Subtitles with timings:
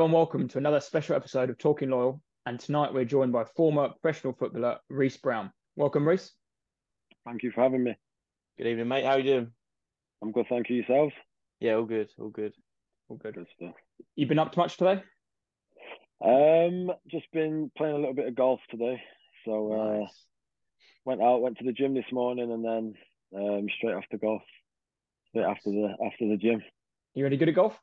[0.00, 2.22] Hello and welcome to another special episode of Talking Loyal.
[2.46, 5.52] And tonight we're joined by former professional footballer Reece Brown.
[5.76, 6.32] Welcome, Reece.
[7.26, 7.94] Thank you for having me.
[8.56, 9.04] Good evening, mate.
[9.04, 9.52] How are you doing?
[10.22, 10.76] I'm good, thank you.
[10.76, 11.12] Yourselves?
[11.60, 12.54] Yeah, all good, all good.
[13.10, 13.34] All good.
[13.34, 13.74] Good stuff.
[14.16, 15.02] You been up to much today?
[16.24, 19.02] Um, just been playing a little bit of golf today.
[19.44, 20.24] So uh, Nice.
[21.04, 22.94] went out, went to the gym this morning, and then
[23.36, 24.40] um, straight after golf,
[25.28, 26.62] straight after the after the gym.
[27.12, 27.78] You really good at golf?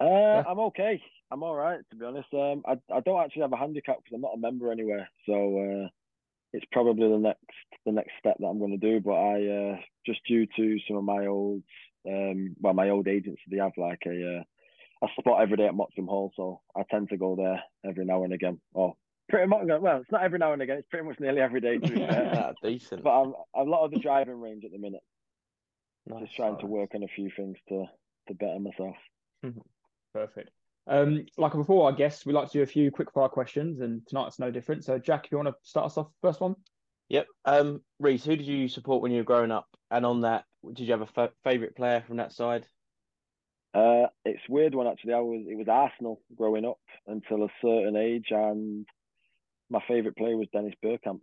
[0.00, 1.02] Uh, I'm okay.
[1.30, 2.28] I'm all right, to be honest.
[2.32, 5.08] Um, I I don't actually have a handicap because I'm not a member anywhere.
[5.26, 5.34] So
[5.84, 5.88] uh,
[6.52, 7.44] it's probably the next
[7.84, 9.00] the next step that I'm going to do.
[9.00, 9.76] But I uh,
[10.06, 11.62] just due to some of my old
[12.08, 15.74] um, well, my old agents, they have like a uh, a spot every day at
[15.74, 18.60] Mottram Hall, so I tend to go there every now and again.
[18.72, 18.94] Or
[19.28, 20.78] pretty much, well, it's not every now and again.
[20.78, 21.78] It's pretty much nearly every day.
[21.78, 23.02] To decent.
[23.02, 25.02] but I'm I'm a lot of the driving range at the minute.
[26.06, 27.84] Nice, Just trying to work on a few things to
[28.28, 28.96] to better myself.
[30.12, 30.50] Perfect.
[30.86, 34.06] Um, like before, I guess we like to do a few quick fire questions, and
[34.06, 34.84] tonight's no different.
[34.84, 36.56] So, Jack, if you want to start us off, first one.
[37.08, 37.26] Yep.
[37.44, 39.66] Um, Reece, who did you support when you were growing up?
[39.90, 42.66] And on that, did you have a fa favorite player from that side?
[43.72, 45.14] Uh, it's a weird one actually.
[45.14, 48.86] I was it was Arsenal growing up until a certain age, and
[49.70, 51.22] my favourite player was Dennis Bergkamp.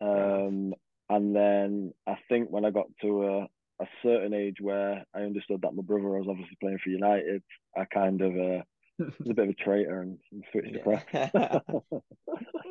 [0.00, 0.74] Um,
[1.08, 3.48] and then I think when I got to a,
[3.80, 7.42] a certain age where I understood that my brother was obviously playing for United,
[7.76, 8.62] I kind of uh,
[8.98, 11.02] was a bit of a traitor and, and switched across.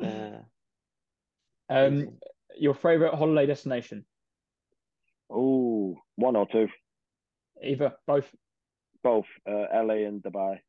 [0.02, 0.38] Yeah.
[1.68, 2.18] Um,
[2.56, 4.04] your favorite holiday destination?
[5.28, 6.68] oh, one or two,
[7.60, 8.26] Either, both.
[9.02, 10.60] both uh, LA and Dubai.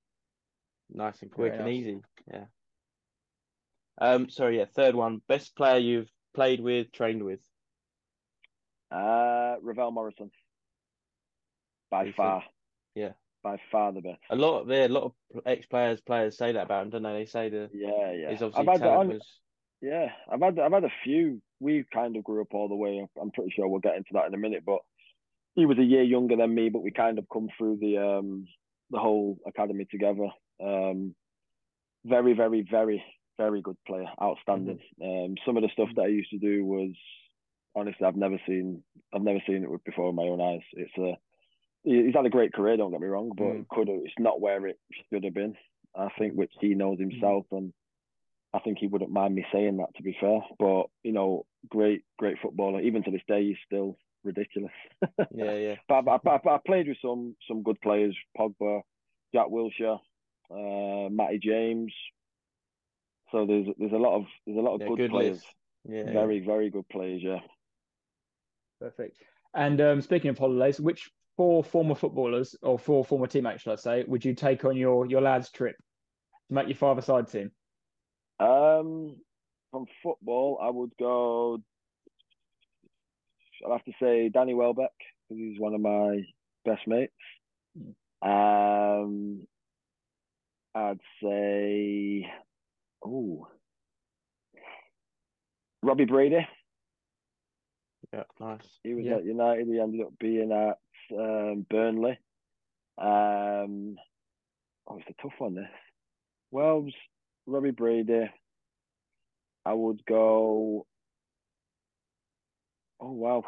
[0.89, 1.75] Nice and quick Very and nice.
[1.75, 2.01] easy.
[2.33, 2.45] Yeah.
[3.99, 5.21] Um, sorry, yeah, third one.
[5.27, 7.41] Best player you've played with, trained with.
[8.91, 10.31] Uh, Ravel Morrison,
[11.91, 12.15] by Decent.
[12.15, 12.43] far.
[12.95, 13.11] Yeah.
[13.43, 14.19] by far the best.
[14.29, 17.13] A lot of there, a lot of ex-players, players say that about him, don't they?
[17.13, 18.29] They say the Yeah, yeah.
[18.29, 19.39] I've obviously had was
[19.81, 21.41] yeah, I've had I've had a few.
[21.59, 23.05] We kind of grew up all the way.
[23.21, 24.63] I'm pretty sure we'll get into that in a minute.
[24.65, 24.79] But
[25.55, 28.45] he was a year younger than me, but we kind of come through the um
[28.89, 30.27] the whole academy together.
[30.63, 31.13] Um,
[32.05, 33.03] very, very, very,
[33.37, 34.79] very good player, outstanding.
[35.03, 36.91] Um, some of the stuff that I used to do was
[37.77, 38.83] honestly I've never seen
[39.13, 40.61] I've never seen it before in my own eyes.
[40.73, 41.13] It's a
[41.83, 43.61] he's had a great career, don't get me wrong, but Mm.
[43.61, 44.77] it could it's not where it
[45.11, 45.55] should have been.
[45.95, 47.73] I think which he knows himself, and
[48.53, 50.39] I think he wouldn't mind me saying that to be fair.
[50.59, 52.81] But you know, great, great footballer.
[52.81, 54.71] Even to this day, he's still ridiculous.
[55.33, 55.75] yeah, yeah.
[55.87, 58.81] But I, I, I played with some some good players: Pogba,
[59.33, 59.99] Jack Wilshere,
[60.51, 61.93] uh, Matty James.
[63.31, 65.35] So there's there's a lot of there's a lot of Yeah, good, good players.
[65.37, 65.45] list.
[65.89, 66.11] Yeah.
[66.13, 67.21] Very very good players.
[67.23, 67.39] Yeah.
[68.79, 69.17] Perfect.
[69.55, 73.75] And um, speaking of holidays, which four former footballers or four former teammates, should I
[73.75, 77.51] say, would you take on your your lads' trip to make your five-a-side team?
[78.39, 79.15] Um,
[79.71, 81.59] from football, I would go.
[83.65, 84.91] I'd have to say Danny Welbeck
[85.27, 86.21] because he's one of my
[86.63, 87.13] best mates.
[88.21, 89.47] Um,
[90.75, 92.27] I'd say,
[93.03, 93.47] oh,
[95.81, 96.47] Robbie Brady.
[98.13, 98.79] Yeah, nice.
[98.83, 99.17] He was Yeah.
[99.17, 99.67] at United.
[99.67, 100.77] He ended up being at
[101.17, 102.17] um, Burnley.
[102.97, 103.97] Um,
[104.87, 105.55] oh, it's a tough one.
[105.55, 105.65] This.
[106.51, 106.93] Wells,
[107.45, 108.29] Robbie Brady.
[109.65, 110.85] I would go.
[112.99, 113.43] Oh wow.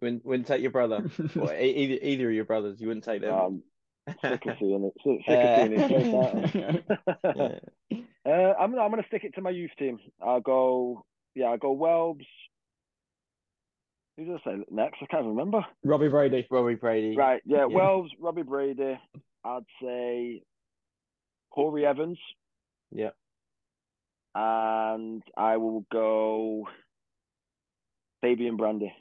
[0.00, 1.02] Wouldn't wouldn't take your brother.
[1.18, 2.80] e- either either of your brothers.
[2.80, 3.34] You wouldn't take them.
[3.34, 3.62] Um,
[4.22, 4.92] sick of seeing it.
[5.02, 7.32] Sick, sick of seeing his I?
[7.34, 8.00] yeah.
[8.30, 9.98] uh, I'm I'm gonna stick it to my youth team.
[10.22, 11.04] I'll go.
[11.34, 12.26] Yeah, I'll go Welbs.
[14.18, 14.98] Who did I say next?
[15.00, 15.64] I can't remember.
[15.84, 16.44] Robbie Brady.
[16.50, 17.16] Robbie Brady.
[17.16, 17.40] Right.
[17.44, 17.66] Yeah.
[17.70, 17.78] Yeah.
[17.78, 18.98] Welbs, Robbie Brady.
[19.44, 20.42] I'd say
[21.50, 22.18] Corey Evans.
[22.90, 23.10] Yeah.
[24.34, 26.66] And I will go
[28.20, 28.92] Fabian Brandy.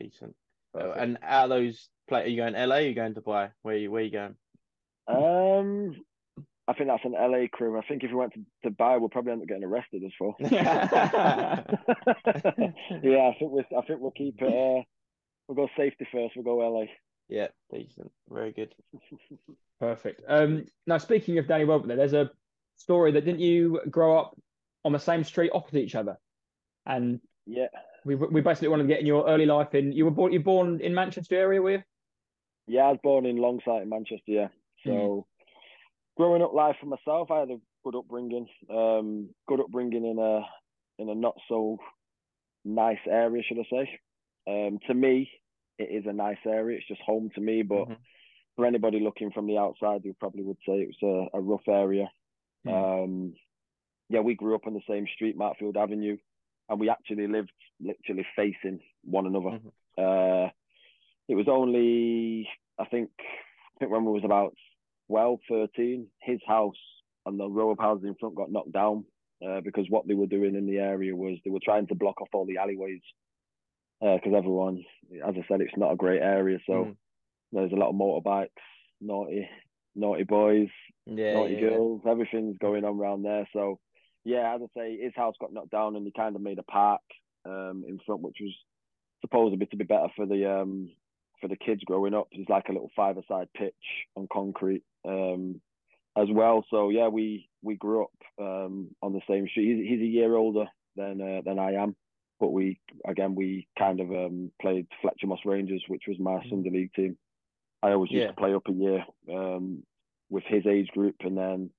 [0.00, 0.34] Decent.
[0.74, 2.76] And out of those play, are you going LA?
[2.76, 3.50] Or are you going Dubai?
[3.62, 4.34] Where you where you going?
[5.06, 5.96] Um,
[6.66, 7.78] I think that's an LA crew.
[7.78, 10.34] I think if we went to Dubai, we'll probably end up getting arrested as well.
[10.40, 11.62] yeah,
[13.28, 14.48] I think we I think we'll keep it.
[14.48, 14.82] Uh,
[15.46, 16.34] we'll go safety first.
[16.36, 16.86] We'll go LA.
[17.28, 18.10] Yeah, decent.
[18.30, 18.74] Very good.
[19.80, 20.22] Perfect.
[20.28, 22.30] Um, now, speaking of Danny Welbeck, there's a
[22.76, 24.36] story that didn't you grow up
[24.84, 26.16] on the same street opposite each other?
[26.86, 27.66] And Yeah,
[28.04, 29.92] we we basically wanted to get in your early life in.
[29.92, 31.82] You were born you born in Manchester area, were you?
[32.66, 32.84] yeah.
[32.84, 34.22] I was born in Longsight in Manchester.
[34.26, 34.48] Yeah,
[34.86, 35.26] so
[36.16, 38.46] growing up life for myself, I had a good upbringing.
[38.70, 40.40] Um, good upbringing in a
[41.02, 41.78] in a not so
[42.64, 44.00] nice area, should I say?
[44.46, 45.30] Um, to me,
[45.78, 46.78] it is a nice area.
[46.78, 47.96] It's just home to me, but Mhm.
[48.56, 51.66] for anybody looking from the outside, you probably would say it was a, a rough
[51.66, 52.10] area.
[52.64, 53.04] Mm.
[53.04, 53.34] Um,
[54.08, 56.16] yeah, we grew up on the same street, Markfield Avenue,
[56.68, 59.60] and we actually lived literally facing one another.
[59.98, 60.50] Uh,
[61.28, 64.54] it was only, I think, I think when we was about
[65.08, 66.74] 12, 13, his house
[67.26, 69.04] and the row of houses in front got knocked down
[69.46, 72.20] uh, because what they were doing in the area was they were trying to block
[72.20, 73.00] off all the alleyways
[74.00, 74.84] because everyone,
[75.26, 76.58] as I said, it's not a great area.
[76.66, 76.96] So Mm.
[77.52, 78.48] there's a lot of motorbikes,
[79.00, 79.48] naughty,
[79.94, 80.68] naughty boys,
[81.06, 83.48] Yeah, naughty yeah, girls, everything's going on around there.
[83.52, 83.78] So
[84.24, 86.64] yeah, as I say, his house got knocked down and he kind of made a
[86.64, 87.02] park
[87.46, 88.54] um, in front, which was
[89.22, 90.90] supposedly to be better for the um,
[91.40, 92.28] for the kids growing up.
[92.32, 93.74] It's like a little five-a-side pitch
[94.16, 95.60] on concrete um,
[96.16, 96.64] as well.
[96.70, 99.76] So yeah, we we grew up um, on the same street.
[99.76, 100.66] He's, he's a year older
[100.96, 101.96] than uh, than I am,
[102.40, 106.50] but we again we kind of um, played Fletcher Moss Rangers, which was my Mhm.
[106.50, 107.16] Sunday league team.
[107.82, 108.28] I always used Yeah.
[108.28, 109.82] to play up a year um,
[110.30, 111.70] with his age group, and then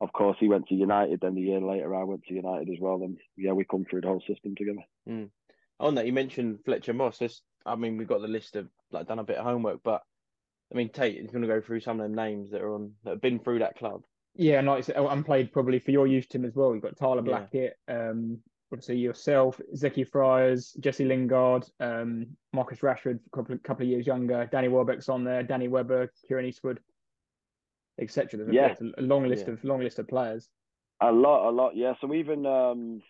[0.00, 1.20] of course he went to United.
[1.20, 3.02] Then the year later, I went to United as well.
[3.02, 4.84] And yeah, we come through the whole system together.
[5.80, 7.18] On that, you mentioned Fletcher Moss.
[7.18, 10.02] This, I mean, we've got the list of like done a bit of homework, but
[10.72, 12.92] I mean, Tate is going to go through some of them names that are on
[13.04, 14.02] that have been through that club.
[14.34, 16.72] Yeah, and like I said, and played probably for your youth team as well.
[16.74, 17.22] You've got Tyler Yeah.
[17.22, 18.38] Blackett, um,
[18.70, 24.46] obviously yourself, Zeki Fryers, Jesse Lingard, um, Marcus Rashford, a couple, couple of years younger,
[24.52, 26.80] Danny Welbeck's on there, Danny Webber, Kieran Eastwood,
[27.98, 28.38] etc.
[28.38, 28.74] There's a- Yeah.
[28.98, 29.54] a long list Yeah.
[29.54, 30.48] of long list of players.
[31.00, 31.94] A lot, a lot, yeah.
[32.00, 33.02] So even um,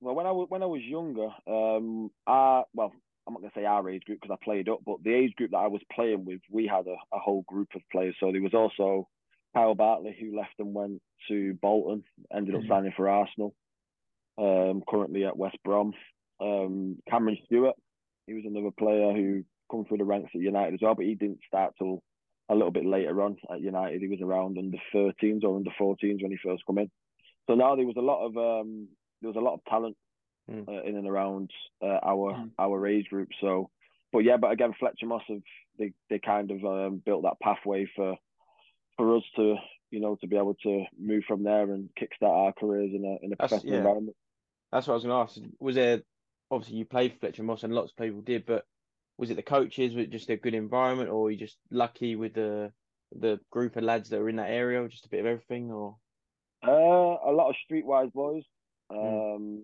[0.00, 2.92] well, when I was when I was younger, um, I well,
[3.30, 5.52] I'm not gonna say our age group because I played up, but the age group
[5.52, 8.16] that I was playing with, we had a, a whole group of players.
[8.18, 9.08] So there was also
[9.54, 12.02] Kyle Bartley who left and went to Bolton,
[12.34, 12.68] ended up Mhm.
[12.68, 13.54] signing for Arsenal.
[14.38, 15.92] Um, currently at West Brom.
[16.40, 17.76] Um, Cameron Stewart,
[18.26, 21.14] he was another player who come through the ranks at United as well, but he
[21.14, 22.02] didn't start till
[22.48, 24.00] a little bit later on at United.
[24.00, 26.90] He was around under 13s or under 14s when he first come in.
[27.46, 28.88] So now there was a lot of um,
[29.20, 29.96] there was a lot of talent
[30.50, 30.68] Mm.
[30.68, 31.50] uh, in and around
[31.82, 32.50] uh, our Mm.
[32.58, 33.28] our age group.
[33.40, 33.70] So,
[34.12, 35.42] but yeah, but again, Fletcher Moss have
[35.78, 38.16] they they kind of um, built that pathway for
[38.96, 39.56] for us to
[39.90, 43.24] you know to be able to move from there and kickstart our careers in a
[43.24, 43.78] in a That's- professional yeah.
[43.78, 44.16] environment.
[44.72, 45.40] That's what I was going to ask.
[45.58, 46.02] Was there
[46.50, 48.64] obviously you played Fletcher Moss and lots of people did, but
[49.18, 49.94] was it the coaches?
[49.94, 52.72] Was it just a good environment, or were you just lucky with the
[53.12, 55.70] the group of lads that were in that area, just a bit of everything?
[55.70, 55.96] Or
[56.66, 58.44] Uh, a lot of streetwise boys.
[58.92, 59.62] Mm.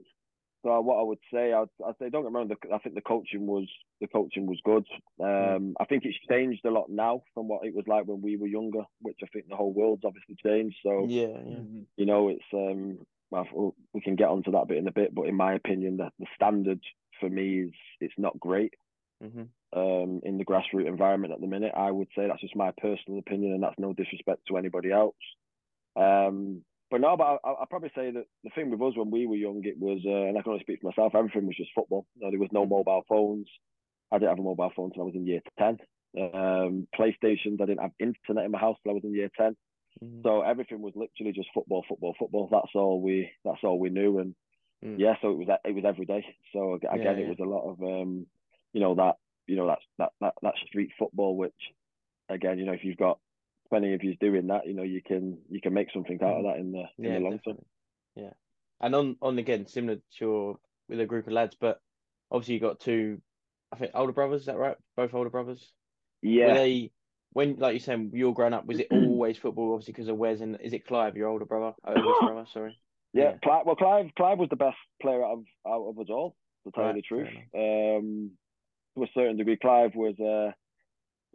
[0.66, 2.48] So what I would say, I'd, I'd say don't get me wrong.
[2.48, 3.68] The, I think the coaching was
[4.00, 4.84] the coaching was good.
[5.20, 5.74] Um, Mm.
[5.78, 8.48] I think it's changed a lot now from what it was like when we were
[8.48, 10.76] younger, which I think the whole world's obviously changed.
[10.82, 11.86] So yeah, yeah, Mhm.
[11.96, 13.06] you know, it's um,
[13.92, 16.26] we can get onto that bit in a bit, but in my opinion, the, the
[16.34, 16.82] standard
[17.20, 18.74] for me is it's not great
[19.22, 21.72] hmm um, in the grassroots environment at the minute.
[21.76, 25.16] I would say that's just my personal opinion, and that's no disrespect to anybody else.
[25.96, 29.26] Um, but no, but I, I'd probably say that the thing with us when we
[29.26, 31.70] were young, it was, uh, and I can only speak for myself, everything was just
[31.74, 32.06] football.
[32.14, 33.46] You know, there was no mobile phones.
[34.12, 35.78] I didn't have a mobile phone until I was in year 10.
[36.18, 39.56] Um, PlayStations, I didn't have internet in my house till I was in year 10.
[40.00, 42.48] hmm So everything was literally just football, football, football.
[42.50, 44.18] That's all we, that's all we knew.
[44.18, 44.34] And
[44.84, 45.00] Mm.
[45.00, 46.24] yeah, so it was, it was every day.
[46.52, 47.24] So ag- Yeah, again, yeah.
[47.24, 48.26] it was a lot of, um,
[48.74, 49.16] you know, that,
[49.46, 51.54] you know, that, that, that, that street football, which
[52.28, 53.18] again, you know, if you've got
[53.68, 56.44] plenty of you doing that, you know, you can, you can make something out of
[56.44, 57.58] that in the, in yeah, the long term.
[58.14, 58.32] Yeah,
[58.80, 60.56] and on on again similar to your
[60.88, 61.80] with a group of lads, but
[62.30, 63.20] obviously you got two,
[63.72, 64.42] I think older brothers.
[64.42, 64.76] Is that right?
[64.96, 65.72] Both older brothers.
[66.40, 66.54] Were Yeah.
[66.54, 66.92] they
[67.32, 68.66] when like you saying you were growing up?
[68.66, 69.74] Was it always football?
[69.74, 72.46] Obviously because of Wes and is it Clive, your older brother, oldest brother?
[72.52, 72.78] Sorry.
[73.12, 73.38] Yeah, Yeah.
[73.42, 76.70] Clive, well, Clive, Clive was the best player out of out of us all, to
[76.72, 77.28] tell Right, you the truth.
[77.54, 78.32] Um,
[78.96, 80.52] to a certain degree, Clive was uh,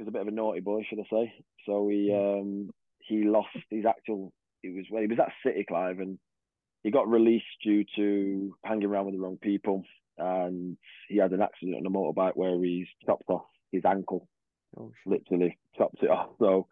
[0.02, 1.34] was a bit of a naughty boy, should I say?
[1.66, 4.34] So he um, he lost his actual.
[4.62, 6.20] He was well, he was at City, Clive, and
[6.84, 9.84] he got released due to hanging around with the wrong people,
[10.18, 10.78] and
[11.08, 14.28] he had an accident on a motorbike where he's chopped off his ankle
[14.78, 16.30] Oh, literally chopped it off.
[16.40, 16.68] So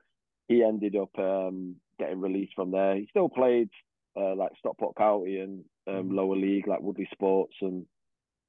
[0.48, 2.96] he ended up um, getting released from there.
[2.96, 3.70] He still played
[4.16, 6.16] uh, like Stockport County and um, Mhm.
[6.16, 7.86] lower league like Woodley Sports and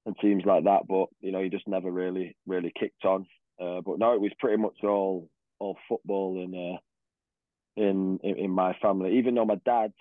[0.06, 0.86] and teams like that.
[0.88, 3.26] But you know he just never really really kicked on.
[3.60, 6.78] Uh, but no, it was pretty much all all football in uh,
[7.76, 9.18] in, in in my family.
[9.18, 9.92] Even though my dad,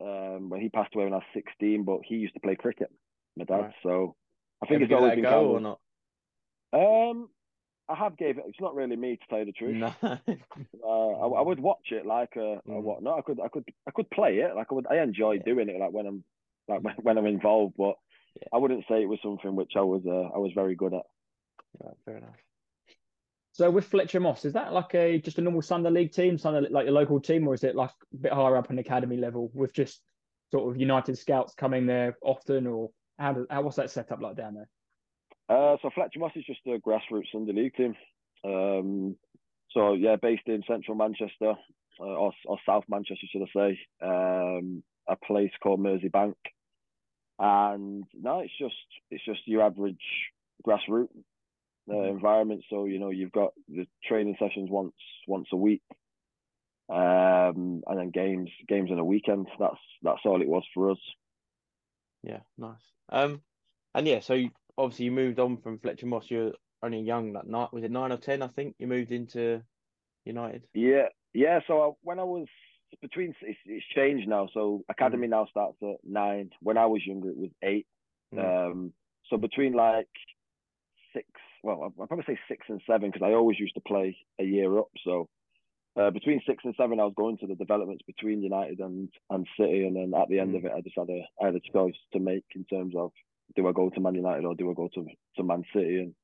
[0.00, 2.90] um, when he passed away when I was sixteen, but he used to play cricket.
[3.36, 3.74] My dad, Right.
[3.82, 4.16] so
[4.62, 7.10] I Ever think it's always been go kind or not?
[7.10, 7.28] Um,
[7.88, 8.44] I have gave it.
[8.48, 9.76] It's not really me to tell you the truth.
[9.76, 9.92] No.
[10.84, 12.82] Uh, I, I would watch it like a, a Mm.
[12.82, 13.18] whatnot.
[13.18, 14.54] I could, I could, I could play it.
[14.54, 15.42] Like I would, I enjoy Yeah.
[15.44, 15.80] doing it.
[15.80, 16.24] Like when I'm,
[16.68, 17.74] like when, when I'm involved.
[17.76, 17.94] But
[18.40, 18.48] Yeah.
[18.52, 21.02] I wouldn't say it was something which I was, uh, I was very good at.
[21.82, 22.36] Right, fair enough.
[23.56, 26.68] So with Fletcher Moss, is that like a just a normal Sunday League team, Sunday
[26.68, 29.50] like a local team, or is it like a bit higher up on academy level
[29.54, 30.02] with just
[30.50, 34.20] sort of United scouts coming there often, or how does how what's that set up
[34.20, 34.68] like down there?
[35.48, 37.94] Uh, so Fletcher Moss is just a grassroots Sunday League team.
[38.44, 39.16] Um,
[39.70, 41.54] so yeah, based in central Manchester
[41.98, 46.34] uh, or, or South Manchester, should I say, um, a place called Merseybank.
[47.38, 48.74] And no, it's just
[49.10, 49.96] it's just your average
[50.62, 51.08] grassroots
[51.90, 52.64] uh, environment.
[52.70, 54.94] So you know you've got the training sessions once
[55.26, 55.82] once a week,
[56.88, 59.48] um, and then games games on a weekend.
[59.58, 60.98] That's that's all it was for us.
[62.22, 62.82] Yeah, nice.
[63.08, 63.42] Um,
[63.94, 66.30] and yeah, so you, obviously you moved on from Fletcher Moss.
[66.30, 66.52] You're
[66.82, 67.72] only young, that night.
[67.72, 68.42] was it nine or ten?
[68.42, 69.62] I think you moved into
[70.24, 70.64] United.
[70.74, 71.60] Yeah, yeah.
[71.66, 72.46] So I, when I was
[73.00, 74.48] between, it's, it's, changed now.
[74.52, 75.30] So academy mm.
[75.30, 76.50] now starts at nine.
[76.60, 77.86] When I was younger, it was eight.
[78.34, 78.70] Mm.
[78.70, 78.92] Um,
[79.30, 80.08] so between like
[81.14, 81.26] six,
[81.66, 84.78] well, I'll probably say six and seven because I always used to play a year
[84.78, 84.88] up.
[85.04, 85.28] So
[86.00, 89.46] uh, between six and seven, I was going to the developments between United and and
[89.58, 90.58] City, and then at the end mm.
[90.58, 93.10] of it, I just had a I had a choice to make in terms of
[93.56, 95.06] do I go to Man United or do I go to
[95.36, 95.98] to Man City?
[95.98, 96.14] And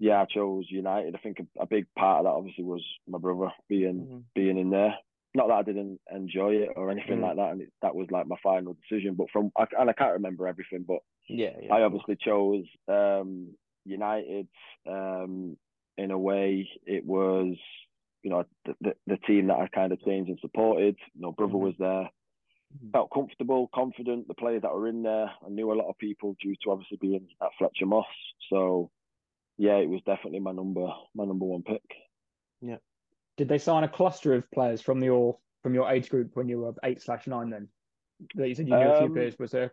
[0.00, 1.14] yeah, I chose United.
[1.14, 4.18] I think a, a big part of that obviously was my brother being mm-hmm.
[4.34, 4.94] being in there.
[5.36, 8.08] Not that I didn't enjoy it or anything mm like that, and it, that was
[8.10, 9.14] like my final decision.
[9.14, 13.54] But from I, and I can't remember everything, but yeah, yeah I obviously chose um,
[13.84, 14.48] United.
[14.88, 15.56] Um,
[15.96, 17.56] in a way, it was
[18.22, 20.96] you know the, the, the team that I kind of changed and supported.
[21.14, 21.64] You know, brother mm-hmm.
[21.64, 22.10] was there
[22.76, 22.90] Mm-hmm.
[22.90, 24.26] felt comfortable, confident.
[24.26, 26.98] The players that were in there, I knew a lot of people due to obviously
[27.00, 28.06] being at Fletcher Moss.
[28.50, 28.90] So,
[29.56, 31.82] yeah, it was definitely my number, my number one pick.
[32.60, 32.78] Yeah.
[33.36, 36.60] Did they sign a cluster of players from your from your age group when you
[36.60, 37.50] were eight slash nine?
[37.50, 37.68] Then
[38.34, 39.38] that you said you knew um, a few um, players.
[39.38, 39.72] Was there?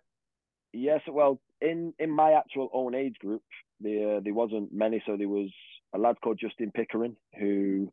[0.71, 1.01] Yes.
[1.07, 3.43] Well, in in my actual own age group,
[3.81, 5.01] there there wasn't many.
[5.05, 5.49] So there was
[5.93, 7.91] a lad called Justin Pickering who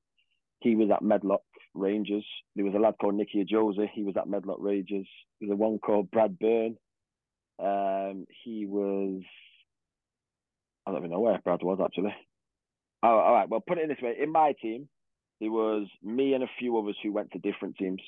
[0.60, 1.42] he was at Medlock
[1.74, 2.24] Rangers.
[2.56, 3.88] There was a lad called Nicky Ajose.
[3.92, 5.06] He was at Medlock Rangers.
[5.40, 6.76] There's a one called Brad Byrne.
[7.62, 9.22] Um, he was.
[10.86, 12.14] I don't even know where Brad was actually.
[13.02, 13.48] Oh, all right.
[13.48, 14.88] Well, put it in this way: in my team,
[15.40, 18.02] there was me and a few others who went to different teams.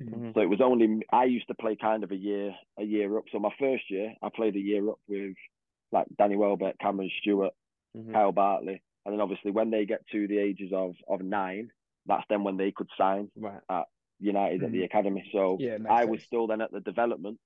[0.00, 0.30] Mm-hmm.
[0.34, 3.24] So it was only I used to play kind of a year a year up.
[3.32, 5.34] So my first year, I played a year up with
[5.92, 7.52] like Danny Welbeck, Cameron Stewart,
[7.96, 8.12] mm-hmm.
[8.12, 11.70] Kyle Bartley, and then obviously when they get to the ages of of nine,
[12.06, 13.60] that's then when they could sign right.
[13.70, 13.84] at
[14.18, 14.64] United mm.
[14.64, 14.84] at the mm.
[14.84, 15.28] academy.
[15.32, 16.10] So yeah, I sense.
[16.10, 17.42] was still then at the developments,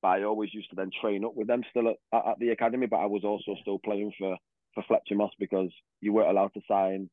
[0.00, 2.50] but I always used to then train up with them still at, at, at the
[2.50, 2.86] academy.
[2.86, 4.36] But I was also still playing for
[4.74, 5.70] for Fletcher Moss because
[6.00, 7.10] you weren't allowed to sign.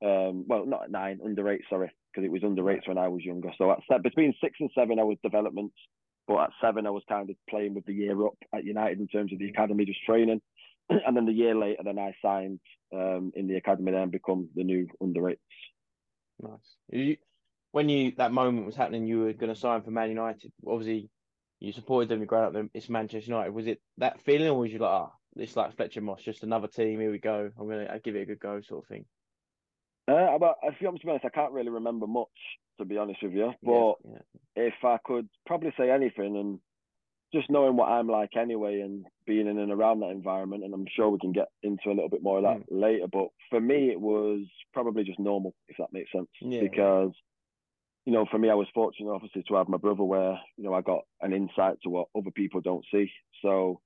[0.00, 3.08] Um, well, not at nine, under eight, sorry, because it was under eight when I
[3.08, 3.50] was younger.
[3.58, 5.74] So at between six and seven, I was developments,
[6.28, 9.08] but at seven, I was kind of playing with the year up at United in
[9.08, 10.42] terms of the academy, just training.
[10.90, 12.60] and then the year later, then I signed
[12.94, 15.40] um, in the academy, then become the new under eights.
[16.40, 16.76] Nice.
[16.90, 17.16] You,
[17.72, 20.52] when you that moment was happening, you were going to sign for Man United.
[20.66, 21.08] Obviously,
[21.60, 22.20] you supported them.
[22.20, 22.52] You growing up.
[22.52, 23.52] Them, it's Manchester United.
[23.52, 26.42] Was it that feeling, or was you like, ah, oh, it's like Fletcher Moss, just
[26.42, 27.00] another team.
[27.00, 27.50] Here we go.
[27.58, 29.06] I'm gonna I give it a good go, sort of thing.
[30.06, 32.28] Uh, but if you want to be honest, I can't really remember much,
[32.78, 33.52] to be honest with you.
[33.62, 34.18] But yeah,
[34.56, 34.62] yeah.
[34.68, 36.60] if I could probably say anything, and
[37.32, 40.86] just knowing what I'm like anyway and being in and around that environment, and I'm
[40.96, 42.80] sure we can get into a little bit more of that mm.
[42.80, 43.06] later.
[43.12, 46.28] But for me, it was probably just normal, if that makes sense.
[46.40, 46.62] Yeah.
[46.62, 47.12] Because,
[48.06, 50.72] you know, for me, I was fortunate, obviously, to have my brother where, you know,
[50.72, 53.10] I got an insight to what other people don't see.
[53.42, 53.80] So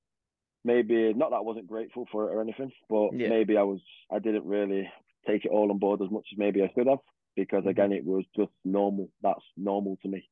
[0.65, 3.81] maybe, not that I wasn't grateful for it or anything, but maybe I was,
[4.13, 4.89] I didn't really
[5.27, 6.99] take it all on board as much as maybe I should have.
[7.37, 7.69] Because mm-hmm.
[7.69, 9.09] again, it was just normal.
[9.23, 10.29] That's normal to me.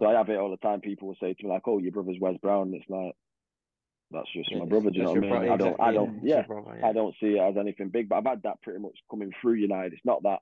[0.00, 0.80] So I have it all the time.
[0.80, 3.14] People will say to me like, "Oh, your brother's Wes Brown." And it's like,
[4.10, 4.90] that's just my brother.
[4.90, 5.30] Do you know what I mean?
[5.30, 7.90] Brother, I don't, exactly, I don't, yeah, brother, yeah, I don't see it as anything
[7.90, 8.08] big.
[8.08, 9.92] But I've had that pretty much coming through United.
[9.92, 10.38] It's not that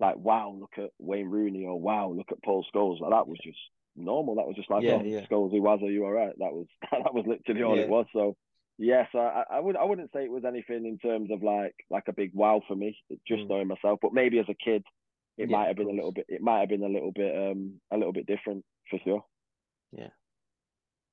[0.00, 3.00] like, wow, look at Wayne Rooney or wow, look at Paul Scholes.
[3.00, 3.58] Like that was just
[3.96, 4.36] normal.
[4.36, 5.26] That was just like, yeah, oh, yeah.
[5.26, 5.80] Scholes, who was?
[5.82, 6.32] Are you all right?
[6.38, 7.82] That was that was literally all yeah.
[7.82, 8.06] it was.
[8.12, 8.36] So
[8.78, 12.04] yes, I, I would I wouldn't say it was anything in terms of like like
[12.08, 12.96] a big wow for me.
[13.26, 13.48] Just mm.
[13.48, 14.84] knowing myself, but maybe as a kid,
[15.38, 16.26] it yeah, might have been a little bit.
[16.28, 19.24] It might have been a little bit um a little bit different for sure.
[19.92, 20.08] Yeah.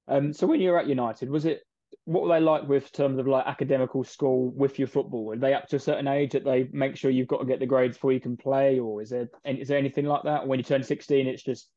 [0.07, 0.33] Um.
[0.33, 1.61] So when you were at United, was it
[2.05, 5.33] what were they like with terms of like academical school with your football?
[5.33, 7.59] Are they up to a certain age that they make sure you've got to get
[7.59, 10.47] the grades before you can play, or is there is there anything like that?
[10.47, 11.69] When you turn sixteen, it's just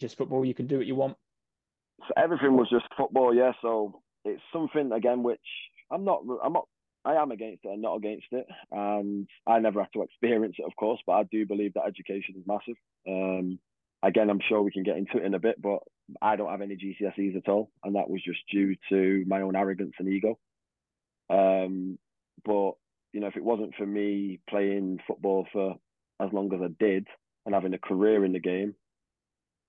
[0.00, 0.44] just football.
[0.44, 1.16] You can do what you want.
[2.06, 3.52] So everything was just football, yeah.
[3.62, 5.40] So it's something again which
[5.90, 6.22] I'm not.
[6.44, 6.66] I'm not.
[7.06, 10.66] I am against it and not against it, and I never have to experience it,
[10.66, 11.00] of course.
[11.06, 12.74] But I do believe that education is massive.
[13.06, 13.60] Um,
[14.02, 15.78] again, I'm sure we can get into it in a bit, but
[16.20, 19.54] I don't have any GCSEs at all, and that was just due to my own
[19.54, 20.36] arrogance and ego.
[21.30, 21.96] Um,
[22.44, 22.72] but
[23.12, 25.76] you know, if it wasn't for me playing football for
[26.20, 27.06] as long as I did
[27.44, 28.74] and having a career in the game,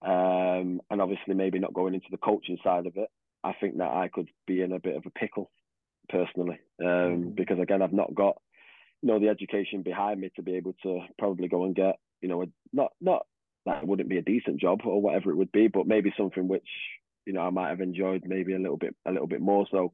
[0.01, 3.09] um, and obviously maybe not going into the coaching side of it,
[3.43, 5.51] I think that I could be in a bit of a pickle
[6.09, 6.59] personally.
[6.81, 7.29] Um, mm-hmm.
[7.31, 8.37] because again, I've not got,
[9.01, 12.29] you know, the education behind me to be able to probably go and get, you
[12.29, 13.25] know, a, not not
[13.65, 16.67] that wouldn't be a decent job or whatever it would be, but maybe something which,
[17.25, 19.67] you know, I might have enjoyed maybe a little bit a little bit more.
[19.71, 19.93] So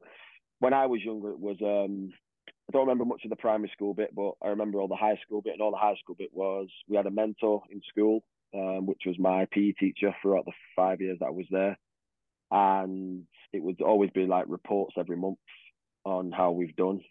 [0.59, 2.11] when I was younger, it was um,
[2.47, 5.19] I don't remember much of the primary school bit, but I remember all the high
[5.25, 8.23] school bit, and all the high school bit was we had a mentor in school,
[8.53, 11.77] um, which was my PE teacher throughout the five years that I was there,
[12.51, 15.37] and it would always be like reports every month
[16.05, 17.01] on how we've done.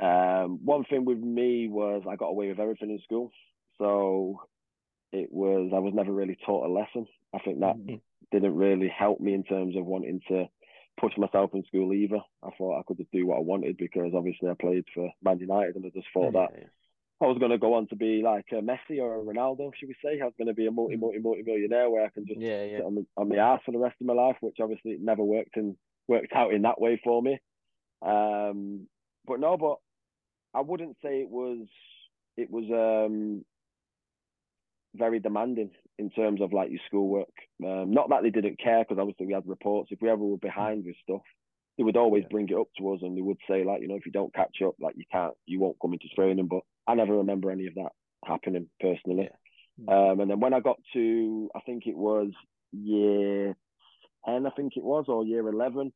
[0.00, 3.30] Um, one thing with me was I got away with everything in school,
[3.78, 4.40] so
[5.12, 7.06] it was I was never really taught a lesson.
[7.34, 7.96] I think that mm-hmm.
[8.32, 10.46] didn't really help me in terms of wanting to
[10.98, 12.20] push myself in school either.
[12.42, 15.38] I thought I could just do what I wanted because obviously I played for Man
[15.38, 16.66] United and I just thought yeah, that yeah.
[17.22, 19.88] I was going to go on to be like a Messi or a Ronaldo, should
[19.88, 20.20] we say?
[20.20, 22.66] I was going to be a multi, multi, multi millionaire where I can just yeah,
[22.78, 25.22] sit on the, on the ass for the rest of my life, which obviously never
[25.22, 25.76] worked and
[26.08, 27.38] worked out in that way for me.
[28.02, 28.86] Um,
[29.26, 29.76] but no, but
[30.58, 31.66] I wouldn't say it was
[32.36, 33.44] it was um
[34.94, 37.28] very demanding in terms of like your schoolwork.
[37.64, 39.90] Um, not that they didn't care, because obviously we had reports.
[39.92, 41.22] If we ever were behind with stuff,
[41.76, 43.94] they would always bring it up to us and they would say like, you know,
[43.94, 46.48] if you don't catch up, like you can't, you won't come into training.
[46.48, 47.90] But I never remember any of that
[48.24, 49.28] happening personally.
[49.78, 50.10] Yeah.
[50.10, 52.30] Um, and then when I got to, I think it was
[52.72, 53.54] year
[54.26, 55.92] ten, I think it was, or year eleven,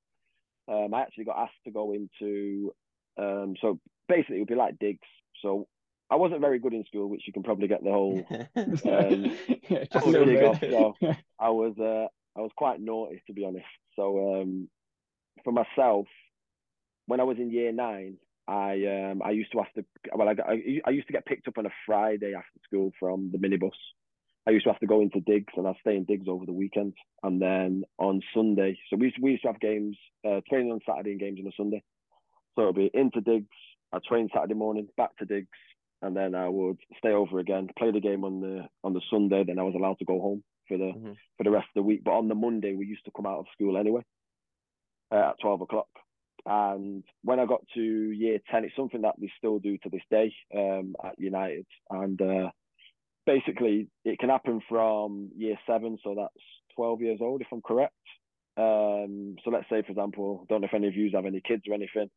[0.69, 2.75] um, I actually got asked to go into.
[3.19, 3.79] Um, so
[4.09, 5.07] basically, it would be like digs.
[5.43, 5.67] So
[6.11, 9.37] I wasn't very good in school, which you can probably get the whole um,
[9.69, 10.07] just
[10.43, 10.61] off.
[10.61, 10.95] So
[11.39, 13.67] I was uh, I was quite naughty to be honest.
[13.97, 14.69] So um,
[15.45, 16.07] for myself,
[17.07, 20.35] when I was in year nine, I um, I used to have to well I,
[20.35, 23.39] got, I, I used to get picked up on a Friday after school from the
[23.39, 23.71] minibus.
[24.47, 26.53] I used to have to go into digs and I'd stay in digs over the
[26.53, 26.95] weekend.
[27.23, 30.73] And then on Sunday, so we used to, we used to have games, uh, training
[30.73, 31.83] on Saturday and games on a Sunday.
[32.55, 33.49] So it'd be into digs.
[33.93, 35.49] I train Saturday morning, back to digs,
[36.03, 39.45] and then I would stay over again, play the game on the on the Sunday.
[39.45, 41.13] Then I was allowed to go home for the mm-hmm.
[41.37, 42.03] for the rest of the week.
[42.05, 44.03] But on the Monday, we used to come out of school anyway
[45.13, 45.89] uh, at twelve o'clock.
[46.47, 50.03] And when I got to year ten, it's something that we still do to this
[50.11, 51.67] day um, at United.
[51.89, 52.51] And uh,
[53.27, 56.45] basically, it can happen from year seven, so that's
[56.77, 57.95] twelve years old, if I'm correct.
[58.57, 61.63] Um, so let's say, for example, don't know if any of you have any kids
[61.69, 62.09] or anything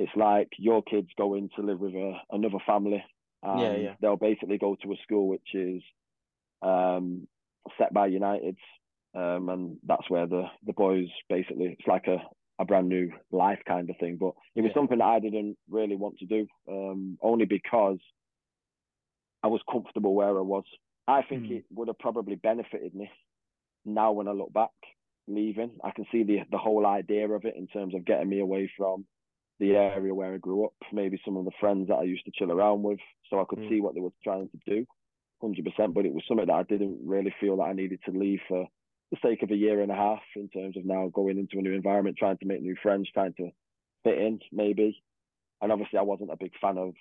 [0.00, 3.04] it's like your kids going to live with a, another family.
[3.42, 3.94] And yeah, yeah.
[4.00, 5.82] They'll basically go to a school which is
[6.62, 7.28] um,
[7.78, 8.56] set by United,
[9.14, 12.16] um, and that's where the the boys basically it's like a,
[12.58, 14.16] a brand new life kind of thing.
[14.18, 14.80] But it was yeah.
[14.80, 17.98] something that I didn't really want to do, um, only because
[19.42, 20.64] I was comfortable where I was.
[21.08, 21.58] I think mm.
[21.58, 23.10] it would have probably benefited me
[23.84, 24.70] now when I look back
[25.26, 25.72] leaving.
[25.82, 28.70] I can see the the whole idea of it in terms of getting me away
[28.76, 29.04] from
[29.58, 32.32] the area where I grew up, maybe some of the friends that I used to
[32.34, 32.98] chill around with,
[33.28, 33.68] so I could mm.
[33.68, 34.86] see what they were trying to do,
[35.40, 35.94] hundred percent.
[35.94, 38.66] But it was something that I didn't really feel that I needed to leave for
[39.10, 41.62] the sake of a year and a half in terms of now going into a
[41.62, 43.50] new environment, trying to make new friends, trying to
[44.04, 45.02] fit in, maybe.
[45.60, 46.94] And obviously, I wasn't a big fan of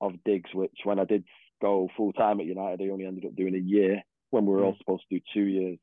[0.00, 1.24] of digs, which when I did
[1.62, 4.64] go full time at United, I only ended up doing a year when we were
[4.64, 5.78] all supposed to do two years.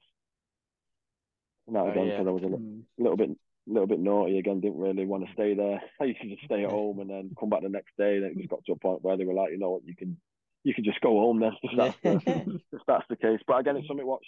[1.67, 2.29] And that was oh, because yeah.
[2.29, 2.81] I was a mm.
[2.97, 3.29] little bit
[3.67, 4.59] little bit naughty again.
[4.59, 5.81] Didn't really want to stay there.
[6.01, 8.17] I used to just stay at home and then come back the next day.
[8.17, 9.95] And it just got to a point where they were like, you know what, you
[9.95, 10.17] can
[10.63, 13.39] you can just go home then if that's, the, if that's the case.
[13.47, 14.19] But again, it's something which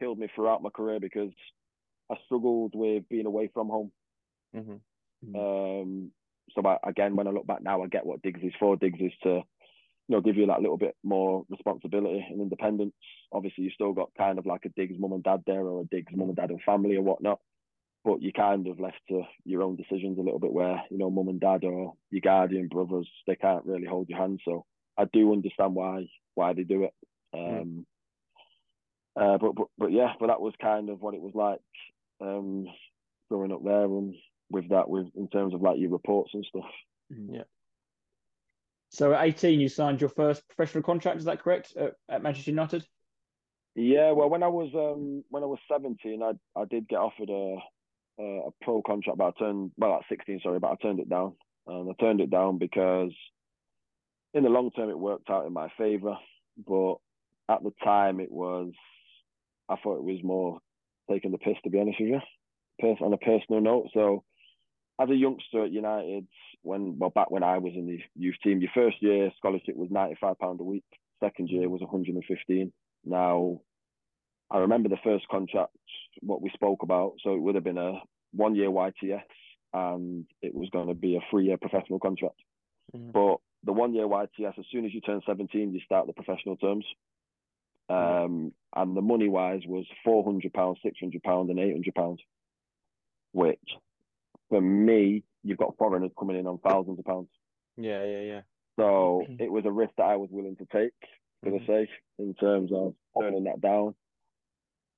[0.00, 1.30] killed me throughout my career because
[2.10, 3.92] I struggled with being away from home.
[4.54, 5.36] Mm-hmm.
[5.36, 6.10] Um,
[6.54, 8.76] so I, again, when I look back now, I get what Digs is for.
[8.76, 9.42] Digs is to
[10.08, 12.94] you know, give you that little bit more responsibility and independence.
[13.32, 15.84] Obviously, you still got kind of like a Digs mum and dad there, or a
[15.84, 17.38] Digs mum and dad and family or whatnot
[18.04, 21.10] but you kind of left to your own decisions a little bit where you know
[21.10, 24.64] mum and dad or your guardian brothers they can't really hold your hand so
[24.98, 26.94] i do understand why why they do it
[27.34, 27.60] hmm.
[27.60, 27.86] um
[29.14, 31.60] uh, but, but but yeah but that was kind of what it was like
[32.20, 32.66] um
[33.30, 34.14] growing up there and
[34.50, 36.70] with that with in terms of like your reports and stuff
[37.12, 37.36] mm-hmm.
[37.36, 37.42] yeah
[38.92, 42.50] so at 18 you signed your first professional contract is that correct at, at manchester
[42.50, 42.86] united
[43.74, 47.30] yeah, well, when I was um, when I was seventeen, I I did get offered
[47.30, 47.56] a
[48.22, 51.34] a pro contract, but I turned well at 16, sorry, but I turned it down.
[51.66, 53.12] And I turned it down because
[54.34, 56.16] in the long term it worked out in my favour,
[56.66, 56.96] but
[57.48, 58.72] at the time it was
[59.68, 60.58] I thought it was more
[61.10, 62.20] taking the piss to be honest with
[62.80, 63.88] you, on a personal note.
[63.94, 64.24] So
[65.00, 66.26] as a youngster at United,
[66.62, 69.90] when well back when I was in the youth team, your first year scholarship was
[69.90, 70.84] ninety five pound a week.
[71.20, 72.72] Second year was one hundred and fifteen.
[73.04, 73.60] Now,
[74.50, 75.72] I remember the first contract,
[76.20, 77.14] what we spoke about.
[77.22, 78.00] So it would have been a
[78.32, 79.22] one year YTS,
[79.72, 82.38] and it was going to be a three year professional contract.
[82.94, 83.12] Mhm.
[83.12, 86.56] But the one year YTS, as soon as you turn seventeen, you start the professional
[86.56, 86.84] terms.
[87.88, 91.94] Um, and the money wise was four hundred pounds, six hundred pounds, and eight hundred
[91.94, 92.20] pounds,
[93.32, 93.58] which
[94.52, 97.28] for me, you've got foreigners coming in on thousands of pounds.
[97.78, 98.40] Yeah, yeah, yeah.
[98.78, 99.40] So Mhm.
[99.40, 100.92] it was a risk that I was willing to take
[101.42, 101.66] for the Mhm.
[101.66, 101.88] sake
[102.18, 103.94] in terms of turning that down.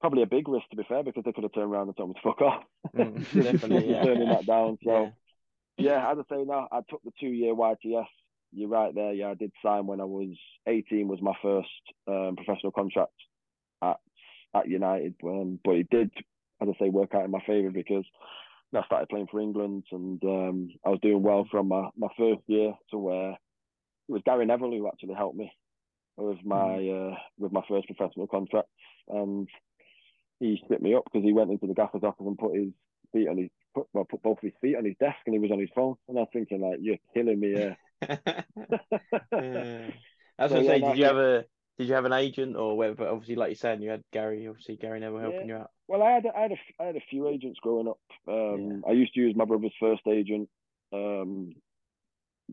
[0.01, 2.09] Probably a big risk to be fair, because they could have turned around and told
[2.09, 2.65] me to fuck off.
[2.97, 4.03] Mm, definitely, yeah.
[4.03, 4.77] turning that down.
[4.83, 5.13] So
[5.79, 6.01] Yeah.
[6.05, 8.09] yeah, as I say now, I took the two year YTS.
[8.53, 9.13] You're right there.
[9.13, 10.37] Yeah, I did sign when I was
[10.67, 11.07] 18.
[11.07, 11.71] Was my first
[12.09, 13.15] um, professional contract
[13.83, 14.01] at
[14.55, 15.15] at United.
[15.25, 16.11] Um, but it did,
[16.61, 18.05] as I say, work out in my favour because
[18.77, 22.41] I started playing for England and um, I was doing well from my, my first
[22.47, 25.53] year to where it was Gary Neville who actually helped me
[26.17, 28.69] with my uh, with my first professional contract
[29.09, 29.49] and
[30.41, 32.69] he split me up because he went into the gaffer's office and put his
[33.13, 35.39] feet on his put well put both of his feet on his desk and he
[35.39, 37.77] was on his phone and I was thinking like you're killing me here.
[40.39, 40.49] Yeah.
[40.49, 41.45] So, I yeah, say, did you a
[41.79, 42.95] did you have an agent or whether?
[42.95, 44.47] But obviously, like you said, you had Gary.
[44.47, 45.71] Obviously, Gary Neville helping you out.
[45.89, 47.99] Well, I had I had a, I had a few agents growing up.
[48.29, 50.49] Um, I used to use my brother's first agent.
[50.93, 51.55] Um,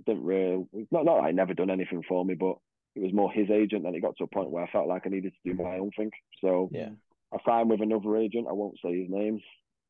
[0.05, 2.55] didn't really not not I never done anything for me, but
[2.95, 3.86] it was more his agent.
[3.86, 5.77] And it got to a point where I felt like I needed to do my
[5.77, 6.12] own thing.
[6.41, 6.89] So Yeah.
[7.34, 8.47] I signed with another agent.
[8.49, 9.39] I won't say his name.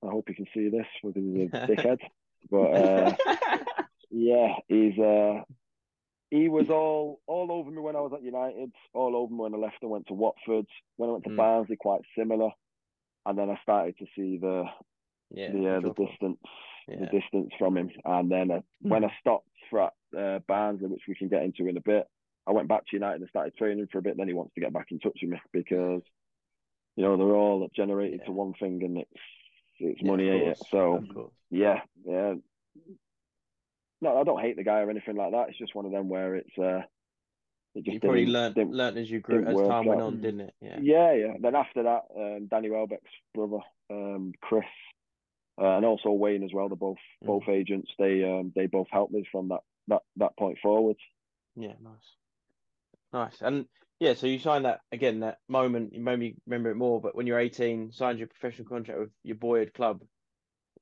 [0.03, 1.97] I hope you can see this because he's a dickhead.
[2.49, 3.15] But uh,
[4.11, 5.41] yeah, he's uh,
[6.31, 9.53] he was all all over me when I was at United, all over me when
[9.53, 10.65] I left and went to Watford.
[10.95, 11.37] When I went to Mm.
[11.37, 12.49] Barnsley, quite similar.
[13.25, 14.65] And then I started to see the
[15.29, 15.51] yeah.
[15.51, 16.09] the uh, the drop off.
[16.09, 16.39] distance
[16.87, 17.91] the distance from him.
[18.05, 21.77] And then uh, when I stopped for uh, Barnsley, which we can get into in
[21.77, 22.07] a bit,
[22.47, 24.17] I went back to United and started training for a bit.
[24.17, 26.01] Then he wants to get back in touch with me because
[26.95, 29.21] you know they're all generated to one thing, and it's
[29.79, 30.57] it's Yeah, money, of ain't it?
[30.71, 32.33] So yeah, yeah.
[34.01, 35.49] No, I don't hate the guy or anything like that.
[35.49, 36.81] It's just one of them where it's uh,
[37.75, 40.53] it just You probably didn't- learnt as you grew as time went on, didn't it?
[40.61, 40.79] Yeah.
[40.81, 41.33] Yeah, yeah.
[41.39, 43.59] Then after that, um, Danny Welbeck's brother,
[43.89, 44.65] um, Chris,
[45.61, 46.67] uh, and also Wayne as well.
[46.67, 47.27] They're both Mm.
[47.27, 47.91] both agents.
[47.99, 50.97] They um, they both helped me from that that that point forward.
[51.55, 52.15] Yeah, nice.
[53.13, 53.41] Nice.
[53.41, 53.67] And
[53.99, 57.27] yeah, so you signed that again, that moment, you maybe remember it more, but when
[57.27, 60.01] you're 18, signed your professional contract with your boyhood club,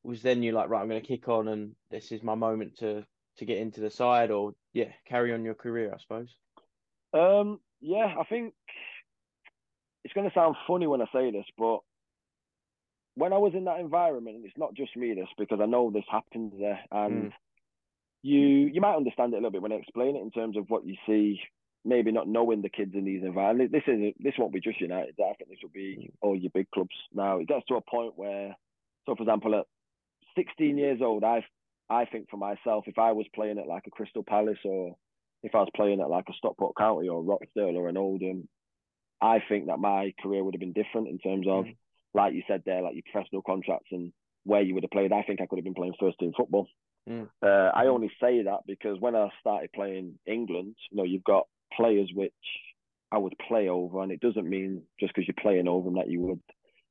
[0.04, 2.78] was then you like, right, I'm going to kick on and this is my moment
[2.80, 3.06] to
[3.38, 6.36] to get into the side or yeah, carry on your career, I suppose.
[7.14, 8.54] Um, yeah, I think
[10.04, 11.80] it's going to sound funny when I say this, but
[13.16, 15.92] when I was in that environment, and it's not just me this because I know
[15.92, 17.34] this happens there, and Mm.
[18.24, 18.40] you
[18.74, 20.86] you might understand it a little bit when I explain it in terms of what
[20.86, 21.40] you see.
[21.86, 23.72] Maybe not knowing the kids in these environments.
[23.72, 25.16] This is this won't be just United.
[25.18, 26.96] I think this will be all your big clubs.
[27.14, 28.54] Now it gets to a point where,
[29.06, 29.66] so for example, at
[30.40, 31.44] 16 years old, I
[31.90, 34.96] I think for myself, if I was playing at like a Crystal Palace or
[35.42, 38.48] if I was playing at like a Stockport County or Rochdale or an Oldham,
[39.22, 41.76] I think that my career would have been different in terms of, Mm.
[42.14, 45.12] like you said there, like your professional contracts and where you would have played.
[45.12, 46.68] I think I could have been playing first team football.
[47.08, 47.28] Mm.
[47.42, 47.94] Uh, I Mm.
[47.96, 52.34] only say that because when I started playing England, you know, you've got players which
[53.12, 56.10] I would play over, and it doesn't mean just because you're playing over them that
[56.10, 56.42] you would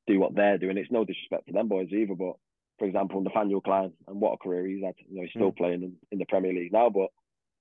[0.07, 0.77] do what they're doing.
[0.77, 2.35] It's no disrespect to them boys either, but
[2.79, 4.95] for example, Nathaniel Clyne, and what a career he's had.
[5.09, 7.09] You know, he's still playing in, in the Premier League now, but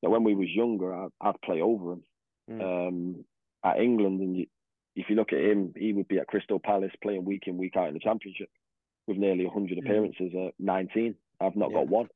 [0.00, 2.02] you know, when we was younger, I, I'd play over him.
[2.50, 2.88] Mm.
[2.88, 3.24] Um,
[3.64, 4.46] at England, and you,
[4.94, 7.76] if you look at him, he would be at Crystal Palace playing week in, week
[7.76, 8.48] out in the Championship
[9.06, 9.80] with nearly 100 Mm.
[9.80, 11.14] appearances at 19.
[11.40, 11.78] I've not Yeah.
[11.78, 12.08] got one.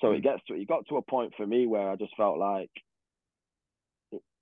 [0.00, 0.16] So Mm.
[0.16, 2.70] it gets to it got to a point for me where I just felt like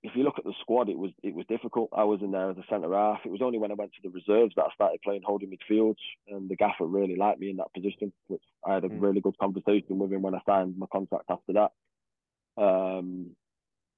[0.01, 1.89] if you look at the squad, it was it was difficult.
[1.93, 3.19] I was in there as a centre half.
[3.25, 5.95] It was only when I went to the reserves that I started playing holding midfield,
[6.27, 8.13] and the gaffer really liked me in that position.
[8.27, 9.01] Which I had a Mm.
[9.01, 11.71] really good conversation with him when I signed my contract after that.
[12.57, 13.35] Um,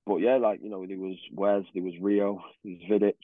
[0.05, 3.15] but yeah, like you know, there was Wes, there was Rio, there's Vidic,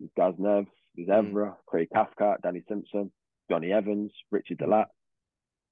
[0.00, 1.32] there's Gaznev, there's Mm.
[1.32, 3.12] Evra, Craig Cathcart, Danny Simpson,
[3.50, 4.86] Jonny Evans, Richard De Laet.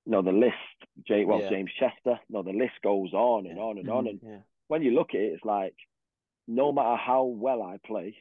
[0.04, 0.54] You know, the list,
[1.02, 1.48] Jay, well, Yeah.
[1.48, 2.20] James Chester.
[2.28, 4.06] No, the list goes on and on and on.
[4.06, 4.42] And Yeah.
[4.68, 5.74] when you look at it, it's like
[6.48, 8.16] no matter how well I play,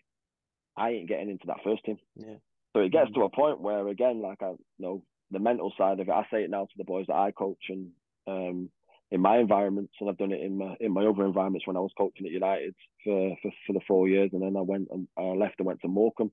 [0.76, 1.98] I ain't getting into that first team.
[2.16, 2.36] Yeah.
[2.76, 3.16] So it gets Mm.
[3.16, 6.26] to a point where again, like I you know, the mental side of it, I
[6.32, 7.92] say it now to the boys that I coach and
[8.28, 8.70] um
[9.12, 11.80] in my environments and I've done it in my in my other environments when I
[11.80, 15.08] was coaching at United for for, for the four years and then I went and
[15.18, 16.32] I left and went to Morecambe.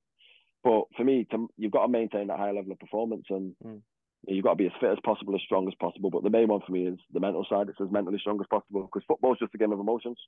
[0.64, 3.82] But for me, to, you've got to maintain that high level of performance and Mm.
[4.26, 6.10] you've got to be as fit as possible, as strong as possible.
[6.10, 7.68] But the main one for me is the mental side.
[7.68, 10.18] It's as mentally strong as possible because football's just a game of emotions.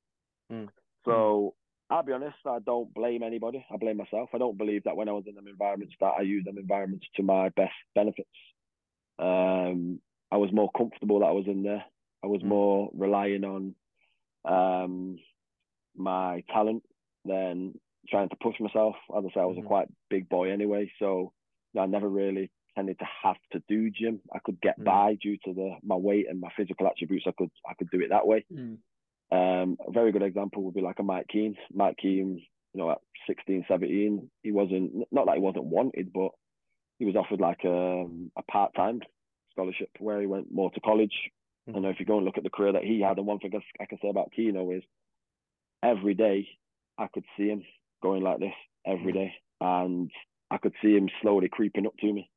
[0.53, 0.69] Mm.
[1.05, 1.55] So
[1.91, 3.65] I'll be honest, I don't blame anybody.
[3.71, 4.31] I blame myself.
[4.35, 7.07] I don't believe that when I was in them environments that I used them environments
[7.17, 8.29] to my best benefits.
[9.19, 10.01] Um,
[10.33, 11.85] I was more comfortable that I was in there.
[12.23, 12.47] I was Mm.
[12.47, 13.75] more relying on
[14.45, 15.19] um,
[15.97, 16.83] my talent
[17.25, 18.97] than trying to push myself.
[19.17, 21.33] As I say, I was a quite big boy anyway, so
[21.79, 24.21] I never really tended to have to do gym.
[24.33, 24.85] I could get Mm.
[24.85, 27.27] by due to the my weight and my physical attributes.
[27.27, 28.45] I could I could do it that way.
[28.53, 28.79] Mm.
[29.35, 31.57] Um, a very good example would be like a Mike Keane.
[31.73, 32.41] Mike Keane,
[32.73, 36.31] you know, at 16, 17, he wasn't not that he wasn't wanted, but
[36.99, 39.01] he was offered like a, a part time
[39.53, 41.15] scholarship where he went more to college.
[41.67, 43.39] I know if you go and look at the career that he had, and one
[43.39, 44.83] thing I, I can say about Keno is
[45.83, 46.47] every day
[46.99, 47.63] I could see him
[48.03, 48.53] going like this
[48.87, 49.31] every Mm.
[49.61, 50.11] and
[50.51, 52.29] I could see him slowly creeping up to me.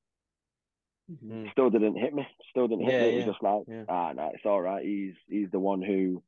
[1.11, 1.29] Mhm.
[1.29, 1.51] Mm.
[1.51, 2.25] Still didn't hit me.
[2.51, 3.07] Still didn't hit Yeah, me.
[3.09, 3.83] It was yeah, just like, yeah.
[3.89, 4.85] ah, no, it's all right.
[4.85, 6.23] He's he's the one who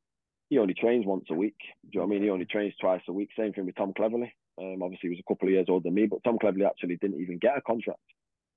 [0.50, 1.56] he only trains once a week.
[1.84, 2.22] Do you know what I mean?
[2.24, 3.30] He only trains twice a week.
[3.38, 4.32] Same thing with Tom Cleverley.
[4.58, 6.96] Um, obviously, he was a couple of years older than me, but Tom Cleverley actually
[6.96, 8.00] didn't even get a contract.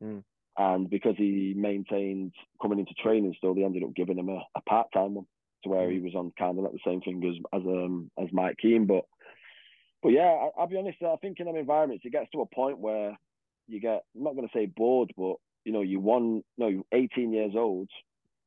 [0.03, 0.23] Mm.
[0.57, 4.61] And because he maintained coming into training still, they ended up giving him a, a
[4.67, 5.25] part time one
[5.63, 8.27] to where he was on kind of like the same thing as as um as
[8.31, 8.85] Mike Keane.
[8.85, 9.05] But
[10.01, 10.97] but yeah, I, I'll be honest.
[11.01, 13.17] I think in them environments, it gets to a point where
[13.67, 16.43] you get I'm not going to say bored, but you know, you won.
[16.57, 17.89] No, you're 18 years old.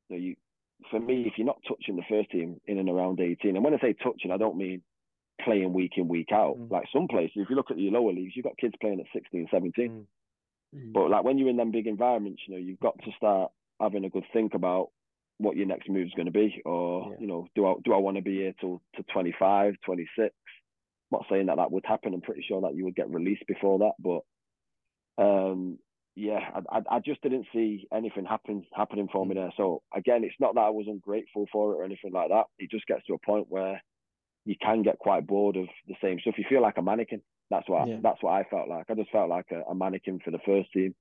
[0.09, 0.37] You know, you
[0.91, 3.75] for me, if you're not touching the first team in and around 18, and when
[3.75, 4.83] I say touching, I don't mean
[5.43, 6.57] playing week in week out.
[6.59, 6.71] Mm.
[6.71, 9.07] Like some places, if you look at your lower leagues, you've got kids playing at
[9.13, 9.91] 16, 17.
[9.91, 10.05] Mm.
[10.75, 10.93] Mm.
[10.93, 14.05] But like when you're in them big environments, you know, you've got to start having
[14.05, 14.91] a good think about
[15.39, 17.17] what your next move is going to be, or Yeah.
[17.21, 20.19] you know, do I do I want to be here till to 25, 26?
[20.19, 20.33] I'm
[21.13, 22.15] not saying that that would happen.
[22.15, 24.23] I'm pretty sure that you would get released before that, but
[25.23, 25.79] um,
[26.17, 29.39] yeah, I, I, I just didn't see anything happen happening for me Mm.
[29.39, 29.53] there.
[29.57, 32.47] So again, it's not that I was ungrateful for it or anything like that.
[32.59, 33.83] It just gets to a point where
[34.47, 36.39] you can get quite bored of the same stuff.
[36.39, 37.21] You feel like a mannequin.
[37.51, 37.99] That's what Yeah.
[38.03, 38.87] that's what I felt like.
[38.89, 40.95] I just felt like a, a mannequin for the first team.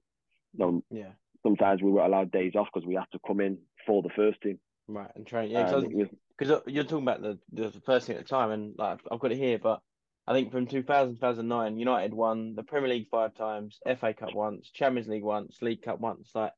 [0.54, 1.12] You know, Yeah.
[1.44, 4.42] sometimes we were allowed days off because we had to come in for the first
[4.42, 4.60] team.
[4.88, 5.10] Right.
[5.16, 5.50] And train.
[5.50, 5.74] Yeah.
[5.74, 8.76] And it was, Because you're talking about the, the first thing at the time, and
[8.78, 9.82] like I've got it here, but
[10.28, 14.70] I think from 2000 2009, United won the Premier League five times, FA Cup once,
[14.72, 16.32] Champions League once, League Cup once.
[16.34, 16.54] Like,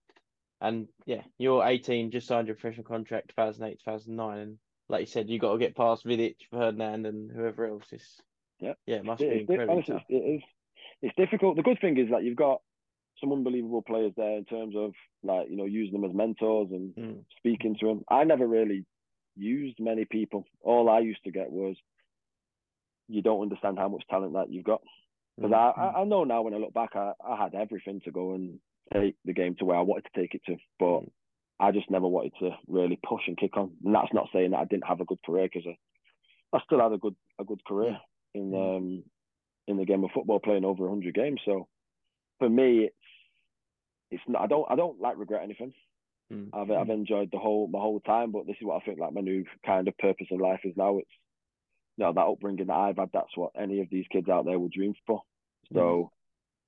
[0.62, 4.58] and yeah, you're 18, just signed your professional contract 2008 2009, and
[4.90, 7.84] like you said, you got to get past Vidic, Ferdinand, and whoever else.
[7.92, 8.22] It's,
[8.60, 8.74] Yeah.
[8.86, 10.04] yeah, it must it- be incredibly honestly, tough.
[10.10, 10.42] it is.
[11.02, 11.58] It's difficult.
[11.58, 12.62] The good thing is that you've got
[13.20, 16.96] some unbelievable players there in terms of like you know using them as mentors and
[16.96, 17.26] Mm.
[17.38, 18.04] speaking to them.
[18.10, 18.86] I never really
[19.36, 20.46] used many people.
[20.62, 21.76] All I used to get was
[23.08, 24.82] you don't understand how much talent that you've got.
[25.38, 25.78] Because Mm.
[25.78, 28.60] I, I know now when I look back, I, I had everything to go and
[28.94, 31.12] take the game to where I wanted to take it to, but Mm.
[31.60, 33.72] I just never wanted to really push and kick on.
[33.84, 36.80] And that's not saying that I didn't have a good career because I, I still
[36.80, 38.00] had a good a good career
[38.36, 38.78] in Mm.
[38.78, 39.04] um
[39.68, 41.42] in the game of football, playing over hundred games.
[41.46, 41.68] So
[42.40, 42.96] for me, it's
[44.12, 44.44] it's not.
[44.44, 45.74] I don't I don't like regret anything.
[46.32, 46.50] Mm.
[46.54, 49.14] I've I've enjoyed the whole my whole time, but this is what I think like
[49.14, 50.98] my new kind of purpose in life is now.
[51.00, 51.10] It's
[51.98, 53.10] you know that upbringing that I've had.
[53.14, 55.22] That's what any of these kids out there would dream for.
[55.74, 56.12] So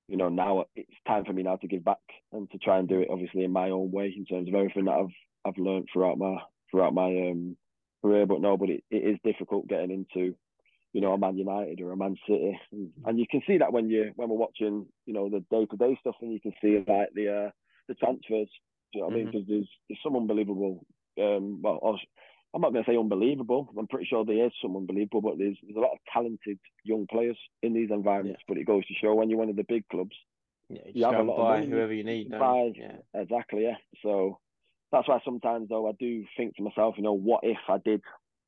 [0.08, 1.98] you know now it's time for me now to give back
[2.32, 4.86] and to try and do it obviously in my own way in terms of everything
[4.86, 5.14] that I've
[5.46, 6.36] I've learned throughout my
[6.70, 7.56] throughout my um
[8.02, 8.26] career.
[8.26, 10.34] But no, but it, it is difficult getting into
[10.92, 13.72] you know a Man United or a Man City, and, and you can see that
[13.72, 16.52] when you when we're watching you know the day to day stuff, and you can
[16.60, 17.50] see like the uh,
[17.88, 18.48] the transfers.
[18.92, 19.26] Do you know what I mean?
[19.28, 19.32] Mhm.
[19.32, 20.84] Because there's there's some unbelievable.
[21.20, 21.98] Um, well,
[22.52, 23.72] I'm not going to say unbelievable.
[23.78, 27.06] I'm pretty sure there is some unbelievable, but there's there's a lot of talented young
[27.10, 28.42] players in these environments.
[28.48, 30.16] But it goes to show when you're one of the big clubs,
[30.68, 32.30] Yeah, you you have a lot of money, whoever you need.
[32.30, 32.96] buy- Yeah.
[33.14, 33.76] Exactly, yeah.
[34.02, 34.38] So
[34.90, 38.02] that's why sometimes though I do think to myself, you know, what if I did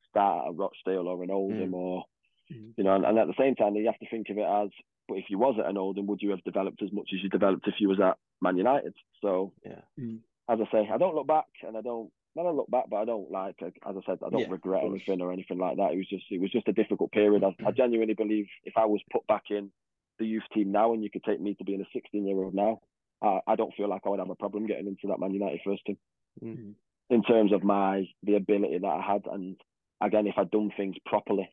[0.08, 1.74] start at Rochdale or an Oldham Mm.
[1.74, 2.04] or
[2.52, 2.74] Mm.
[2.76, 4.70] you know, and, and at the same time you have to think of it as
[5.08, 7.28] but if you was at an Oldham, would you have developed as much as you
[7.28, 8.94] developed if you was at Man United?
[9.20, 9.82] So Yeah.
[9.98, 10.18] Mm.
[10.48, 12.96] as I say, I don't look back and I don't I don't look back, but
[12.96, 15.76] I don't like uh, as I said, I don't Yeah, regret anything or anything like
[15.76, 15.92] that.
[15.92, 17.44] It was just it was just a difficult period.
[17.44, 17.76] I, I mm.
[17.76, 19.70] genuinely believe if I was put back in
[20.18, 22.54] the youth team now and you could take me to being a 16 year old
[22.54, 22.80] now,
[23.22, 25.60] I, I don't feel like I would have a problem getting into that Man United
[25.64, 25.98] first team.
[26.42, 26.56] Mm.
[26.56, 26.74] mm.
[27.10, 29.56] In terms of my the ability that I had, and
[30.00, 31.50] again, if I'd done things properly,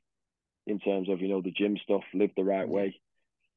[0.65, 2.73] in terms of you know the gym stuff, lived the right Yeah.
[2.73, 3.01] way,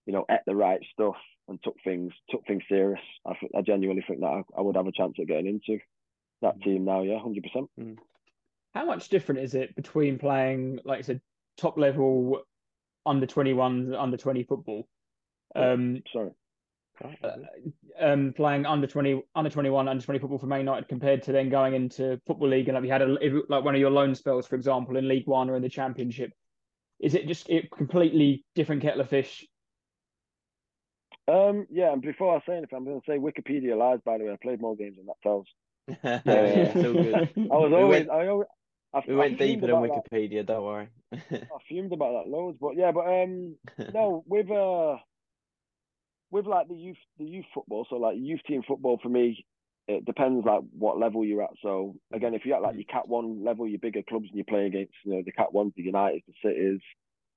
[0.07, 1.15] you know, ate the right stuff,
[1.47, 4.89] and took things took things serious, I, I genuinely think that I, I would have
[4.89, 5.81] a chance at getting into
[6.43, 7.03] that team now.
[7.03, 7.99] Yeah, hundred percent.
[8.75, 11.21] How much different is it between playing, like I said,
[11.57, 12.43] top level
[13.05, 14.89] under twenty one, under 20 football?
[15.55, 15.73] Yeah.
[15.73, 16.31] Um, Sorry.
[17.23, 17.31] uh,
[18.01, 21.49] um, playing under 20, under 21, under 20 football for Man United compared to then
[21.49, 23.17] going into Football League and like you had a,
[23.49, 26.33] like one of your loan spells, for example, in League One or in the Championship?
[27.01, 29.45] Is it just a completely different kettle of fish?
[31.29, 34.01] Um, yeah, and before I say anything, I'm going to say Wikipedia lies.
[34.05, 35.47] By the way, I played more games than that tells.
[36.05, 37.15] yeah, yeah, still good.
[37.37, 38.49] I was We always, went- I always,
[38.95, 40.11] I, We went fumed deeper than about that.
[40.13, 40.47] Wikipedia.
[40.47, 40.89] Don't worry.
[41.13, 43.57] I fumed about that loads, but yeah, but um,
[43.95, 44.97] no, with uh,
[46.31, 47.87] with like the youth, the youth football.
[47.89, 49.45] So like youth team football for me,
[49.89, 51.51] it depends like what level you're at.
[51.63, 54.45] So again, if you're at like your Cat One level, your bigger clubs, and you
[54.45, 56.81] play against you know the Cat Ones, the United, the Cities,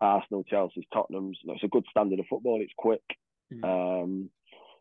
[0.01, 1.39] Arsenal, Chelsea's, Tottenham's.
[1.43, 2.59] You know, it's a good standard of football.
[2.61, 3.01] It's quick.
[3.53, 3.63] Mhm.
[4.03, 4.29] Um,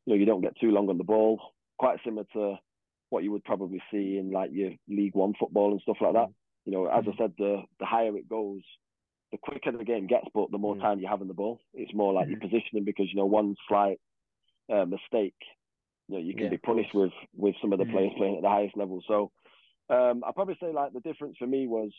[0.07, 1.41] you know, you don't get too long on the ball.
[1.79, 2.57] Quite similar to
[3.15, 6.31] what you would probably see in like your League One football and stuff like that.
[6.67, 8.63] You know, as I said, the the higher it goes,
[9.33, 10.81] the quicker the game gets, but the more Mm.
[10.83, 11.61] time you have in the ball.
[11.75, 14.01] It's more like your positioning because you know one slight
[14.73, 15.37] uh, mistake,
[16.09, 17.93] you know, you can Yeah, be punished with with some of the Mm.
[17.93, 19.03] players playing at the highest level.
[19.09, 19.33] So
[19.91, 21.93] um, I'd probably say like the difference for me was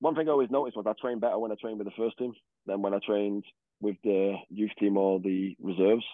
[0.00, 2.18] one thing I always noticed was I trained better when I trained with the first
[2.18, 2.34] team
[2.66, 3.44] than when I trained
[3.80, 6.04] with the youth team or the reserves.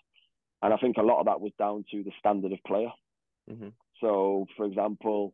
[0.62, 2.90] And I think a lot of that was down to the standard of player.
[3.48, 5.32] hmm So, for example,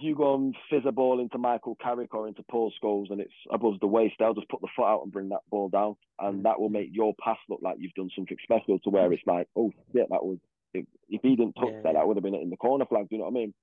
[0.00, 3.32] you go and fizz a ball into Michael Carrick or into Paul Scholes and it's
[3.50, 5.96] above the waist, they'll just put the foot out and bring that ball down.
[6.18, 6.42] And Mhm.
[6.44, 9.48] that will make your pass look like you've done something special to where it's like,
[9.56, 10.38] oh, shit, that was,
[10.74, 13.08] if, if he didn't touch Yeah, that, that would have been in the corner flag.
[13.08, 13.54] Do you know what I mean?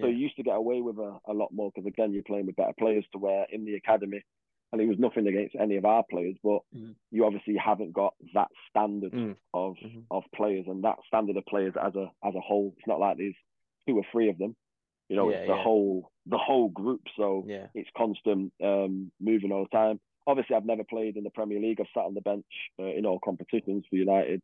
[0.00, 2.46] So you used to get away with a, a lot more because, again, you're playing
[2.46, 4.22] with better players to where in the academy,
[4.72, 6.94] and it was nothing against any of our players, but Mhm.
[7.10, 9.36] you obviously haven't got that standard Mm.
[9.54, 10.04] of Mhm.
[10.10, 12.74] of players and that standard of players as a as a whole.
[12.78, 13.36] It's not like there's
[13.86, 14.56] two or three of them.
[15.08, 15.62] You know, Yeah, it's the yeah.
[15.62, 17.02] whole the whole group.
[17.16, 17.68] So Yeah.
[17.74, 20.00] it's constant um, moving all the time.
[20.26, 21.80] Obviously, I've never played in the Premier League.
[21.80, 22.46] I've sat on the bench
[22.78, 24.40] uh, in all competitions for United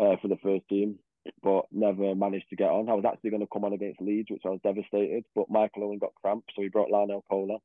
[0.00, 0.98] uh, for the first team,
[1.42, 2.88] but never managed to get on.
[2.88, 5.84] I was actually going to come on against Leeds, which I was devastated, but Michael
[5.84, 7.60] Owen got cramp, so he brought Larnell Cole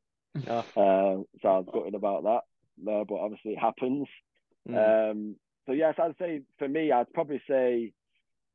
[0.47, 2.41] Oh, Uh, so I was gutted about that.
[2.91, 4.07] Uh, but obviously, it happens.
[4.67, 5.11] mm.
[5.11, 7.93] Um, so yes, I'd say for me, I'd probably say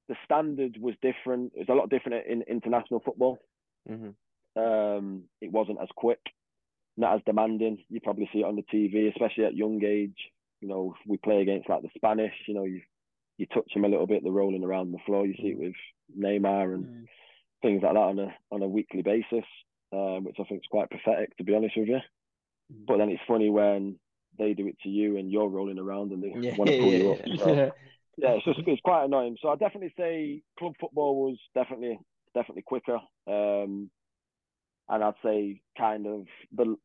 [0.09, 1.53] the standard was different.
[1.55, 3.39] It's a lot different in international football.
[3.89, 4.15] Mhm.
[4.57, 6.21] Um, it wasn't as quick,
[6.97, 7.85] not as demanding.
[7.89, 10.31] You probably see it on the TV, especially at young age.
[10.61, 12.35] You know, we play against like the Spanish.
[12.47, 12.83] You know, you
[13.39, 15.27] you touch them a little bit, they're rolling around the floor.
[15.27, 15.75] You see it with
[16.19, 17.07] Neymar and Mm.
[17.63, 19.47] things like that on a on a weekly basis,
[19.93, 21.99] um, which I think is quite pathetic, to be honest with you.
[22.73, 22.87] Mm.
[22.87, 23.99] But then it's funny when
[24.39, 26.95] they do it to you and you're rolling around and they Yeah, want to pull
[26.95, 27.21] you yeah, up.
[27.27, 27.37] yeah.
[27.45, 27.71] So, Yeah.
[28.17, 29.37] yeah, it's just it's quite annoying.
[29.41, 31.99] So I definitely say club football was definitely
[32.35, 32.99] definitely quicker.
[33.27, 33.91] Um,
[34.89, 36.27] and I'd say kind of
[36.57, 36.77] the.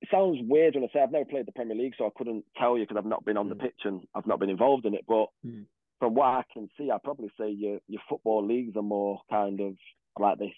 [0.00, 2.44] It sounds weird when I say I've never played the Premier League, so I couldn't
[2.58, 3.60] tell you because I've not been on the Mm.
[3.60, 5.04] pitch and I've not been involved in it.
[5.06, 5.66] But Mm.
[6.00, 9.60] from what I can see, I'd probably say your your football leagues are more kind
[9.60, 9.76] of
[10.18, 10.52] like this.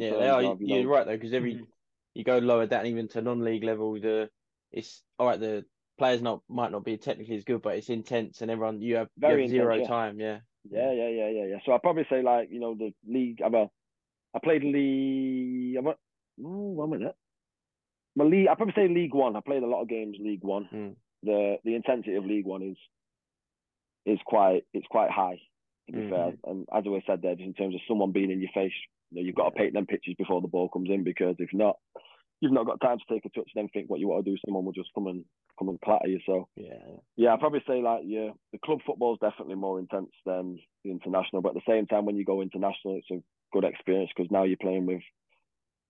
[0.00, 0.56] Yeah, they are.
[0.58, 1.66] You're right though, because every Mhm.
[2.14, 4.30] you go lower down, even to non-league level, the
[4.72, 5.40] it's all right.
[5.40, 5.64] The
[5.98, 9.08] players not might not be technically as good, but it's intense, and everyone you have,
[9.16, 9.86] you Very have zero yeah.
[9.86, 10.18] time.
[10.20, 11.58] Yeah, Yeah, yeah, yeah, yeah, yeah.
[11.64, 13.40] So I'd probably say like you know the league.
[13.42, 13.72] I well,
[14.34, 15.76] I played league.
[15.76, 15.98] I went,
[16.44, 17.14] oh, one minute.
[18.16, 18.48] My league.
[18.48, 19.36] I probably say League One.
[19.36, 20.68] I played a lot of games League One.
[20.72, 20.96] Mm.
[21.22, 22.76] The the intensity of League One is
[24.06, 25.40] is quite it's quite high.
[25.86, 26.08] To be Mhm.
[26.08, 28.50] fair, and as I always said there, just in terms of someone being in your
[28.52, 28.72] face,
[29.10, 31.52] you know, you've got to paint them pictures before the ball comes in because if
[31.52, 31.76] not,
[32.40, 33.50] you've not got time to take a touch.
[33.54, 34.38] And then think what you want to do.
[34.44, 35.24] Someone will just come and
[35.58, 36.20] come and clatter you.
[36.24, 36.96] So yeah, yeah.
[37.16, 40.90] yeah, I'd probably say like yeah, the club football is definitely more intense than the
[40.90, 41.42] international.
[41.42, 44.44] But at the same time, when you go international, it's a good experience because now
[44.44, 45.02] you're playing with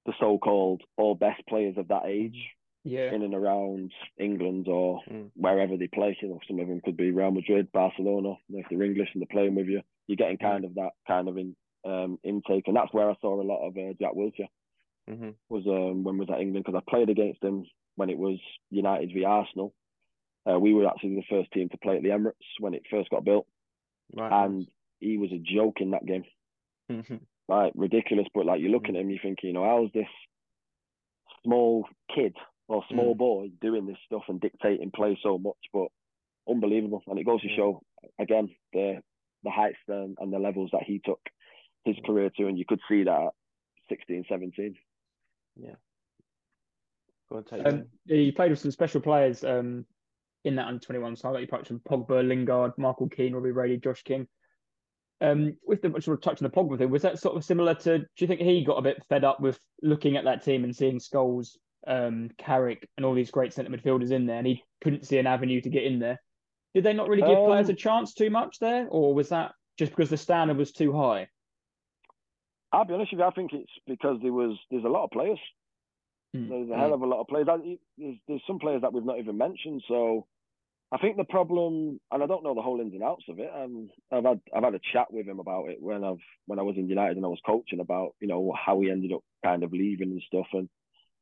[0.07, 2.50] the so-called all best players of that age
[2.85, 3.12] Yeah.
[3.12, 5.31] in and around England or Mm.
[5.37, 6.16] wherever they play.
[6.20, 8.35] You know, some of them could be Real Madrid, Barcelona.
[8.51, 11.38] If they're English and they're playing with you, you're getting kind of that kind of
[11.38, 14.49] in, um, intake, and that's where I saw a lot of uh, Jack Wilshere
[15.09, 17.64] hmm was um, when was at England because I played against him
[17.97, 18.39] when it was
[18.70, 19.74] United v Arsenal.
[20.51, 23.11] Uh, we were actually the first team to play at the Emirates when it first
[23.11, 23.47] got built,
[24.12, 24.32] Right.
[24.47, 24.66] and
[25.01, 26.24] he was a joke in that game,
[27.49, 28.26] like ridiculous.
[28.35, 30.09] But like you look at him, you think, you know, how's this
[31.45, 32.35] small kid
[32.69, 33.19] or small Mm.
[33.19, 35.57] boy doing this stuff and dictating play so much?
[35.73, 35.89] But
[36.49, 37.83] unbelievable, and it goes to show
[38.19, 39.03] again the
[39.43, 41.21] the heights and, and the levels that he took
[41.85, 43.33] his career to, and you could see that at
[43.91, 44.75] 16, 17.
[45.57, 45.75] Yeah.
[47.31, 47.87] Go on, take Um, it.
[48.07, 49.85] yeah, you played with some special players um,
[50.45, 51.33] in that under 21 side.
[51.33, 54.27] Like you touched on Pogba, Lingard, Michael Keane, Robbie Brady, Josh King.
[55.21, 57.99] Um, with the sort of touching the Pogba thing, was that sort of similar to?
[57.99, 60.75] Do you think he got a bit fed up with looking at that team and
[60.75, 61.57] seeing Scholes,
[61.87, 65.26] um, Carrick, and all these great centre midfielders in there, and he couldn't see an
[65.26, 66.20] avenue to get in there?
[66.74, 69.53] Did they not really give players a Um, chance too much there, or was that
[69.78, 71.28] just because the standard was too high?
[72.72, 73.26] I'll be honest with you.
[73.26, 75.39] I think it's because there was there's a lot of players.
[76.35, 76.49] Mm.
[76.49, 77.47] There's a hell of a lot of players.
[77.97, 79.82] There's, there's some players that we've not even mentioned.
[79.87, 80.26] So
[80.91, 83.51] I think the problem, and I don't know the whole ins and outs of it.
[83.55, 86.62] Um, I've had I've had a chat with him about it when I've when I
[86.62, 89.62] was in United and I was coaching about you know how he ended up kind
[89.62, 90.47] of leaving and stuff.
[90.53, 90.68] And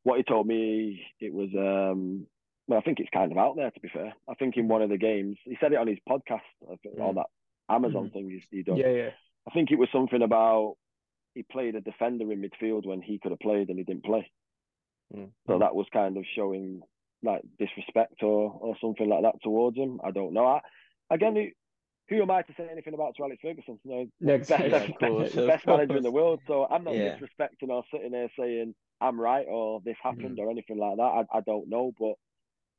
[0.05, 2.26] what he told me, it was um,
[2.68, 4.12] well, I think it's kind of out there to be fair.
[4.28, 6.40] I think in one of the games, he said it on his podcast,
[6.70, 7.16] I think, or Mm.
[7.16, 7.26] that
[7.68, 8.76] Amazon thing he's he done.
[8.76, 9.11] Yeah, yeah.
[9.48, 10.76] I think it was something about
[11.34, 14.30] he played a defender in midfield when he could have played and he didn't play.
[15.14, 15.30] Mm.
[15.46, 16.82] So that was kind of showing
[17.22, 20.00] like disrespect or or something like that towards him.
[20.05, 20.46] I don't know.
[20.46, 20.61] I,
[21.11, 21.46] again, who,
[22.09, 23.78] who am I to say anything about Sir Alex Ferguson?
[23.84, 26.40] You know, Yeah, best, of course, best manager in the world.
[26.46, 27.16] So I'm not Yeah.
[27.16, 30.46] disrespecting or sitting there saying I'm right or this happened Mm-hmm.
[30.46, 31.03] or anything like that.
[31.32, 31.92] I, I don't know.
[31.98, 32.14] But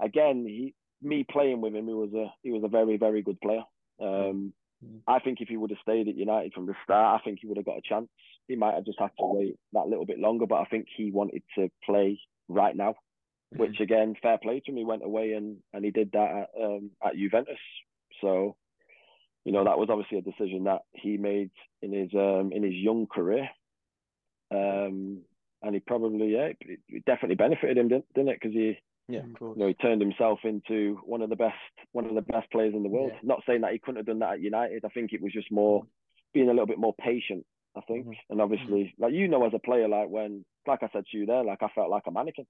[0.04, 3.40] again, he me playing with him, he was a he was a very very good
[3.42, 3.64] player.
[4.02, 4.54] Um,
[4.84, 5.00] Mm.
[5.08, 7.48] I think if he would have stayed at United from the start, I think he
[7.48, 8.10] would have got a chance.
[8.50, 11.10] He might have just had to wait that little bit longer, but I think he
[11.10, 12.20] wanted to play
[12.50, 12.96] right now.
[13.56, 14.78] Which again, fair play to him.
[14.78, 17.60] He went away and, and he did that at, um, at Juventus.
[18.20, 18.58] So,
[19.46, 21.52] you know, that was obviously a decision that he made
[21.82, 23.48] in his um, in his young career.
[24.52, 25.22] Um,
[25.64, 28.40] and he probably yeah, it, it definitely benefited him, didn't, didn't it?
[28.42, 31.56] Because he Yeah, you know, he turned himself into one of the best,
[31.92, 33.12] one of the best players in the world.
[33.14, 33.20] Yeah.
[33.24, 34.86] Not saying that he couldn't have done that at United.
[34.86, 35.86] I think it was just more
[36.34, 37.46] being a little bit more patient.
[37.76, 38.18] I think, Mhm.
[38.30, 41.26] and obviously, like you know, as a player, like when, like I said to you
[41.26, 42.46] there, like I felt like a mannequin.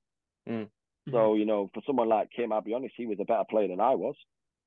[0.50, 0.70] Mm.
[1.12, 3.70] So you know, for someone like him, I'll be honest, he was a better player
[3.70, 4.16] than I was.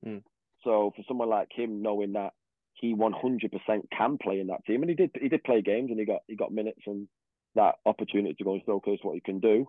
[0.05, 0.23] Mm.
[0.65, 2.33] So for someone like him, knowing that
[2.75, 5.99] he 100% can play in that team, and he did, he did play games, and
[6.01, 7.09] he got he got minutes and
[7.57, 9.67] that opportunity to go and showcase what he can do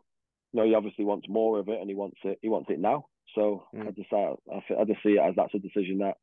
[0.54, 2.40] you know, he obviously wants more of it and he wants it.
[2.42, 3.08] He wants it now.
[3.36, 3.88] So Mm.
[3.88, 6.16] I just, I, I, I just see it as that's a decision that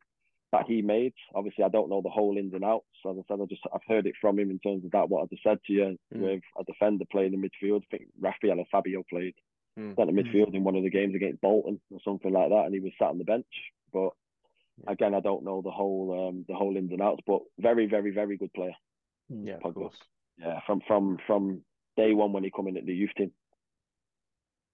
[0.53, 1.12] that he made.
[1.35, 2.87] Obviously, I don't know the whole ins and outs.
[3.05, 5.09] As I said, I just I've heard it from him in terms of that.
[5.09, 6.21] What I just said to you Mm.
[6.23, 7.83] with a defender playing in midfield.
[7.83, 9.35] I think Rafael or Fabio played
[9.79, 9.95] Mm.
[9.97, 10.25] centre Mm.
[10.25, 12.93] midfield in one of the games against Bolton or something like that, and he was
[12.99, 13.47] sat on the bench.
[13.93, 14.11] But
[14.85, 14.93] Yeah.
[14.93, 17.23] again, I don't know the whole um, the whole ins and outs.
[17.27, 18.75] But very, very, very good player.
[19.29, 19.99] Yeah, of course.
[20.39, 21.62] Yeah, from from from
[21.97, 23.30] day one when he come in at the youth team.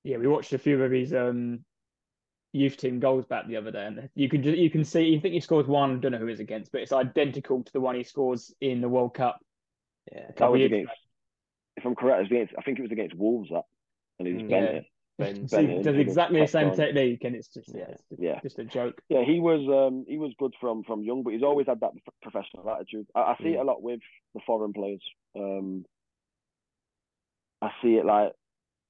[0.04, 1.64] Yeah, we watched a few of his um
[2.52, 5.04] youth team goals back the other day, and you can ju- you can see.
[5.04, 5.96] You think he scores one.
[5.96, 8.80] I don't know who it's against, but it's identical to the one he scores in
[8.80, 9.38] the World Cup.
[10.11, 10.92] Yeah, That was years against,
[11.76, 12.54] if I'm correct, it was against.
[12.58, 13.64] I think it was against Wolves that,
[14.18, 14.50] and he was Mm.
[14.50, 14.84] bent it.
[15.20, 16.76] Ben, So Ben does exactly the same on.
[16.76, 17.88] technique, and it's just yeah, Yeah.
[17.94, 18.40] it's just, Yeah.
[18.42, 19.00] just a joke.
[19.08, 21.92] Yeah, he was um he was good from from young, but he's always had that
[22.22, 23.06] professional attitude.
[23.14, 23.62] I, I see it Mm.
[23.62, 24.00] a lot with
[24.34, 25.02] the foreign players.
[25.36, 25.84] Um,
[27.62, 28.32] I see it like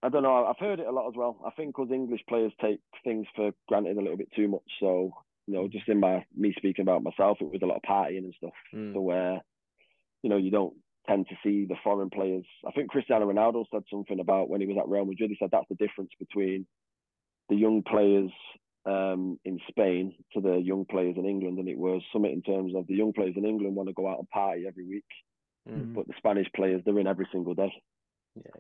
[0.03, 0.47] I don't know.
[0.47, 1.39] I've heard it a lot as well.
[1.47, 4.63] I think because English players take things for granted a little bit too much.
[4.81, 5.13] So
[5.47, 8.19] you know, just in my me speaking about myself, it was a lot of partying
[8.25, 8.53] and stuff.
[8.75, 8.95] Mm.
[8.95, 9.41] So where
[10.23, 10.75] you know you don't
[11.09, 12.45] tend to see the foreign players.
[12.67, 15.31] I think Cristiano Ronaldo said something about when he was at Real Madrid.
[15.31, 16.67] He said that's the difference between
[17.49, 18.31] the young players
[18.87, 22.75] um, in Spain to the young players in England, and it was something in terms
[22.75, 25.05] of the young players in England want to go out and party every week,
[25.69, 25.93] Mm.
[25.93, 27.71] but the Spanish players they're in every single day,
[28.35, 28.51] Yeah,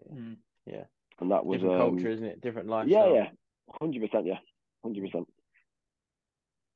[0.66, 0.74] yeah.
[0.74, 0.86] Mm.
[1.20, 2.40] and that was Different um, culture, isn't it?
[2.42, 3.28] Different Yeah, yeah,
[3.80, 4.38] hundred percent, yeah,
[4.84, 5.26] hundred percent.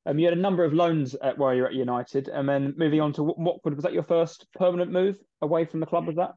[0.07, 3.01] Um, you had a number of loans at, while you're at United, and then moving
[3.01, 3.75] on to Wat- Watford.
[3.75, 6.07] Was that your first permanent move away from the club?
[6.07, 6.35] Was that?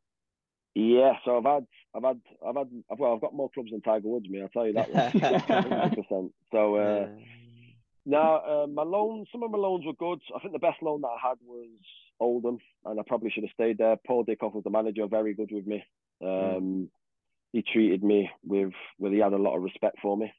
[0.74, 1.65] Yeah, so I've had,
[1.95, 4.41] I've had, I've had, I've, well, I've got more clubs than Tiger Woods, me.
[4.41, 4.89] I'll tell you that.
[4.91, 6.32] Hundred percent.
[6.51, 6.76] So.
[6.76, 7.24] Uh, Yeah.
[8.09, 10.20] No, uh, my loans, some of my loans were good.
[10.34, 11.68] I think the best loan that I had was
[12.22, 13.97] Oldham, and I probably should have stayed there.
[14.07, 15.84] Paul Dickov was the manager, very good with me.
[16.24, 16.89] Um,
[17.51, 20.32] He treated me with, with, he had a lot of respect for me.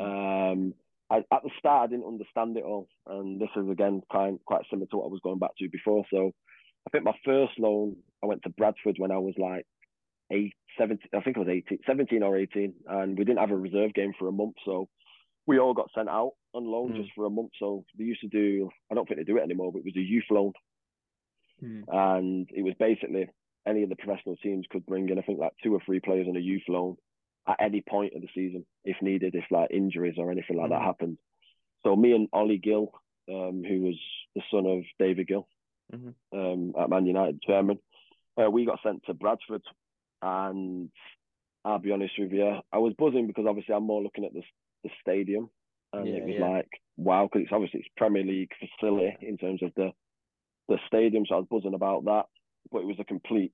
[0.00, 0.74] Um,
[1.10, 4.62] I, at the start, I didn't understand it all, and this is again kind quite
[4.70, 6.04] similar to what I was going back to before.
[6.12, 6.32] So,
[6.86, 9.66] I think my first loan, I went to Bradford when I was like
[10.32, 13.56] eight, 17, I think I was 18, 17 or 18, and we didn't have a
[13.56, 14.88] reserve game for a month, so
[15.46, 16.96] we all got sent out on loan Mm.
[16.96, 17.50] just for a month.
[17.58, 19.96] So they used to do, I don't think they do it anymore, but it was
[19.96, 20.52] a youth loan.
[21.62, 21.84] Mm.
[21.88, 23.28] And it was basically
[23.66, 26.28] any of the professional teams could bring in, I think, like two or three players
[26.28, 26.96] on a youth loan
[27.46, 30.80] at any point of the season, if needed, if like injuries or anything like that
[30.80, 30.84] Mhm.
[30.84, 31.18] happened.
[31.82, 32.92] So me and Ollie Gill,
[33.28, 34.00] um, who was
[34.34, 35.48] the son of David Gill
[35.92, 36.14] Mhm.
[36.32, 37.80] um, at Man United, chairman,
[38.36, 39.64] uh, we got sent to Bradford.
[40.22, 40.92] And
[41.64, 44.42] I'll be honest with you, I was buzzing because obviously I'm more looking at the,
[44.84, 45.50] the stadium.
[45.92, 46.48] And Yeah, it was yeah.
[46.48, 49.92] like, wow, because it's obviously it's Premier League facility in terms of the
[50.68, 51.26] the stadium.
[51.26, 52.26] So I was buzzing about that.
[52.70, 53.52] But it was a complete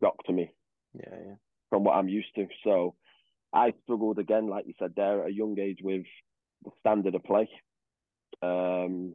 [0.00, 0.50] shock to me
[0.94, 1.34] Yeah, yeah.
[1.70, 2.46] From what I'm used to.
[2.64, 2.94] So
[3.52, 6.04] I struggled again, like you said there, at a young age with
[6.64, 7.48] the standard of play.
[8.42, 9.14] Um,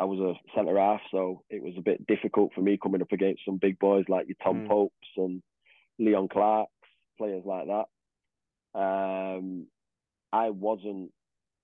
[0.00, 3.12] I was a centre half, so it was a bit difficult for me coming up
[3.12, 4.68] against some big boys like your Tom Mm.
[4.68, 5.42] Popes and
[5.98, 6.70] Leon Clarkes,
[7.16, 8.78] players like that.
[8.78, 9.66] Um,
[10.32, 11.12] I wasn't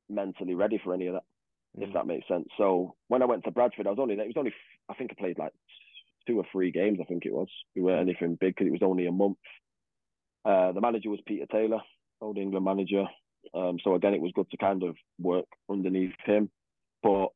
[0.09, 1.25] mentally ready for any of that,
[1.79, 1.93] if Mm.
[1.93, 2.49] that makes sense.
[2.57, 4.53] So when I went to Bradford, I was only it was only
[4.89, 5.53] I think I played like
[6.27, 6.99] two or three games.
[7.01, 7.49] I think it was.
[7.75, 9.39] We weren't anything big because it was only a month.
[10.45, 11.81] Uh, the manager was Peter Taylor,
[12.21, 13.05] old England manager.
[13.55, 16.51] Um, so again, it was good to kind of work underneath him,
[17.03, 17.29] but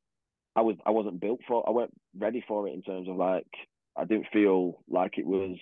[0.56, 1.66] I was I wasn't built for.
[1.66, 3.46] I weren't ready for it in terms of like
[3.96, 5.56] I didn't feel like it was.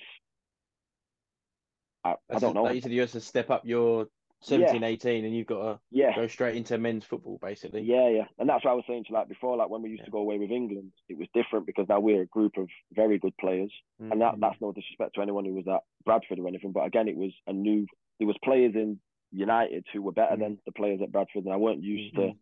[2.05, 2.63] I, I don't know.
[2.63, 4.07] Like you said, you have to step up your
[4.43, 7.83] 17, 18, and you've got to yeah, go straight into men's football, basically.
[7.83, 10.05] Yeah, yeah, and that's what I was saying to like before, like when we used
[10.05, 13.19] to go away with England, it was different because now we're a group of very
[13.19, 14.13] good players, Mm.
[14.13, 17.09] and that that's no disrespect to anyone who was at Bradford or anything, but again,
[17.09, 17.87] it was a new.
[18.19, 19.01] There was players in
[19.33, 20.41] United who were better Mm.
[20.41, 22.33] than the players at Bradford, and I weren't used Mhm.
[22.33, 22.39] to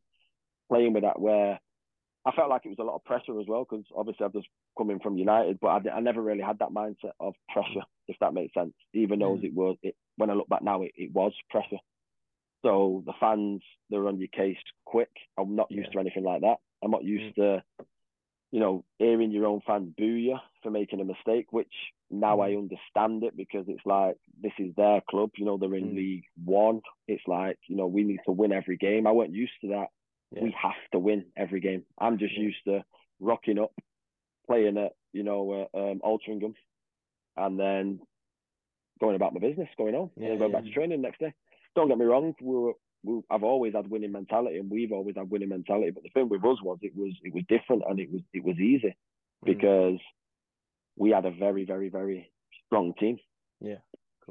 [0.69, 1.21] playing with that.
[1.21, 1.61] Where
[2.27, 4.49] I felt like it was a lot of pressure as well, because obviously I'm just
[4.77, 8.35] coming from United, but I, I never really had that mindset of pressure, if that
[8.35, 8.75] makes sense.
[8.95, 9.45] Even though Mm.
[9.45, 11.79] it was, it, when I look back now, it, it was pressure.
[12.63, 15.11] So the fans, they're on your case quick.
[15.39, 15.93] I'm not used Yeah.
[15.95, 16.59] to anything like that.
[16.83, 17.63] I'm not used to,
[18.53, 21.73] you know, hearing your own fans boo you for making a mistake, which
[22.11, 25.31] now I understand it because it's like this is their club.
[25.37, 25.97] You know, they're in Mm.
[25.97, 26.81] League One.
[27.09, 29.07] It's like, you know, we need to win every game.
[29.07, 29.89] I weren't used to that.
[30.31, 30.45] Yeah.
[30.45, 31.85] We have to win every game.
[31.99, 32.45] I'm just Yeah.
[32.45, 32.85] used to
[33.21, 33.73] rocking up,
[34.47, 36.55] playing at, you know, uh, um, Altrincham,
[37.37, 38.01] and then
[39.05, 40.57] going about my business, going on, and Yeah, then going yeah.
[40.59, 41.33] back to training next day.
[41.77, 42.73] Don't get me wrong, we were,
[43.07, 45.91] we, I've always had winning mentality, and we've always had winning mentality.
[45.91, 48.45] But the thing with us was it was it was different, and it was it
[48.45, 48.95] was easy
[49.45, 49.47] Mm.
[49.53, 50.01] because
[50.97, 52.31] we had a very very very
[52.67, 53.17] strong team.
[53.61, 53.81] Yeah.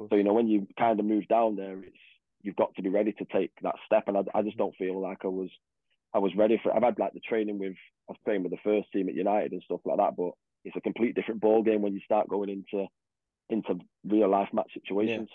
[0.10, 2.06] So you know when you kind of move down there, it's
[2.42, 5.00] you've got to be ready to take that step, and I, I just don't feel
[5.00, 5.50] like I was
[6.16, 6.72] I was ready for.
[6.72, 6.76] it.
[6.76, 7.76] I've had like the training with
[8.10, 10.32] I've playing with the first team at United and stuff like that, but
[10.66, 12.88] it's a complete different ball game when you start going into
[13.54, 15.30] into real life match situations.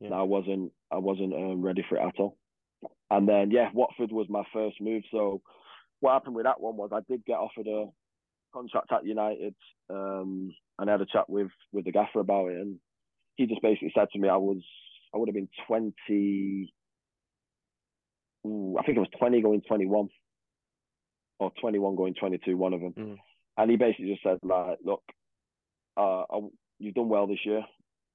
[0.00, 0.06] Yeah.
[0.06, 2.36] And I wasn't I wasn't um, ready for it at all.
[3.10, 5.02] And then yeah, Watford was my first move.
[5.10, 5.42] So
[6.00, 7.86] what happened with that one was I did get offered a
[8.52, 9.54] contract at United,
[9.90, 12.78] um, and I had a chat with with the gaffer about it, and
[13.36, 14.62] he just basically said to me I was
[15.14, 16.72] I would have been twenty.
[18.46, 20.08] Ooh, I think it was twenty going twenty one,
[21.38, 22.94] or twenty one going twenty two, one of them.
[22.98, 23.16] Mm.
[23.58, 25.02] And he basically just said like, look,
[25.96, 26.48] uh, I-
[26.78, 27.62] you've done well this year.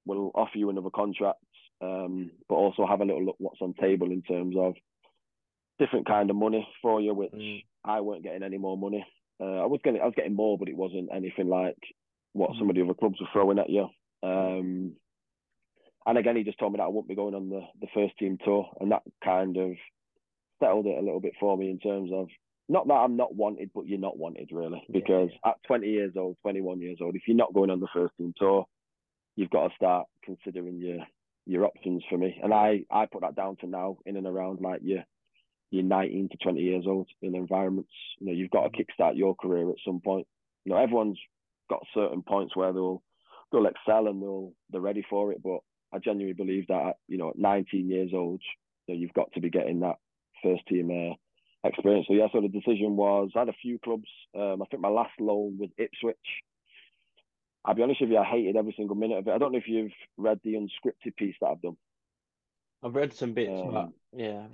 [0.04, 1.38] We'll offer you another contract,
[1.80, 4.74] um, but also have a little look what's on table in terms of
[5.78, 7.64] different kind of money for you, which Mm.
[7.84, 9.04] I weren't getting any more money.
[9.40, 11.78] Uh, I was getting I was getting more, but it wasn't anything like
[12.32, 13.88] what some of the other clubs were throwing at you.
[14.22, 14.96] Um,
[16.06, 18.16] and again, he just told me that I wouldn't be going on the, the first
[18.18, 19.72] team tour, and that kind of
[20.60, 22.28] settled it a little bit for me in terms of
[22.68, 26.12] not that I'm not wanted, but you're not wanted really, Yeah, because at 20 years
[26.16, 28.66] old, 21 years old, if you're not going on the first team tour,
[29.36, 30.98] you've got to start considering your
[31.44, 32.38] your options for me.
[32.42, 35.04] And I I put that down to now in and around like your
[35.70, 37.90] you're 19 to 20 years old in environments.
[38.18, 40.26] You know, you've got to kickstart your career at some point.
[40.64, 41.18] You know, everyone's
[41.70, 43.02] got certain points where they'll
[43.50, 45.42] they'll excel and they'll they're ready for it.
[45.42, 45.60] But
[45.92, 48.40] I genuinely believe that you know, at 19 years old,
[48.86, 49.96] you know, you've got to be getting that
[50.42, 51.14] first team uh,
[51.64, 52.06] experience.
[52.08, 54.08] So yeah, so the decision was I had a few clubs.
[54.36, 56.16] Um, I think my last loan was Ipswich.
[57.64, 59.32] I'll be honest with you, I hated every single minute of it.
[59.32, 61.76] I don't know if you've read the unscripted piece that I've done.
[62.82, 64.46] I've read some bits, but Um, yeah,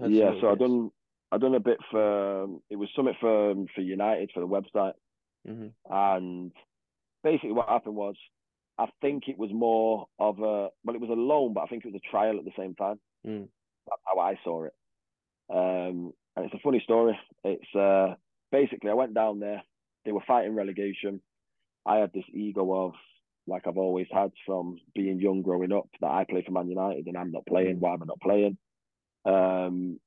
[0.00, 0.90] some yeah, little so I've done
[1.32, 4.48] I've done a bit for um, it was something for um, for United for the
[4.48, 4.94] website,
[5.44, 5.74] Mhm.
[5.90, 6.52] and
[7.24, 8.16] basically what happened was
[8.78, 11.84] I think it was more of a well, it was a loan, but I think
[11.84, 13.00] it was a trial at the same time.
[13.24, 13.48] Mm.
[13.88, 14.74] That's how I saw it.
[15.50, 17.18] Um, and it's a funny story.
[17.44, 18.14] It's uh,
[18.52, 19.62] basically I went down there.
[20.04, 21.20] They were fighting relegation.
[21.84, 22.92] I had this ego of
[23.46, 27.06] like I've always had from being young growing up that I play for Man United
[27.06, 27.78] and I'm not playing.
[27.80, 28.58] Why am I not playing?
[29.24, 29.98] Um,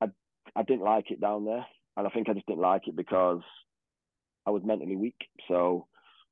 [0.00, 0.08] I
[0.54, 1.64] I didn't like it down there,
[1.96, 3.42] and I think I just didn't like it because
[4.46, 5.16] I was mentally weak.
[5.48, 5.86] So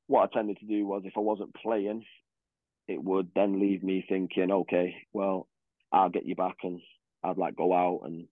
[0.06, 2.04] what I tended to do was if I wasn't playing,
[2.88, 5.48] it would then leave me thinking, okay, well,
[5.92, 6.80] I'll get you back, and
[7.22, 8.26] I'd like go out and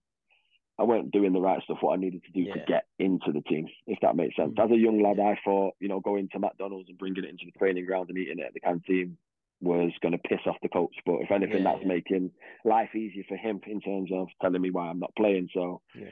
[0.79, 3.41] I weren't doing the right stuff what I needed to do to get into the
[3.41, 4.53] team, if that makes sense.
[4.57, 4.65] Mm.
[4.65, 7.45] As a young lad, I thought, you know, going to McDonald's and bringing it into
[7.45, 9.17] the training ground and eating it at the canteen
[9.61, 10.95] was going to piss off the coach.
[11.05, 11.87] But if anything, Yeah, that's yeah.
[11.87, 12.31] making
[12.65, 15.49] life easier for him in terms of telling me why I'm not playing.
[15.53, 16.09] So, Yeah.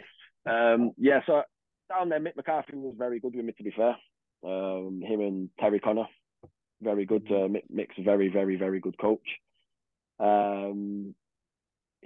[0.73, 1.43] um, yeah, so
[1.89, 3.97] down there, Mick McCarthy was very good with me, to be fair.
[4.43, 6.07] Um, him and Terry Connor,
[6.81, 7.25] very good.
[7.29, 9.27] Uh, Mick, Mick's a very, very, very good coach.
[10.19, 11.13] Um,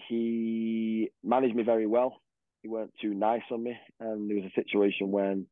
[0.07, 2.21] he managed me very well.
[2.65, 5.45] He weren't too nice on me, and there was a situation when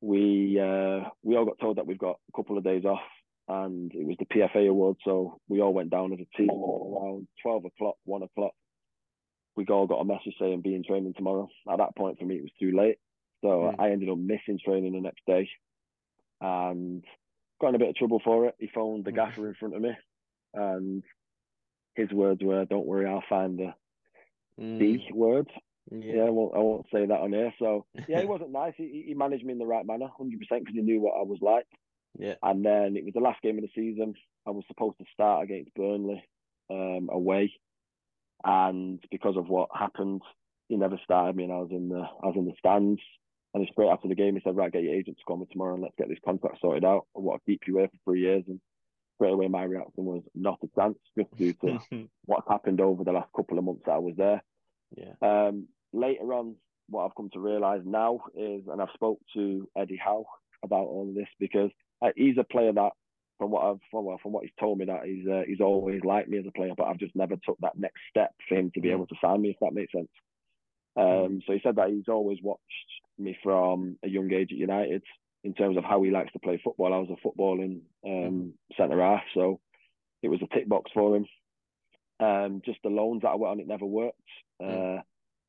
[0.00, 3.02] we uh, we all got told that we've got a couple of days off,
[3.48, 7.28] and it was the PFA award, so we all went down as a team around
[7.42, 8.52] twelve o'clock, one o'clock.
[9.56, 11.50] We all got a message saying be in training tomorrow.
[11.70, 12.96] At that point, for me, it was too late,
[13.42, 13.74] so Mm.
[13.78, 15.50] I ended up missing training the next day,
[16.40, 17.04] and
[17.60, 18.54] got in a bit of trouble for it.
[18.58, 19.16] He phoned the Mm.
[19.16, 19.94] gaffer in front of me,
[20.54, 21.02] and
[21.94, 23.74] his words were, "Don't worry, I'll find the
[24.58, 25.50] Mm, D word."
[25.90, 26.14] Yeah.
[26.16, 27.52] Yeah, I won't, I won't say that on here.
[27.58, 28.74] So yeah, he wasn't nice.
[28.76, 31.22] He, he managed me in the right manner, hundred percent, because he knew what I
[31.22, 31.66] was like.
[32.18, 32.34] Yeah.
[32.42, 34.14] And then it was the last game of the season.
[34.46, 36.24] I was supposed to start against Burnley
[36.70, 37.52] um, away,
[38.44, 40.22] and because of what happened,
[40.68, 43.00] he never started me, and I was in the I was in the stands.
[43.54, 45.46] And it's straight after the game, he said, "Right, get your agent to call me
[45.50, 47.06] tomorrow, and let's get this contract sorted out.
[47.16, 48.60] I want to keep you here for three years." And
[49.16, 51.78] straight away, my reaction was not a chance, just due to
[52.26, 54.42] what's happened over the last couple of months that I was there.
[54.96, 55.14] yeah.
[55.22, 56.56] Um, later on,
[56.88, 60.26] what I've come to realise now is, and I've spoke to Eddie Howe
[60.62, 61.70] about all of this because
[62.02, 62.90] uh, he's a player that,
[63.38, 66.02] from what I've from, well, from what he's told me, that he's uh, he's always
[66.04, 68.70] liked me as a player, but I've just never took that next step for him
[68.74, 68.92] to be Mm.
[68.92, 70.08] able to sign me, if that makes sense.
[70.96, 72.62] Um, so he said that he's always watched
[73.18, 75.04] me from a young age at United
[75.44, 76.92] in terms of how he likes to play football.
[76.92, 79.60] I was a footballing um, centre half, so
[80.22, 81.26] it was a tick box for him.
[82.18, 84.18] Um, just the loans that I went on, it never worked.
[84.60, 85.02] Uh,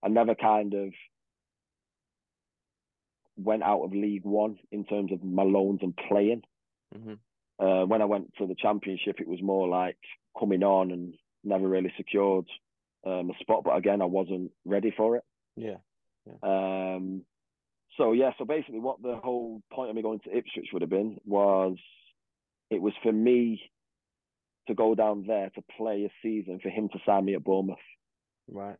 [0.04, 0.94] I never kind of
[3.38, 6.44] went out of League One in terms of my loans and playing.
[6.94, 7.14] hmm
[7.60, 9.98] Uh, when I went to the Championship, it was more like
[10.40, 12.46] coming on and never really secured
[13.06, 13.64] um, a spot.
[13.64, 15.24] But again, I wasn't ready for it.
[15.56, 15.78] Yeah.
[16.42, 17.24] Um,
[17.98, 20.90] so yeah, so basically, what the whole point of me going to Ipswich would have
[20.90, 21.78] been was,
[22.70, 23.62] it was for me
[24.68, 27.78] to go down there to play a season for him to sign me at Bournemouth.
[28.48, 28.78] Right.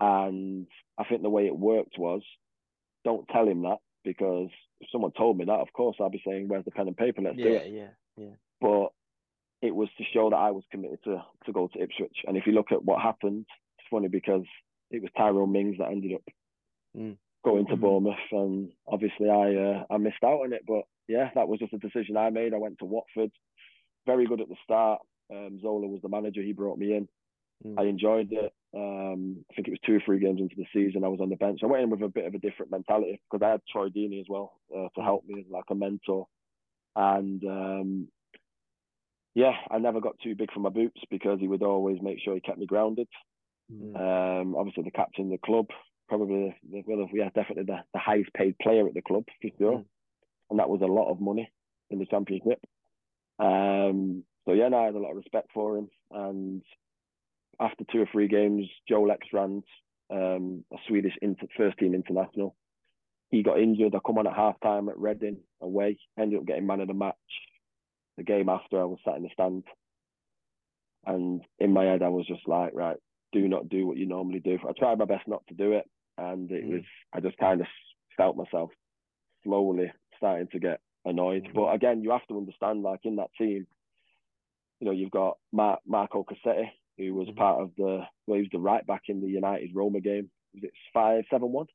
[0.00, 0.66] And
[0.98, 2.22] I think the way it worked was,
[3.04, 6.48] don't tell him that because if someone told me that, of course I'd be saying,
[6.48, 7.22] "Where's the pen and paper?
[7.22, 7.90] Let's do it." Yeah.
[8.16, 8.34] Yeah.
[8.60, 8.92] But
[9.60, 12.18] it was to show that I was committed to to go to Ipswich.
[12.26, 13.46] And if you look at what happened,
[13.78, 14.44] it's funny because
[14.90, 16.22] it was Tyrone Mings that ended up
[16.96, 17.16] Mm.
[17.44, 17.80] going to Mhm.
[17.80, 20.64] Bournemouth, and obviously I uh, I missed out on it.
[20.66, 22.54] But yeah, that was just a decision I made.
[22.54, 23.32] I went to Watford,
[24.06, 25.00] very good at the start.
[25.30, 27.08] Um, Zola was the manager; he brought me in.
[27.64, 27.80] Mm.
[27.80, 28.52] I enjoyed it.
[28.74, 31.04] Um, I think it was two or three games into the season.
[31.04, 31.60] I was on the bench.
[31.62, 34.20] I went in with a bit of a different mentality because I had Troy Deeney
[34.20, 36.26] as well uh, to help me as like a mentor.
[36.96, 38.08] And um,
[39.34, 42.34] yeah, I never got too big for my boots because he would always make sure
[42.34, 43.08] he kept me grounded.
[43.72, 44.40] Mm.
[44.40, 45.66] Um, obviously, the captain of the club,
[46.08, 49.78] probably the, well, yeah, definitely the, the highest paid player at the club for sure,
[49.78, 49.84] Mm.
[50.50, 51.50] and that was a lot of money
[51.90, 52.60] in the championship.
[53.38, 55.88] Um, so yeah, no, I had a lot of respect for him.
[56.10, 56.62] And
[57.62, 59.62] after two or three games, Joel Ekstrand,
[60.10, 62.56] um, a Swedish inter- first team international,
[63.30, 63.94] he got injured.
[63.94, 66.94] I come on at half time at Reading away, ended up getting man of the
[66.94, 67.14] match.
[68.18, 69.64] The game after, I was sat in the stand,
[71.06, 72.96] and in my head, I was just like, right,
[73.32, 74.58] do not do what you normally do.
[74.68, 75.88] I tried my best not to do it,
[76.18, 76.72] and it Mm.
[76.72, 77.66] was I just kind of
[78.16, 78.70] felt myself
[79.44, 81.44] slowly starting to get annoyed.
[81.44, 81.54] Mhm.
[81.54, 83.66] But again, you have to understand, like in that team,
[84.80, 87.36] you know, you've got Mar- Marco Cassetti, who was Mhm.
[87.36, 90.30] part of the, well, he was the right back in the United Roma game.
[90.54, 91.66] Was it five seven one?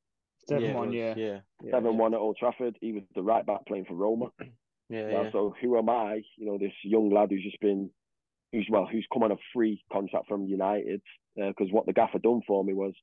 [0.48, 1.14] Seven yeah, one, yeah.
[1.18, 1.40] Yeah.
[1.64, 1.98] Yeah, Seven yeah.
[2.00, 2.78] one at Old Trafford.
[2.80, 4.32] He was the right back playing for Roma.
[4.90, 5.10] Yeah.
[5.12, 5.32] Now, Yeah.
[5.32, 6.22] So who am I?
[6.38, 7.90] You know, this young lad who's just been,
[8.54, 11.02] who's well, who's come on a free contract from United.
[11.36, 12.94] Because what the gaffer done for me was,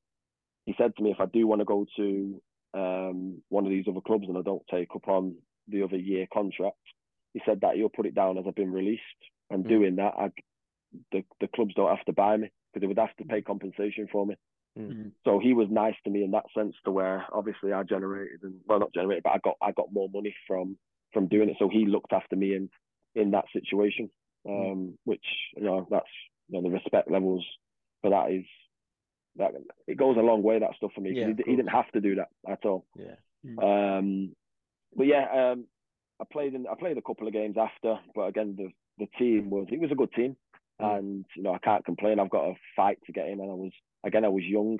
[0.64, 2.42] he said to me, if I do want to go to
[2.72, 5.36] um, one of these other clubs and I don't take up on
[5.68, 6.78] the other year contract,
[7.34, 9.02] he said that he'll put it down as I've been released.
[9.50, 9.68] And Mm.
[9.68, 10.30] doing that, I,
[11.12, 14.08] the the clubs don't have to buy me because they would have to pay compensation
[14.10, 14.36] for me.
[14.76, 15.12] Mhm.
[15.24, 18.60] So he was nice to me in that sense, to where obviously I generated and
[18.66, 20.76] well not generated, but I got I got more money from
[21.12, 21.56] from doing it.
[21.58, 22.68] So he looked after me in
[23.14, 24.10] in that situation,
[24.48, 25.24] um, which
[25.56, 26.10] you know that's
[26.48, 27.46] you know the respect levels
[28.02, 28.44] for that is
[29.36, 29.52] that
[29.86, 31.10] it goes a long way that stuff for me.
[31.14, 32.86] Yeah, he, he didn't have to do that at all.
[32.96, 33.16] Yeah.
[33.58, 34.34] Um,
[34.96, 35.66] but yeah, um,
[36.20, 38.68] I played in I played a couple of games after, but again the
[38.98, 40.36] the team was it was a good team, Mm.
[40.78, 42.18] And you know I can't complain.
[42.18, 43.72] I've got a fight to get in, and I was
[44.04, 44.78] again I was young.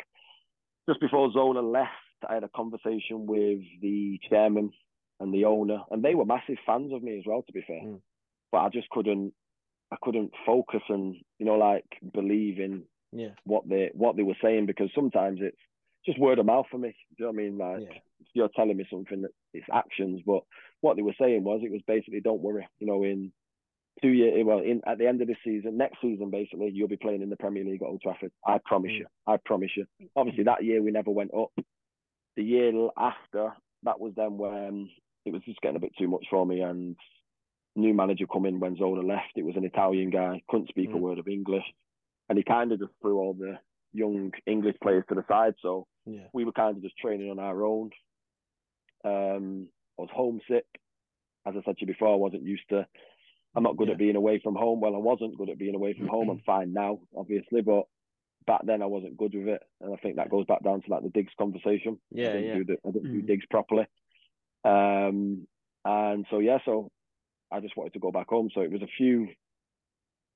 [0.89, 1.91] Just before Zola left,
[2.29, 4.71] I had a conversation with the chairman
[5.21, 7.43] and the owner, and they were massive fans of me as well.
[7.43, 8.01] To be fair, Mm.
[8.53, 9.33] but I just couldn't
[9.93, 13.35] I couldn't focus and you know like believe in Yeah.
[13.45, 15.57] what they what they were saying because sometimes it's
[16.05, 16.91] just word of mouth for me.
[17.17, 17.59] Do you know what I mean?
[17.59, 17.99] Like Yeah.
[18.35, 20.43] you're telling me something that it's actions, but
[20.81, 23.33] what they were saying was it was basically don't worry, you know, in
[24.05, 26.97] two years well in at the end of this season, next season basically you'll be
[26.97, 28.33] playing in the Premier League at Old Trafford.
[28.47, 28.99] I promise Mm.
[28.99, 29.07] you.
[29.27, 29.87] I promise you.
[30.15, 31.53] Obviously that year we never went up.
[32.37, 33.53] the year after,
[33.85, 34.91] that was then when
[35.25, 36.97] it was just getting a bit too much for me, and
[37.77, 39.33] new manager come in when Zola left.
[39.37, 40.95] It was an Italian guy, couldn't speak mm.
[40.95, 41.65] a word of English,
[42.29, 43.59] and he kind of just threw all the
[43.93, 45.55] young English players to the side.
[45.63, 46.27] So yeah.
[46.33, 47.91] we were kind of just training on our own.
[49.05, 50.67] Um, I was homesick.
[51.47, 52.87] As I said to you before, I wasn't used to.
[53.55, 53.95] I'm not good yeah.
[53.95, 54.81] at being away from home.
[54.81, 56.29] Well, I wasn't good at being away from home.
[56.31, 57.85] I'm fine now, obviously, but
[58.47, 60.91] back then I wasn't good with it, and I think that goes back down to
[60.91, 61.99] like the digs conversation.
[62.11, 62.55] Yeah, I didn't yeah.
[62.55, 63.21] Do the, I didn't mm.
[63.21, 63.87] do digs properly.
[64.65, 65.47] Um,
[65.85, 66.91] and so yeah, so
[67.51, 68.51] I just wanted to go back home.
[68.55, 69.29] So it was a few.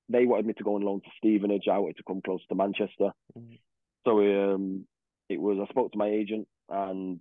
[0.08, 1.68] They wanted me to go on loan to Stevenage.
[1.70, 3.10] I wanted to come close to Manchester.
[3.38, 3.58] Mm.
[4.06, 4.86] So um,
[5.28, 5.58] it was.
[5.60, 7.20] I spoke to my agent, and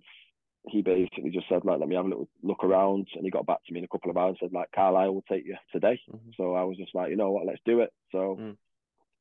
[0.66, 3.46] he basically just said like, "Let me have a little look around." And he got
[3.46, 5.56] back to me in a couple of hours and said like, "Carlisle will take you
[5.72, 6.30] today." Mm-hmm.
[6.36, 7.90] So I was just like, you know what, let's do it.
[8.12, 8.36] So.
[8.40, 8.56] Mm.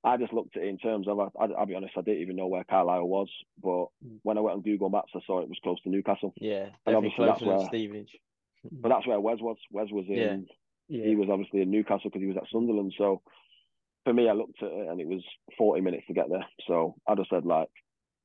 [0.04, 2.36] I just looked at it in terms of, I, will be honest, I didn't even
[2.38, 3.28] know where Carlisle was,
[3.62, 4.20] but mm.
[4.22, 6.34] when I went on Google Maps, I saw it was close to Newcastle.
[6.38, 8.12] Yeah, and obviously that's where Stevenage.
[8.72, 9.58] But that's where Wes was.
[9.72, 10.16] Wes was in.
[10.16, 10.38] Yeah.
[10.90, 11.08] Yeah.
[11.08, 12.94] He was obviously in Newcastle because he was at Sunderland.
[12.98, 13.22] So
[14.04, 15.24] for me, I looked at it and it was
[15.58, 16.46] 40 minutes to get there.
[16.68, 17.70] So I just said like,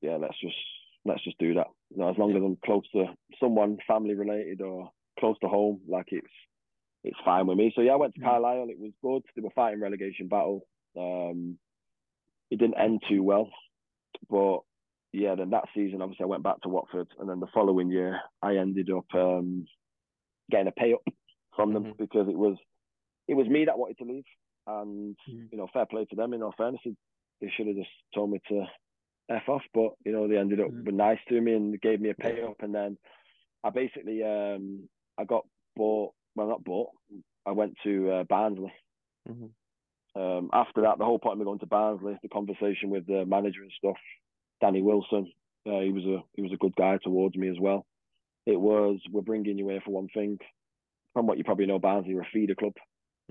[0.01, 0.57] yeah, let's just
[1.05, 1.69] let's just do that.
[1.91, 3.07] You know, as long as I'm close to
[3.41, 6.27] someone family related or close to home, like it's
[7.05, 7.73] it's fine with me.
[7.75, 8.25] So yeah, I went to Mm.
[8.25, 8.69] Carlisle.
[8.71, 9.23] It was good.
[9.35, 10.67] They were fighting relegation battle.
[10.97, 11.59] Um,
[12.51, 13.51] it didn't end too well,
[14.31, 14.61] but
[15.13, 18.21] yeah, then that season obviously I went back to Watford, and then the following year
[18.41, 19.67] I ended up um,
[20.51, 21.03] getting a pay up
[21.57, 21.97] from them Mhm.
[21.99, 22.57] because it was
[23.29, 24.25] it was me that wanted to leave,
[24.67, 25.51] and Mhm.
[25.51, 26.35] you know, fair play to them.
[26.35, 26.81] In all fairness,
[27.41, 28.67] they should have just told me to
[29.37, 30.85] f off, but you know, they ended up Mhm.
[30.85, 32.99] being nice to me and gave me a pay up, and then
[33.65, 36.15] I basically um, I got bought.
[36.35, 36.91] Well, not bought.
[37.45, 38.73] I went to uh, Barnsley.
[39.29, 39.51] Mhm.
[40.15, 43.25] Um, after that, the whole point of me going to Barnsley, the conversation with the
[43.27, 43.99] manager and stuff,
[44.61, 45.31] Danny Wilson,
[45.67, 47.87] uh, he was a he was a good guy towards me as well.
[48.47, 50.39] It was we're bringing you here for one thing.
[51.13, 52.75] From what you probably know, Barnsley are a feeder club,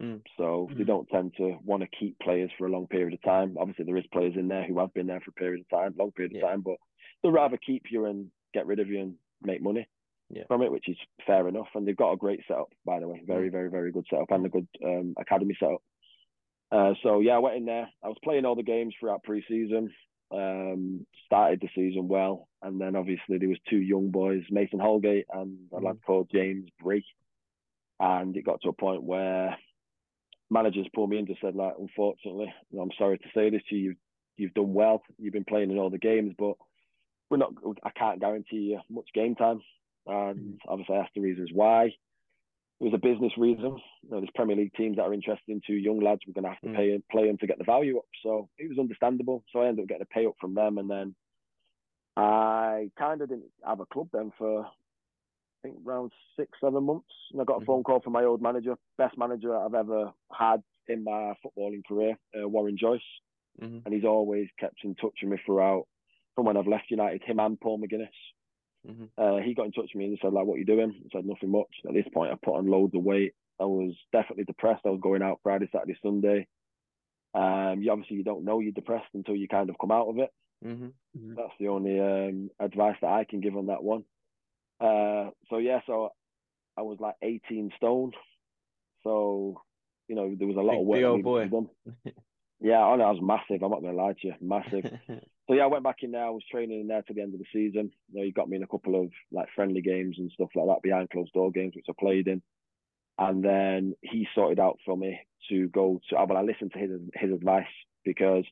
[0.01, 0.21] Mm.
[0.35, 0.87] so they Mm.
[0.87, 3.55] don't tend to want to keep players for a long period of time.
[3.59, 5.93] Obviously, there is players in there who have been there for a period of time,
[5.95, 6.47] long period of Yeah.
[6.49, 6.77] time, but
[7.21, 9.87] they'd rather keep you and get rid of you and make money
[10.29, 10.45] Yeah.
[10.47, 10.97] from it, which is
[11.27, 11.69] fair enough.
[11.75, 14.45] And they've got a great setup, by the way, very, very, very good setup and
[14.45, 15.83] a good um, academy setup.
[16.71, 17.91] Uh, so yeah, I went in there.
[18.01, 19.93] I was playing all the games throughout pre-season.
[20.31, 25.25] Um, started the season well, and then obviously there was two young boys, Mason Holgate
[25.29, 27.05] and a lad called James Bree,
[27.99, 29.57] and it got to a point where
[30.51, 33.81] managers pulled me in and said like, unfortunately, I'm sorry to say this to you,
[33.81, 33.97] you've,
[34.37, 36.55] you've done well, you've been playing in all the games, but
[37.29, 37.53] we're not.
[37.83, 39.61] I can't guarantee you much game time,
[40.05, 41.85] and obviously I asked the reasons why.
[42.81, 43.77] It was a business reason.
[44.01, 46.21] You know, there's Premier League teams that are interested in two young lads.
[46.25, 46.75] We're going to have to Mm.
[46.75, 48.05] pay play them to get the value up.
[48.23, 49.43] So it was understandable.
[49.53, 51.15] So I ended up getting a pay up from them, and then
[52.17, 54.67] I kind of didn't have a club then for
[55.61, 57.13] think around six, seven months.
[57.31, 57.65] And I got a Mhm.
[57.65, 62.17] phone call from my old manager, best manager I've ever had in my footballing career,
[62.39, 63.01] uh, Warren Joyce,
[63.59, 63.83] Mhm.
[63.85, 65.87] and he's always kept in touch with me throughout.
[66.35, 68.09] From when I've left United, him and Paul McGuinness.
[68.87, 69.11] Mhm.
[69.17, 70.91] Uh, he got in touch with me and said, like, what are you doing?
[71.05, 71.81] I said, nothing much.
[71.85, 73.35] At this point, I put on loads of weight.
[73.59, 74.85] I was definitely depressed.
[74.85, 76.47] I was going out Friday, Saturday, Sunday.
[77.33, 80.17] Um, you obviously you don't know you're depressed until you kind of come out of
[80.17, 80.33] it.
[80.63, 80.93] Mhm.
[81.35, 84.05] That's the only um, advice that I can give on that one.
[84.81, 86.09] Uh, so yeah, so
[86.77, 88.11] I was like 18 stone.
[89.03, 89.61] So
[90.07, 91.01] you know there was a lot Big- of work.
[91.01, 91.47] that old boy.
[91.47, 91.69] done.
[92.63, 93.63] Yeah, I know I was massive.
[93.63, 94.85] I'm not gonna lie to you, massive.
[95.47, 96.23] So yeah, I went back in there.
[96.25, 97.91] I was training in there to the end of the season.
[98.13, 100.67] You know, he got me in a couple of like friendly games and stuff like
[100.67, 102.41] that, behind closed door games, which I played in.
[103.17, 105.19] And then he sorted out for me
[105.49, 106.15] to go to.
[106.15, 107.65] Well, I listened to his his advice
[108.05, 108.45] because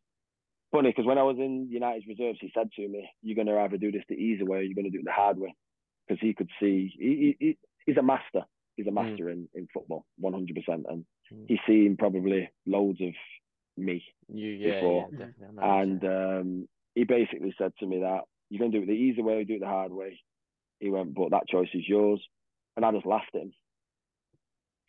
[0.73, 3.59] funny because when I was in United's reserves, he said to me, "You're going to
[3.61, 5.55] either do this the easy way, or you're going to do it the hard way,"
[6.09, 8.41] because he could see he, he he's a master.
[8.75, 11.45] He's a master in in football, 100, percent and Mm.
[11.47, 13.13] he's seen probably loads of
[13.77, 14.03] me
[14.33, 15.09] You yeah, before.
[15.11, 15.45] yeah, definitely.
[15.45, 18.83] I know what and um, he basically said to me that you're going to do
[18.83, 20.19] it the easy way or do it the hard way.
[20.79, 22.19] He went, but that choice is yours.
[22.75, 23.53] And I just laughed at him.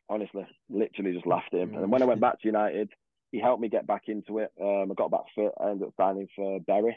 [0.09, 1.77] Honestly, literally just laughed at him.
[1.77, 2.89] And when I went back to United,
[3.33, 4.51] he helped me get back into it.
[4.59, 5.53] Um, I got back fit.
[5.61, 6.97] I ended up signing for Bury.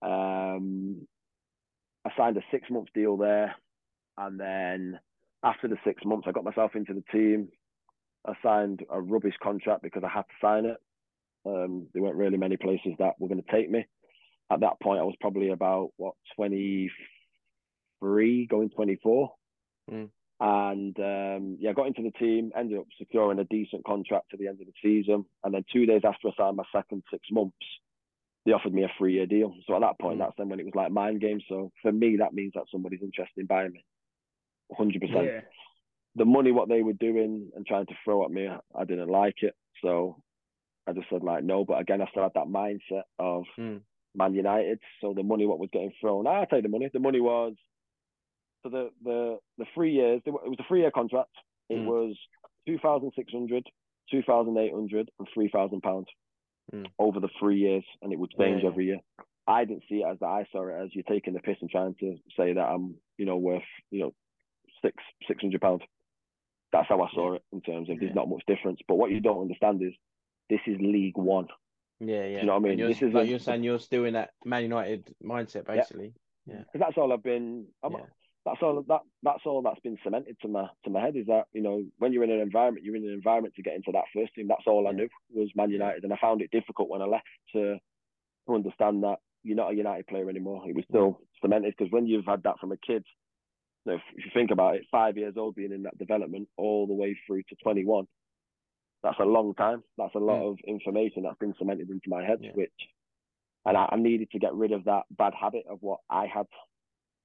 [0.00, 1.08] Um,
[2.06, 3.54] I signed a six month deal there.
[4.16, 5.00] And then
[5.42, 7.48] after the six months, I got myself into the team.
[8.26, 10.76] I signed a rubbish contract because I had to sign it.
[11.46, 13.86] Um, there weren't really many places that were going to take me.
[14.50, 19.30] At that point, I was probably about what 23, going 24.
[19.90, 20.08] Mm.
[20.40, 24.48] And um, yeah, got into the team, ended up securing a decent contract to the
[24.48, 25.24] end of the season.
[25.44, 27.56] And then two days after I signed my second six months,
[28.46, 29.54] they offered me a three year deal.
[29.66, 30.20] So at that point, Mm.
[30.20, 31.44] that's then when it was like mind games.
[31.48, 33.84] So for me, that means that somebody's interested in buying me.
[34.78, 35.00] 100%.
[35.26, 35.40] Yeah.
[36.14, 39.42] The money, what they were doing and trying to throw at me, I didn't like
[39.42, 39.54] it.
[39.82, 40.22] So
[40.86, 41.64] I just said, like, no.
[41.64, 43.82] But again, I still had that mindset of Mm.
[44.14, 44.80] Man United.
[45.00, 46.88] So the money, what was getting thrown, I'll tell you the money.
[46.92, 47.54] The money was,
[48.62, 51.30] so the, the, the three years, it was a three year contract.
[51.68, 51.84] It Mm.
[51.84, 52.16] was
[52.66, 53.66] 2,600,
[54.10, 56.06] 2,800, and 3,000 pounds
[56.72, 56.86] Mm.
[56.98, 57.84] over the three years.
[58.02, 58.68] And it would change Yeah.
[58.70, 58.98] every year.
[59.46, 60.26] I didn't see it as that.
[60.26, 63.24] I saw it as you're taking the piss and trying to say that I'm, you
[63.24, 64.14] know, worth, you know,
[64.82, 64.94] six
[65.26, 65.82] six hundred pounds.
[66.70, 68.00] That's how I saw it in terms of Yeah.
[68.00, 68.80] there's not much difference.
[68.86, 69.94] But what you don't understand is
[70.50, 71.48] this is League One.
[72.00, 72.34] Yeah, yeah.
[72.34, 72.78] Do you know what I mean?
[72.78, 76.12] You're, This is like a- you're saying, you're still in that Man United mindset, basically.
[76.46, 76.58] Yeah.
[76.58, 77.66] Because that's all I've been.
[77.82, 77.98] I'm, Yeah.
[78.48, 81.44] That's all that that's all that's been cemented to my to my head is that
[81.52, 84.04] you know when you're in an environment, you're in an environment to get into that
[84.14, 84.48] first team.
[84.48, 87.26] That's all I knew was Man United, and I found it difficult when I left
[87.54, 87.76] to
[88.46, 90.62] to understand that you're not a United player anymore.
[90.66, 93.04] It was still cemented because when you've had that from a kid,
[93.84, 96.48] you know, if, if you think about it, five years old being in that development
[96.56, 98.06] all the way through to 21,
[99.02, 99.82] that's a long time.
[99.96, 100.52] That's a lot Mm.
[100.52, 102.50] of information that's been cemented into my head, Yeah.
[102.54, 102.72] which,
[103.64, 106.46] and I, I needed to get rid of that bad habit of what I had.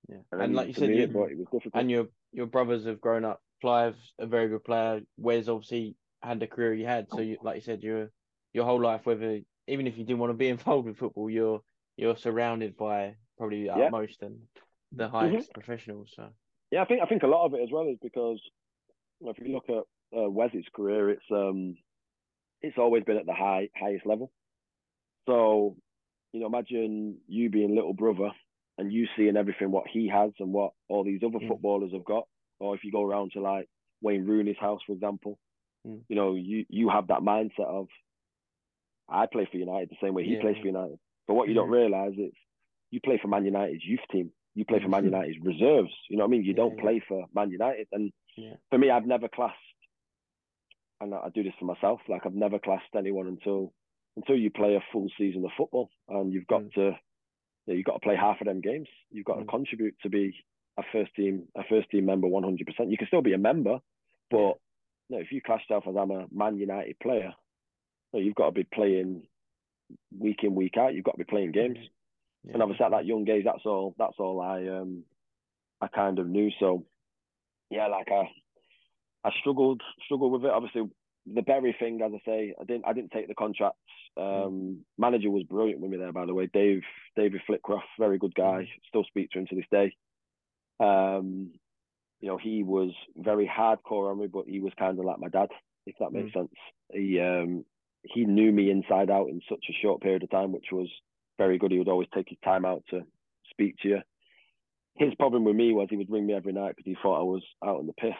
[0.09, 0.17] Yeah.
[0.31, 1.73] And, And like you said, you, it, was difficult.
[1.73, 3.41] and your your brothers have grown up.
[3.61, 5.01] Clive's a very good player.
[5.17, 7.07] Wes obviously had the career he had.
[7.09, 8.09] So you, like you said, your
[8.53, 11.61] your whole life, whether even if you didn't want to be involved with football, you're
[11.95, 13.85] you're surrounded by probably the Yeah.
[13.85, 14.39] utmost and
[14.91, 16.11] the highest professionals.
[16.15, 16.29] So
[16.71, 18.41] Yeah, I think I think a lot of it as well is because
[19.21, 21.75] if you look at uh, Wes's career, it's um
[22.61, 24.31] it's always been at the high highest level.
[25.27, 25.77] So,
[26.33, 28.31] you know, imagine you being little brother
[28.77, 31.47] and you seeing everything what he has and what all these other Mm.
[31.47, 32.27] footballers have got.
[32.59, 33.67] Or if you go around to like
[34.01, 35.37] Wayne Rooney's house, for example,
[35.85, 36.03] Mm.
[36.07, 37.87] you know, you you have that mindset of
[39.09, 40.97] I play for United the same way he Yeah, plays for United.
[41.27, 42.33] But what you don't realise is
[42.91, 44.31] you play for Man United's youth team.
[44.55, 45.93] You play for Man United's reserves.
[46.09, 46.43] You know what I mean?
[46.43, 47.87] You Yeah, don't play for Man United.
[47.91, 48.55] And Yeah.
[48.69, 49.57] for me, I've never classed,
[51.01, 51.99] and I do this for myself.
[52.07, 53.73] Like I've never classed anyone until
[54.15, 56.73] until you play a full season of football, and you've got Mm.
[56.75, 56.99] to,
[57.65, 58.87] you know, you've got to play half of them games.
[59.11, 59.41] You've got Mm.
[59.41, 60.35] to contribute to be
[60.77, 62.65] a first team a first team member 100.
[62.65, 63.79] percent You can still be a member,
[64.29, 64.57] but
[65.09, 67.33] you know, if you class yourself as I'm a Man United player,
[68.11, 69.27] you know, you've got to be playing
[70.17, 70.93] week in week out.
[70.93, 71.77] You've got to be playing games.
[72.43, 75.03] yeah, And obviously at that young age, that's all that's all I um
[75.81, 76.49] I kind of knew.
[76.59, 76.85] So
[77.69, 78.29] yeah, like I
[79.23, 80.51] I struggled struggled with it.
[80.51, 80.89] Obviously
[81.31, 83.77] the Bury thing, as I say, I didn't I didn't take the contract.
[84.17, 86.47] Um manager was brilliant with me there, by the way.
[86.53, 86.81] Dave
[87.15, 88.67] David Flitcroft, very good guy.
[88.89, 89.95] Still speak to him to this day.
[90.79, 91.51] Um,
[92.19, 95.29] you know, he was very hardcore on me, but he was kind of like my
[95.29, 95.49] dad,
[95.85, 96.49] if that makes sense.
[96.91, 97.65] He um
[98.03, 100.89] he knew me inside out in such a short period of time, which was
[101.37, 101.71] very good.
[101.71, 103.01] He would always take his time out to
[103.49, 103.99] speak to you.
[104.95, 107.23] His problem with me was he would ring me every night because he thought I
[107.23, 108.11] was out on the piss.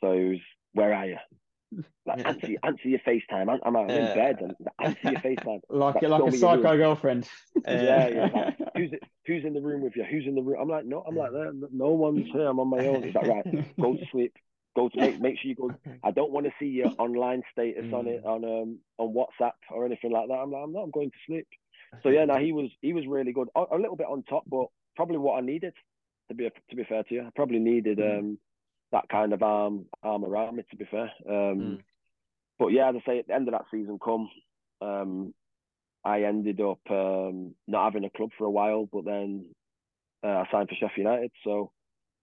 [0.00, 0.40] So he was,
[0.72, 1.18] "Where are you?"
[2.06, 3.48] Like answer, answer your FaceTime.
[3.48, 4.14] I'm, I'm, I'm in Yeah.
[4.14, 4.38] bed.
[4.40, 5.60] And answer your FaceTime.
[5.70, 6.62] Like Like, like a me your room.
[6.62, 7.28] psycho girlfriend.
[7.68, 8.26] Yeah, yeah.
[8.32, 8.90] Like, who's
[9.26, 10.04] who's in the room with you?
[10.04, 10.58] Who's in the room?
[10.60, 11.30] I'm like, no, I'm like,
[11.72, 12.46] no, one's here.
[12.48, 13.04] I'm on my own.
[13.06, 13.46] Is that right?
[13.80, 14.34] Go to sleep.
[14.76, 15.70] Go to make make sure you go.
[16.02, 19.86] I don't want to see your online status on it on um on WhatsApp or
[19.86, 20.34] anything like that.
[20.34, 20.82] I'm like, I'm not.
[20.82, 21.46] I'm going to sleep.
[22.02, 23.48] So yeah, now he was he was really good.
[23.56, 24.66] A, a little bit on top, but
[24.96, 25.74] probably what I needed.
[26.28, 28.18] To be to be fair to you, I probably needed Mm.
[28.18, 28.38] um
[28.92, 30.64] that kind of arm arm around me.
[30.70, 31.82] To be fair, um, Mm.
[32.58, 34.30] but yeah, as I say, at the end of that season, come
[34.80, 35.34] um,
[36.04, 39.54] I ended up um, not having a club for a while, but then
[40.24, 41.30] uh, I signed for Sheffield United.
[41.44, 41.70] So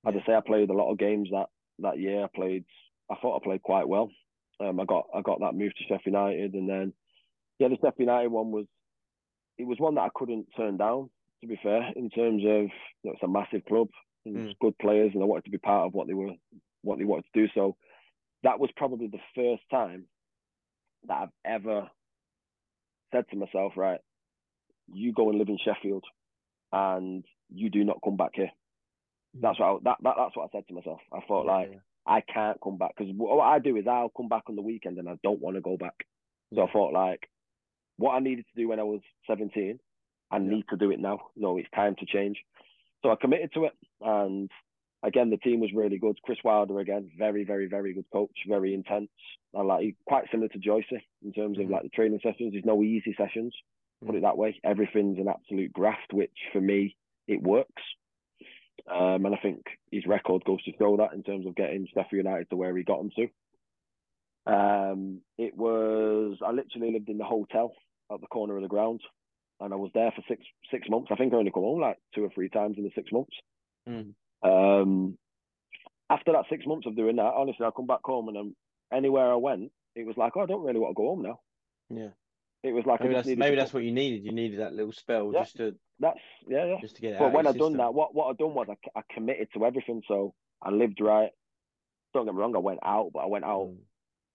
[0.05, 1.47] as I say, I played a lot of games that
[1.79, 2.23] that year.
[2.23, 2.65] I played.
[3.09, 4.11] I thought I played quite well.
[4.59, 6.93] Um, I got I got that move to Sheffield United, and then
[7.57, 8.65] yeah, the Sheffield United one was
[9.57, 11.09] it was one that I couldn't turn down.
[11.41, 12.69] To be fair, in terms of you
[13.05, 13.87] know, it's a massive club,
[14.27, 14.53] Mm.
[14.61, 16.33] good players, and I wanted to be part of what they were
[16.81, 17.47] what they wanted to do.
[17.55, 17.75] So
[18.43, 20.05] that was probably the first time
[21.07, 21.89] that I've ever
[23.11, 23.99] said to myself, right,
[24.91, 26.03] you go and live in Sheffield,
[26.71, 28.51] and you do not come back here.
[29.41, 30.99] That's what I, that, that that's what I said to myself.
[31.13, 31.79] I thought Yeah, like yeah.
[32.05, 34.97] I can't come back because what I do is I'll come back on the weekend
[34.97, 35.95] and I don't want to go back.
[36.53, 37.29] So I thought like
[37.97, 39.79] what I needed to do when I was 17,
[40.31, 40.41] I Yeah.
[40.49, 41.29] need to do it now.
[41.35, 42.37] No, it's time to change.
[43.03, 44.49] So I committed to it, and
[45.03, 46.17] again the team was really good.
[46.23, 49.09] Chris Wilder again, very very very good coach, very intense.
[49.57, 52.51] I like quite similar to Joycey in terms of like the training sessions.
[52.53, 53.53] There's no easy sessions.
[54.05, 54.17] Put Mm.
[54.19, 54.59] it that way.
[54.63, 56.95] Everything's an absolute graft, which for me
[57.27, 57.83] it works.
[58.87, 62.25] Um, and I think his record goes to show that in terms of getting Sheffield
[62.25, 64.51] United to where he got them to.
[64.51, 67.73] Um, it was I literally lived in the hotel
[68.11, 69.01] at the corner of the ground.
[69.59, 71.09] And I was there for six six months.
[71.11, 73.35] I think I only come home like two or three times in the six months.
[73.87, 74.13] Mm.
[74.43, 75.17] Um,
[76.09, 78.55] after that six months of doing that, honestly, I come back home and I'm,
[78.91, 81.39] anywhere I went, it was like, oh, I don't really want to go home now.
[81.89, 82.09] Yeah.
[82.63, 84.25] It was like Maybe that's maybe that's what you needed.
[84.25, 85.41] You needed that little spell Yeah.
[85.43, 86.75] just to that's yeah yeah.
[86.81, 87.19] just to get it.
[87.19, 90.01] But when I done that, what what I done was I, I committed to everything.
[90.07, 91.29] So I lived right.
[92.13, 93.77] Don't get me wrong, I went out, but I went out Mm.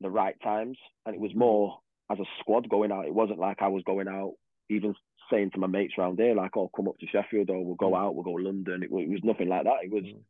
[0.00, 3.06] the right times, and it was more as a squad going out.
[3.06, 4.34] It wasn't like I was going out,
[4.70, 4.94] even
[5.34, 7.90] saying to my mates around there, like, "Oh, come up to Sheffield, or we'll go
[7.92, 7.98] Mm.
[7.98, 9.84] out, we'll go to London." It, it was nothing like that.
[9.84, 10.22] It was Mm.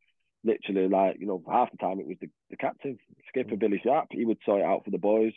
[0.45, 2.99] literally like, you know, half the time it was the, the captain,
[3.29, 3.59] skipper Mm.
[3.59, 4.09] Billy Sharp.
[4.11, 5.33] He would sort it out for the boys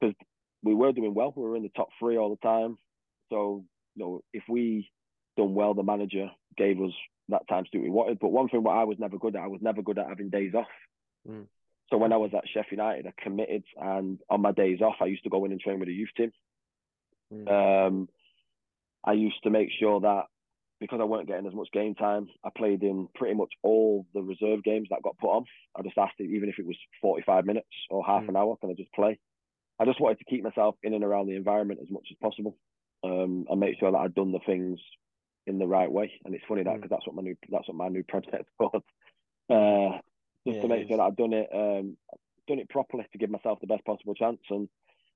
[0.00, 0.14] because
[0.62, 1.32] we were doing well.
[1.34, 2.78] We were in the top three all the time.
[3.30, 4.90] So, you know, if we
[5.36, 6.92] done well, the manager gave us
[7.28, 8.18] that time to do what we wanted.
[8.18, 10.30] But one thing what I was never good at, I was never good at having
[10.30, 10.66] days off.
[11.28, 11.46] Mm.
[11.90, 15.06] So when I was at Sheffield United, I committed, and on my days off, I
[15.06, 16.32] used to go in and train with the youth team.
[17.32, 17.48] Mm.
[17.86, 18.08] Um,
[19.06, 20.24] I used to make sure that
[20.80, 24.22] because I weren't getting as much game time, I played in pretty much all the
[24.22, 25.44] reserve games that got put on.
[25.74, 28.28] I just asked it, even if it was 45 minutes or half Mm.
[28.28, 29.18] an hour, can I just play?
[29.78, 32.58] I just wanted to keep myself in and around the environment as much as possible,
[33.04, 34.78] um, and make sure that I'd done the things
[35.46, 36.12] in the right way.
[36.24, 36.82] And it's funny that Mm.
[36.82, 38.82] because that's what my new that's what my new project was.
[39.48, 39.98] Uh,
[40.46, 41.96] just Yeah, to make sure that I'd done it um,
[42.48, 44.40] done it properly to give myself the best possible chance.
[44.50, 44.68] And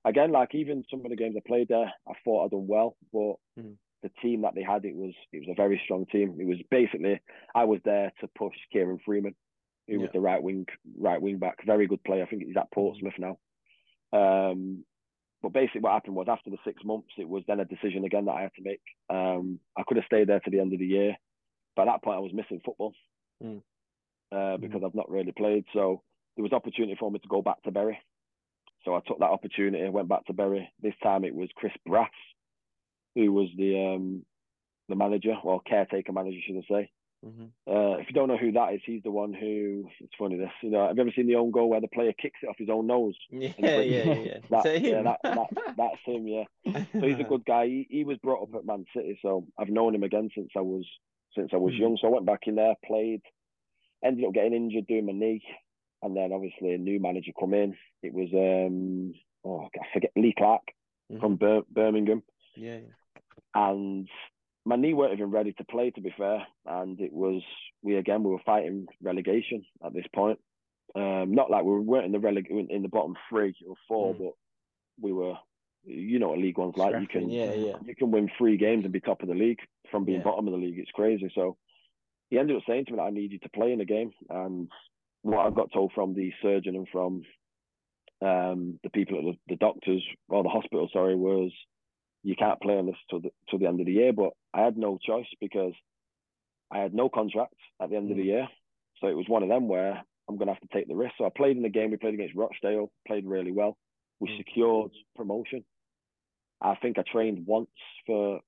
[0.04, 2.96] again, like even some of the games I played there, I thought I'd done well,
[3.12, 3.76] but Mhm.
[4.02, 6.40] the team that they had, it was it was a very strong team.
[6.40, 7.20] It was basically
[7.54, 9.34] I was there to push Kieran Freeman,
[9.86, 12.22] who was the right wing right wing back, very good player.
[12.22, 13.38] I think he's at Portsmouth now.
[14.12, 14.84] Um,
[15.42, 18.26] but basically, what happened was after the six months, it was then a decision again
[18.26, 18.82] that I had to make.
[19.08, 21.16] Um, I could have stayed there to the end of the year,
[21.76, 22.94] but at that point, I was missing football
[23.42, 23.62] Mm.
[24.32, 25.64] uh, because I've not really played.
[25.72, 26.02] So
[26.36, 27.98] there was opportunity for me to go back to Bury.
[28.84, 30.68] So I took that opportunity, went back to Bury.
[30.82, 32.10] This time it was Chris Brass,
[33.14, 34.24] who was the um,
[34.88, 36.90] the manager or caretaker manager, should I say.
[37.24, 37.50] Mhm.
[37.66, 39.86] Uh, if you don't know who that is, he's the one who.
[40.00, 40.50] It's funny this.
[40.62, 42.56] You know, have you ever seen the own goal where the player kicks it off
[42.58, 43.14] his own nose?
[43.30, 44.38] Yeah, yeah, yeah, yeah.
[44.50, 46.26] That, yeah, that, that, that's him.
[46.26, 46.44] Yeah.
[46.98, 47.66] So he's a good guy.
[47.66, 50.60] He, he was brought up at Man City, so I've known him again since I
[50.60, 50.86] was
[51.36, 51.80] since I was Hmm.
[51.82, 51.98] young.
[52.00, 53.20] So I went back in there, played,
[54.02, 55.42] ended up getting injured doing my knee,
[56.02, 57.76] and then obviously a new manager come in.
[58.02, 60.62] It was um oh I forget Lee Clark
[61.10, 61.20] Mhm.
[61.20, 62.22] from Bir- Birmingham,
[62.56, 63.20] Yeah, yeah.
[63.54, 64.08] and
[64.64, 67.42] my knee weren't even ready to play to be fair, and it was
[67.82, 70.38] we again we were fighting relegation at this point.
[70.94, 74.18] Um, not like we weren't in the releg in the bottom three or four, Mm.
[74.18, 74.32] but
[75.00, 75.36] we were.
[75.84, 77.00] You know what League One's like.
[77.00, 77.76] You can yeah, yeah.
[77.86, 80.24] you can win three games and be top of the league from being Yeah.
[80.24, 80.78] bottom of the league.
[80.78, 81.30] It's crazy.
[81.34, 81.56] So
[82.28, 84.12] he ended up saying to me that I need you to play in the game.
[84.28, 84.68] And
[85.22, 87.22] what I've got told from the surgeon and from
[88.22, 91.50] um, the people at the, the doctors or the hospital, sorry, was
[92.22, 94.12] you can't play on this till the till the end of the year.
[94.12, 95.72] But I had no choice because
[96.70, 98.26] I had no contract at the end of the Mm.
[98.26, 98.48] year.
[99.00, 101.14] So it was one of them where I'm going to have to take the risk.
[101.16, 101.90] So I played in the game.
[101.90, 103.76] We played against Rochdale, played really well.
[104.20, 104.36] We Mm.
[104.36, 105.64] secured promotion.
[106.60, 107.70] I think I trained once
[108.06, 108.40] for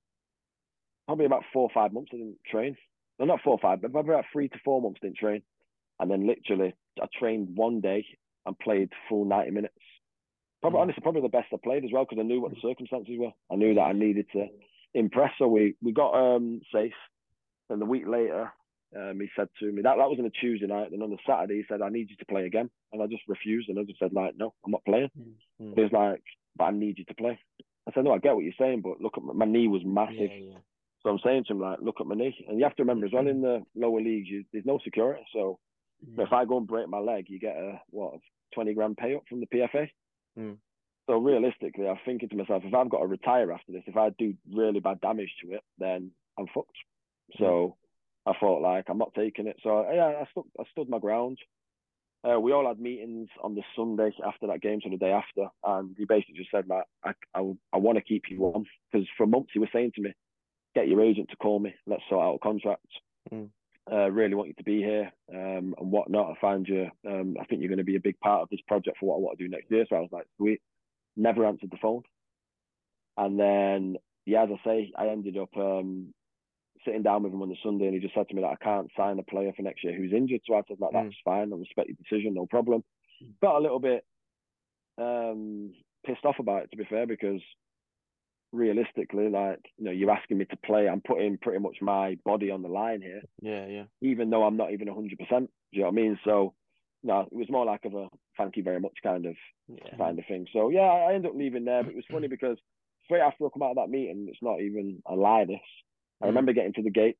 [1.07, 2.11] probably about four or five months.
[2.13, 2.77] I didn't train.
[3.19, 5.43] No, not four or five, but probably about three to four months didn't train.
[5.99, 8.05] And then literally, I trained one day
[8.45, 9.75] and played full 90 minutes.
[10.61, 10.81] Probably, Mm.
[10.81, 13.31] honestly, probably the best I played as well because I knew what the circumstances were.
[13.51, 14.47] I knew that I needed to
[14.93, 15.31] impress.
[15.37, 16.93] So we, we got um safe.
[17.69, 18.51] And the week later,
[18.95, 20.91] um, he said to me that that was on a Tuesday night.
[20.91, 23.23] And on the Saturday, he said, "I need you to play again." And I just
[23.27, 25.09] refused, and I just said, "Like, no, I'm not playing."
[25.61, 25.75] Mm.
[25.75, 26.21] He was like,
[26.55, 27.39] "But I need you to play."
[27.87, 29.81] I said, "No, I get what you're saying, but look at my, my knee was
[29.83, 30.57] massive." Yeah, yeah.
[31.01, 32.45] So I'm saying to him, like, look at my knee.
[32.47, 35.25] And you have to remember as well, in the lower leagues, you, there's no security.
[35.33, 35.59] So
[36.05, 36.23] Mm.
[36.23, 38.19] if I go and break my leg, you get a, what,
[38.53, 39.89] 20 grand payout from the PFA.
[40.37, 40.57] Mm.
[41.07, 44.09] So realistically, I'm thinking to myself, if I've got to retire after this, if I
[44.17, 46.77] do really bad damage to it, then I'm fucked.
[47.39, 47.75] So
[48.25, 49.57] I thought, like, I'm not taking it.
[49.63, 51.37] So yeah, I stood, I stood my ground.
[52.23, 55.49] Uh, we all had meetings on the Sunday after that game, so the day after,
[55.65, 57.41] and he basically just said, like, I, I,
[57.73, 60.13] I want to keep you on because for months he was saying to me,
[60.73, 62.87] get your agent to call me, let's sort out a contract.
[63.29, 63.49] Mm.
[63.91, 66.31] Uh, really want you to be here um, and whatnot.
[66.31, 68.61] I find you, um, I think you're going to be a big part of this
[68.65, 69.85] project for what I want to do next year.
[69.89, 70.61] So I was like, sweet.
[71.17, 72.03] Never answered the phone.
[73.17, 76.13] And then, yeah, as I say, I ended up um,
[76.85, 78.63] sitting down with him on the Sunday and he just said to me that I
[78.63, 80.41] can't sign a player for next year who's injured.
[80.47, 81.03] So I said, like, Mm.
[81.03, 81.51] that's fine.
[81.51, 82.83] I respect your decision, no problem.
[83.41, 84.05] Got a little bit
[84.97, 85.73] um,
[86.05, 87.41] pissed off about it, to be fair, because
[88.53, 90.87] realistically, like, you know, you're asking me to play.
[90.87, 93.83] I'm putting pretty much my body on the line here, Yeah, yeah.
[94.01, 95.09] even though I'm not even 100%.
[95.09, 96.19] Do you know what I mean?
[96.23, 96.53] So,
[97.03, 99.35] no, it was more like of a thank you very much kind of
[99.67, 99.97] Yeah.
[99.97, 100.47] kind of thing.
[100.53, 102.57] So yeah, I I ended up leaving there, but it was funny because
[103.05, 105.45] straight after I come out of that meeting, it's not even a lie.
[105.45, 105.59] This
[106.21, 106.27] I Mm.
[106.27, 107.19] remember getting to the gates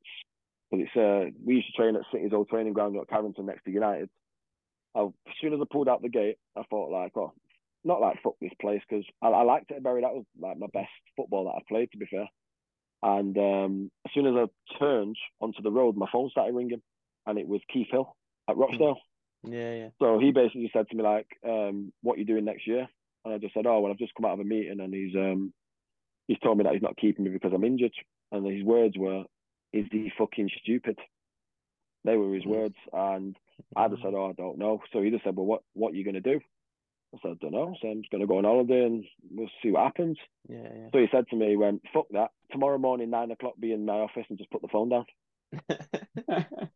[0.71, 3.63] because it's uh we used to train at City's old training ground at Carrington next
[3.65, 4.09] to United.
[4.95, 7.33] I, as soon as I pulled out the gate, I thought like, oh,
[7.83, 10.01] not like fuck this place because I, I liked it at Bury.
[10.01, 12.27] That was like my best football that I've played, to be fair.
[13.01, 16.81] And um, as soon as I turned onto the road, my phone started ringing,
[17.25, 18.15] and it was Keith Hill
[18.49, 18.97] at Rochdale.
[19.43, 19.89] Yeah, yeah.
[19.99, 22.87] So he basically said to me like, um, "What you doing next year?"
[23.25, 25.15] And I just said, "Oh, well, I've just come out of a meeting, and he's
[25.15, 25.53] um,
[26.27, 27.93] he's told me that he's not keeping me because I'm injured."
[28.31, 29.25] And his words were,
[29.73, 30.97] "Is he fucking stupid?"
[32.05, 32.49] They were his Mm.
[32.49, 33.37] words, and
[33.75, 35.95] I just said, "Oh, I don't know." So he just said, "Well, what what are
[35.97, 36.39] you gonna do?"
[37.13, 39.71] I said, "I don't know." So I'm just gonna go on holiday and we'll see
[39.71, 40.17] what happens.
[40.49, 40.89] Yeah, yeah.
[40.91, 42.31] So he said to me, he went, "Fuck that!
[42.51, 45.05] Tomorrow morning, nine o'clock, be in my office and just put the phone down."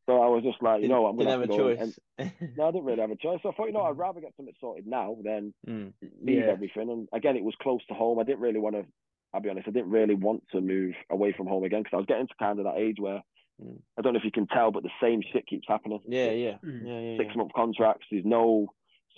[0.07, 1.93] So I was just like, you know, what, I'm Didn't gonna have a go choice.
[2.17, 3.39] And, no, I didn't really have a choice.
[3.43, 5.91] So I thought, you know, I'd rather get something sorted now than Mm.
[6.23, 6.51] leave yeah.
[6.51, 6.89] everything.
[6.89, 8.17] And again, it was close to home.
[8.19, 8.85] I didn't really want to.
[9.33, 9.67] I'll be honest.
[9.67, 12.33] I didn't really want to move away from home again because I was getting to
[12.39, 13.21] kind of that age where
[13.61, 13.79] Mm.
[13.97, 15.99] I don't know if you can tell, but the same shit keeps happening.
[16.07, 16.85] Yeah, yeah, Mm.
[16.85, 17.17] yeah, yeah.
[17.17, 18.05] Six month contracts.
[18.11, 18.67] There's no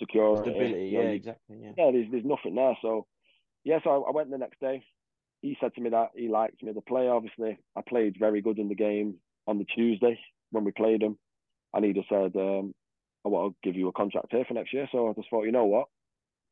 [0.00, 0.50] security.
[0.50, 0.84] Stability.
[0.86, 1.56] you know, Yeah, exactly.
[1.62, 1.72] Yeah.
[1.78, 2.76] yeah, there's there's nothing there.
[2.82, 3.06] So
[3.64, 4.82] yeah, so I, I went the next day.
[5.42, 7.08] He said to me that he liked me as play.
[7.08, 10.18] Obviously, I played very good in the game on the Tuesday
[10.50, 11.16] when we played him,
[11.72, 12.74] and he just said, um,
[13.24, 15.44] "I want to give you a contract here for next year." So I just thought,
[15.44, 15.86] you know what,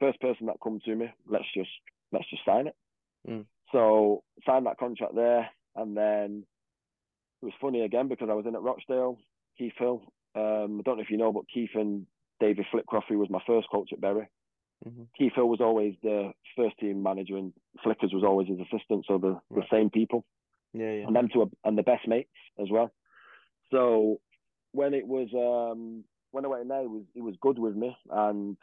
[0.00, 1.70] first person that come to me, let's just
[2.12, 2.76] let's just sign it.
[3.28, 3.44] Mm.
[3.72, 6.44] So signed that contract there, and then
[7.42, 9.18] it was funny again because I was in at Rochdale,
[9.56, 10.02] Keith Hill.
[10.34, 12.06] Um, I don't know if you know, but Keith and
[12.40, 14.28] David Flitcroft, who was my first coach at Bury.
[14.86, 15.08] Mhm.
[15.16, 19.04] Keith Hill was always the first team manager, and Flickers was always his assistant.
[19.06, 20.24] So the, the same people,
[20.72, 21.06] Yeah, yeah.
[21.06, 22.92] and them two, are, and the best mates as well.
[23.70, 24.20] So
[24.72, 27.74] when it was um, when I went in there, he was he was good with
[27.74, 28.56] me, and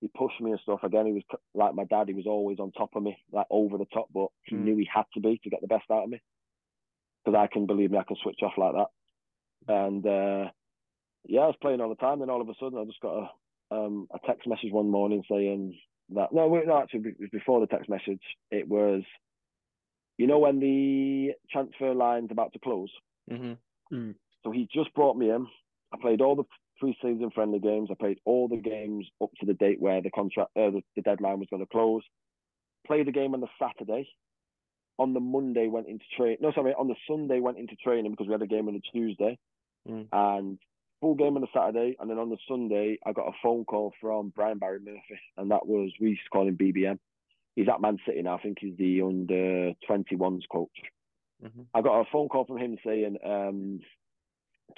[0.00, 0.82] he pushed me and stuff.
[0.82, 1.22] Again, he was
[1.54, 2.08] like my dad.
[2.08, 4.64] He was always on top of me, like over the top, but he Mm.
[4.64, 6.20] knew he had to be to get the best out of me.
[7.24, 8.90] Because I can believe me, I can switch off like that.
[9.72, 10.50] And uh,
[11.26, 12.20] yeah, I was playing all the time.
[12.20, 13.30] Then all of a sudden, I just got
[13.70, 15.78] a um, a text message one morning saying
[16.14, 18.20] that no, wait, no, actually, it was before the text message.
[18.50, 19.02] It was,
[20.18, 22.90] you know, when the transfer line's about to close.
[23.30, 24.10] Mm-hmm.
[24.42, 25.46] So he just brought me in.
[25.92, 26.44] I played all the
[26.78, 27.88] pre-season friendly games.
[27.90, 31.02] I played all the games up to the date where the contract, uh, the, the
[31.02, 32.02] deadline was going to close.
[32.86, 34.08] Played the game on the Saturday.
[34.98, 36.36] On the Monday went into train.
[36.40, 38.82] No, sorry, on the Sunday went into training because we had a game on the
[38.92, 39.38] Tuesday,
[39.88, 40.06] Mm.
[40.12, 40.58] and
[41.04, 41.96] full game on the Saturday.
[42.00, 45.50] And then on the Sunday, I got a phone call from Brian Barry Murphy, and
[45.50, 46.98] that was we used to call him BBM.
[47.56, 48.38] He's at Man City now.
[48.38, 50.70] I think he's the under 21s coach.
[51.44, 51.62] Mm-hmm.
[51.74, 53.80] I got a phone call from him saying, um,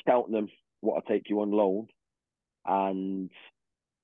[0.05, 0.49] Cheltenham
[0.83, 1.87] want to take you on loan,
[2.67, 3.31] and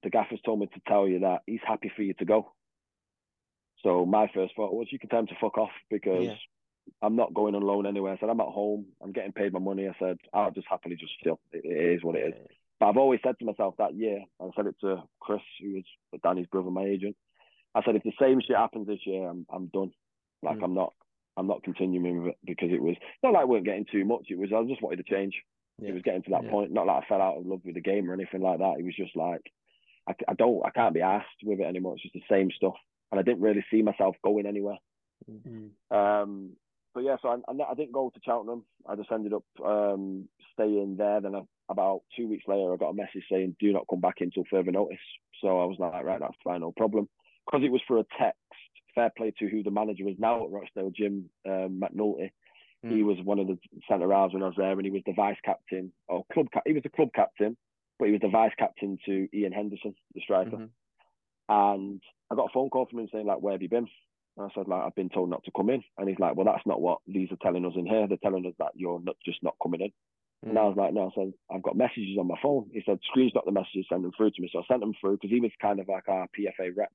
[0.04, 2.52] the gaffer's told me to tell you that he's happy for you to go.
[3.82, 6.34] So my first thought was, you can tell him to fuck off because Yeah.
[7.01, 8.12] I'm not going on loan anywhere.
[8.12, 8.87] I said, I'm at home.
[9.03, 9.89] I'm getting paid my money.
[9.89, 11.41] I said, I'll just happily just chill.
[11.53, 12.35] It, it is what it is.
[12.78, 15.85] But I've always said to myself that year, I said it to Chris, who was
[16.22, 17.16] Danny's brother, my agent.
[17.74, 19.93] I said, if the same shit happens this year, I'm I'm done.
[20.43, 20.64] Like Mm.
[20.64, 20.93] I'm not
[21.37, 24.26] I'm not continuing with it because it was not like we weren't getting too much.
[24.28, 25.35] It was I just wanted to change.
[25.78, 25.91] Yeah.
[25.91, 26.51] It was getting to that Yeah.
[26.51, 26.72] point.
[26.72, 28.76] Not like I fell out of love with the game or anything like that.
[28.78, 29.43] It was just like
[30.09, 31.95] I, I don't I can't be asked with it anymore.
[31.95, 32.75] It's just the same stuff,
[33.11, 34.79] and I didn't really see myself going anywhere.
[35.30, 35.71] Mm.
[35.91, 36.50] Um,
[36.94, 38.64] but yeah, so I, I, I didn't go to Cheltenham.
[38.86, 41.20] I just ended up um, staying there.
[41.20, 44.16] Then I, about two weeks later, I got a message saying, "Do not come back
[44.20, 44.98] until further notice."
[45.40, 47.08] So I was like, "Right, that's fine, no problem."
[47.46, 48.38] Because it was for a text.
[48.94, 52.30] Fair play to who the manager is now at Rochdale, Jim um, McNulty.
[52.82, 53.04] He Mm.
[53.04, 53.58] was one of the
[53.88, 56.48] centre halves when I was there, and he was the vice captain or club.
[56.52, 57.56] Cap- he was the club captain,
[57.98, 60.56] but he was the vice captain to Ian Henderson, the striker.
[60.56, 60.70] Mhm.
[61.48, 63.88] And I got a phone call from him saying like, "Where have you been?"
[64.37, 66.46] And I said like, "I've been told not to come in." And he's like, "Well,
[66.46, 68.07] that's not what these are telling us in here.
[68.07, 69.92] They're telling us that you're not just not coming in."
[70.49, 70.68] And I Mm.
[70.68, 73.45] was like, "No." I said, "I've got messages on my phone." He said, screens "Screenshot
[73.45, 75.53] the messages, send them through to me." So I sent them through because he was
[75.61, 76.92] kind of like our PFA rep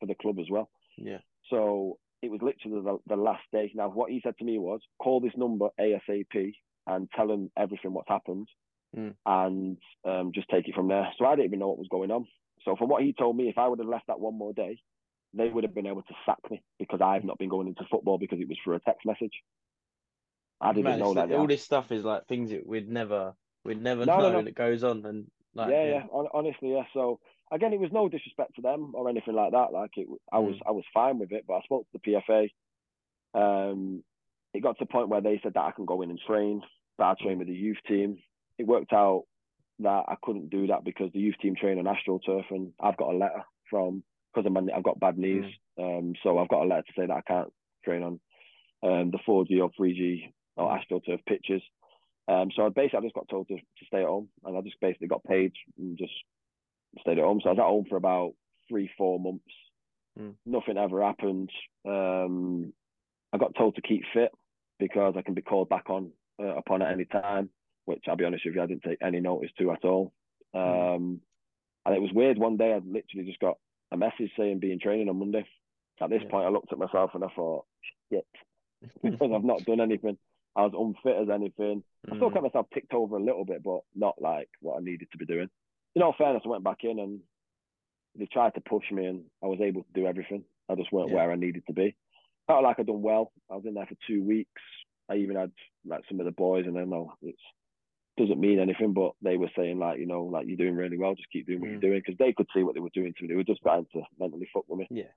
[0.00, 0.68] for the club as well.
[0.98, 1.18] Yeah.
[1.50, 3.70] So it was literally the, the last day.
[3.74, 6.54] Now, what he said to me was, call this number ASAP
[6.86, 8.48] and tell him everything what's happened
[8.96, 9.12] Mm.
[9.26, 11.12] and um, just take it from there.
[11.18, 12.26] So I didn't even know what was going on.
[12.64, 14.78] So from what he told me, if I would have left that one more day,
[15.36, 18.18] they would have been able to sack me because I've not been going into football
[18.18, 19.32] because it was for a text message.
[20.60, 21.32] I didn't Man, know that.
[21.32, 23.34] all this stuff is like things that we'd never
[23.64, 24.42] we'd never No, no, know no.
[24.42, 26.84] that goes on and like yeah, yeah, hon- honestly, yeah.
[26.94, 27.20] So
[27.52, 29.72] again, it was no disrespect to them or anything like that.
[29.72, 30.62] Like it, I was, Mm.
[30.68, 31.44] I was fine with it.
[31.46, 32.48] But I spoke to the PFA.
[33.34, 34.02] Um,
[34.52, 36.62] it got to the point where they said that I can go in and train,
[36.96, 38.18] but I train with the youth team.
[38.58, 39.24] It worked out
[39.80, 43.12] that I couldn't do that because the youth team train on AstroTurf, and I've got
[43.12, 44.04] a letter from
[44.34, 45.44] because I'm I've got bad knees.
[45.78, 47.52] Um, so I've got a letter to say that I can't
[47.84, 48.20] train on
[48.82, 50.78] um, the 4G or 3G or Mm.
[50.78, 51.62] AstroTurf pitches.
[52.28, 54.60] Um, so I basically I just got told to, to stay at home, and I
[54.60, 56.12] just basically got paid and just
[57.00, 57.40] stayed at home.
[57.42, 58.34] So I was at home for about
[58.68, 59.44] three, four months.
[60.18, 60.34] Mm.
[60.46, 61.50] Nothing ever happened.
[61.84, 62.72] Um,
[63.32, 64.30] I got told to keep fit
[64.78, 67.50] because I can be called back on uh, upon at any time,
[67.84, 70.12] which I'll be honest with you, I didn't take any notice to at all.
[70.54, 70.96] Mm.
[70.96, 71.20] Um,
[71.84, 72.38] and it was weird.
[72.38, 73.58] One day I literally just got
[73.92, 75.46] a message saying be in training on Monday.
[76.00, 76.30] At this Yeah.
[76.30, 77.66] point, I looked at myself and I thought,
[78.10, 78.26] shit,
[79.02, 80.18] because I've not done anything.
[80.56, 81.82] I was unfit as anything.
[82.10, 82.32] I still Mm.
[82.34, 85.24] kept myself ticked over a little bit, but not like what I needed to be
[85.26, 85.48] doing.
[85.94, 87.20] In all fairness, I went back in and
[88.16, 90.44] they tried to push me, and I was able to do everything.
[90.68, 91.16] I just weren't Yeah.
[91.16, 91.96] where I needed to be.
[92.46, 93.32] Felt like I'd done well.
[93.50, 94.62] I was in there for two weeks.
[95.08, 95.52] I even had
[95.84, 97.42] like some of the boys, and then no, it's
[98.16, 101.14] doesn't mean anything, but they were saying like, you know, like you're doing really well.
[101.14, 101.72] Just keep doing what Mm.
[101.72, 103.28] you're doing because they could see what they were doing to me.
[103.28, 104.86] They were just trying to mentally fuck with me.
[104.90, 105.10] Yeah.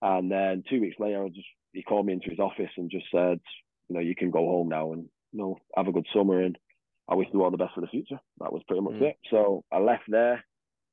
[0.00, 3.06] And then two weeks later, I just he called me into his office and just
[3.10, 3.40] said,
[3.88, 6.56] you know, you can go home now and you know have a good summer and
[7.08, 8.20] I wish you all the best for the future.
[8.40, 9.02] That was pretty much Mm.
[9.10, 9.18] it.
[9.30, 10.44] So I left there,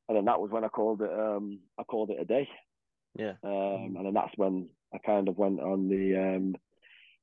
[0.08, 1.12] and then that was when I called it.
[1.12, 2.48] Um, I called it a day.
[3.18, 3.34] Yeah.
[3.44, 6.56] Um, and then that's when I kind of went on the um,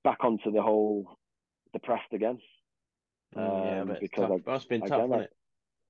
[0.04, 1.18] back onto the whole
[1.72, 2.38] depressed again.
[3.36, 4.46] Mm, yeah, Um, but because tough.
[4.46, 5.36] Must have been again, tough, I- hasn't it?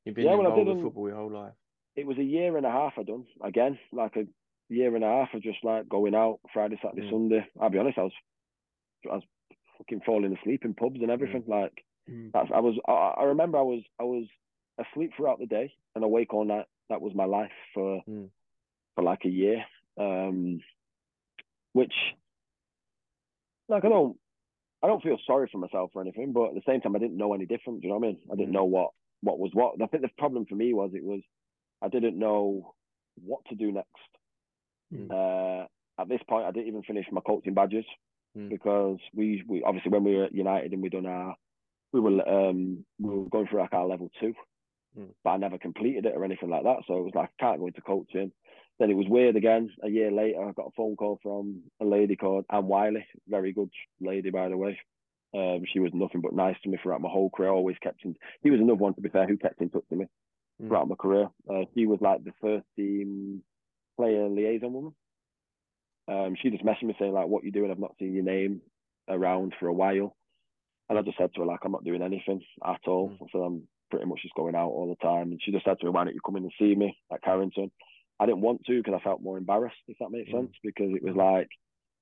[0.05, 1.53] You've been Yeah, well, I involved with football your whole life.
[1.95, 4.27] It was a year and a half I done again, like a
[4.69, 7.11] year and a half of just like going out Friday, Saturday, Mm.
[7.11, 7.47] Sunday.
[7.61, 8.13] I'll be honest, I was
[9.11, 9.23] I was
[9.79, 11.45] fucking falling asleep in pubs and everything.
[11.47, 11.85] Like
[12.33, 14.27] that's I was I, I remember I was I was
[14.79, 16.67] asleep throughout the day and awake all night.
[16.89, 18.31] That was my life for Mm.
[18.95, 19.65] for like a year.
[19.99, 20.61] Um
[21.75, 21.95] which
[23.69, 24.19] like I don't
[24.83, 27.17] I don't feel sorry for myself or anything, but at the same time I didn't
[27.17, 27.81] know any different.
[27.81, 28.19] Do you know what I mean?
[28.33, 28.55] I didn't Mm.
[28.55, 28.91] know what
[29.23, 29.81] what was what.
[29.81, 31.21] I think the problem for me was it was
[31.81, 32.75] I didn't know
[33.25, 33.89] what to do next.
[34.93, 35.11] Mm.
[35.11, 35.67] Uh,
[36.01, 37.85] at this point, I didn't even finish my coaching badges
[38.37, 38.49] Mm.
[38.49, 41.37] because we, we obviously when we were at United and we done our
[41.93, 44.35] we were um we were going through like our level two,
[44.99, 45.11] Mm.
[45.23, 46.79] but I never completed it or anything like that.
[46.87, 48.33] So it was like I can't go into coaching.
[48.83, 49.71] Then it was weird again.
[49.85, 53.53] A year later, I got a phone call from a lady called Anne Wiley, very
[53.53, 54.77] good lady by the way.
[55.33, 57.51] Um, she was nothing but nice to me throughout my whole career.
[57.51, 58.17] Always kept in.
[58.43, 60.07] He was another one to be fair who kept in touch with me
[60.61, 60.67] Mm.
[60.67, 61.29] throughout my career.
[61.49, 63.45] Uh, she was like the first team
[63.97, 64.95] player liaison woman.
[66.09, 67.71] Um, she just messaged me saying like, "What you doing?
[67.71, 68.63] I've not seen your name
[69.09, 70.17] around for a while."
[70.89, 73.31] And I just said to her like, "I'm not doing anything at all." Mm.
[73.31, 75.31] So I'm pretty much just going out all the time.
[75.31, 77.23] And she just said to me, "Why don't you come in and see me at
[77.23, 77.71] Carrington?"
[78.23, 80.33] I didn't want to because I felt more embarrassed, if that makes Mm.
[80.35, 81.49] sense, because it was like,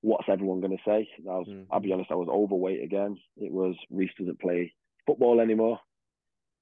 [0.02, 1.66] "What's everyone going to say?" And I was, Mm.
[1.70, 3.18] I'll be honest, I was overweight again.
[3.38, 4.72] It was Reece doesn't play
[5.06, 5.80] football anymore.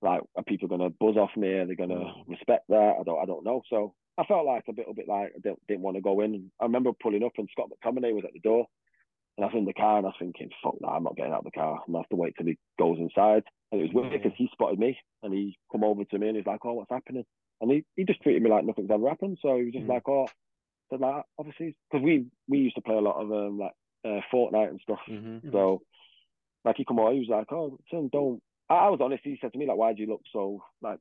[0.01, 1.55] Like, are people going to buzz off me?
[1.55, 2.29] Are they going to Mm.
[2.29, 2.97] respect that?
[3.01, 3.63] I don't, I don't know.
[3.69, 6.53] So I felt like a little bit like I didn't, didn't want to go in.
[6.61, 8.69] I remember pulling up and Scott McTominay was at the door,
[9.37, 10.89] and I was in the car and I was thinking, "Fuck that!
[10.89, 11.75] I'm not getting out of the car.
[11.85, 14.49] I'm gonna have to wait till he goes inside." And it was weird because he
[14.53, 17.25] spotted me and he come over to me and he's like, "Oh, what's happening?"
[17.61, 19.39] And he, he just treated me like nothing's ever happened.
[19.43, 19.89] So he was just Mm.
[19.89, 20.29] like, "Oh,"
[20.91, 23.75] said like, obviously, because we we used to play a lot of um like
[24.05, 25.01] uh, Fortnite and stuff.
[25.09, 25.41] Mhm.
[25.53, 25.83] So,
[26.65, 29.25] like, he come on, he was like, "Oh, son, don't." I, I was honest.
[29.25, 31.01] He said to me, like, "Why do you look so like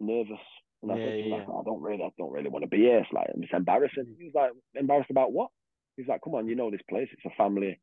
[0.00, 0.40] nervous?"
[0.82, 2.78] And I Yeah, said yeah, like, "I don't really, I don't really want to be
[2.78, 3.00] here.
[3.00, 5.50] It's like it's embarrassing." He was like, "Embarrassed about what?"
[5.96, 7.08] He's like, "Come on, you know this place.
[7.12, 7.80] It's a family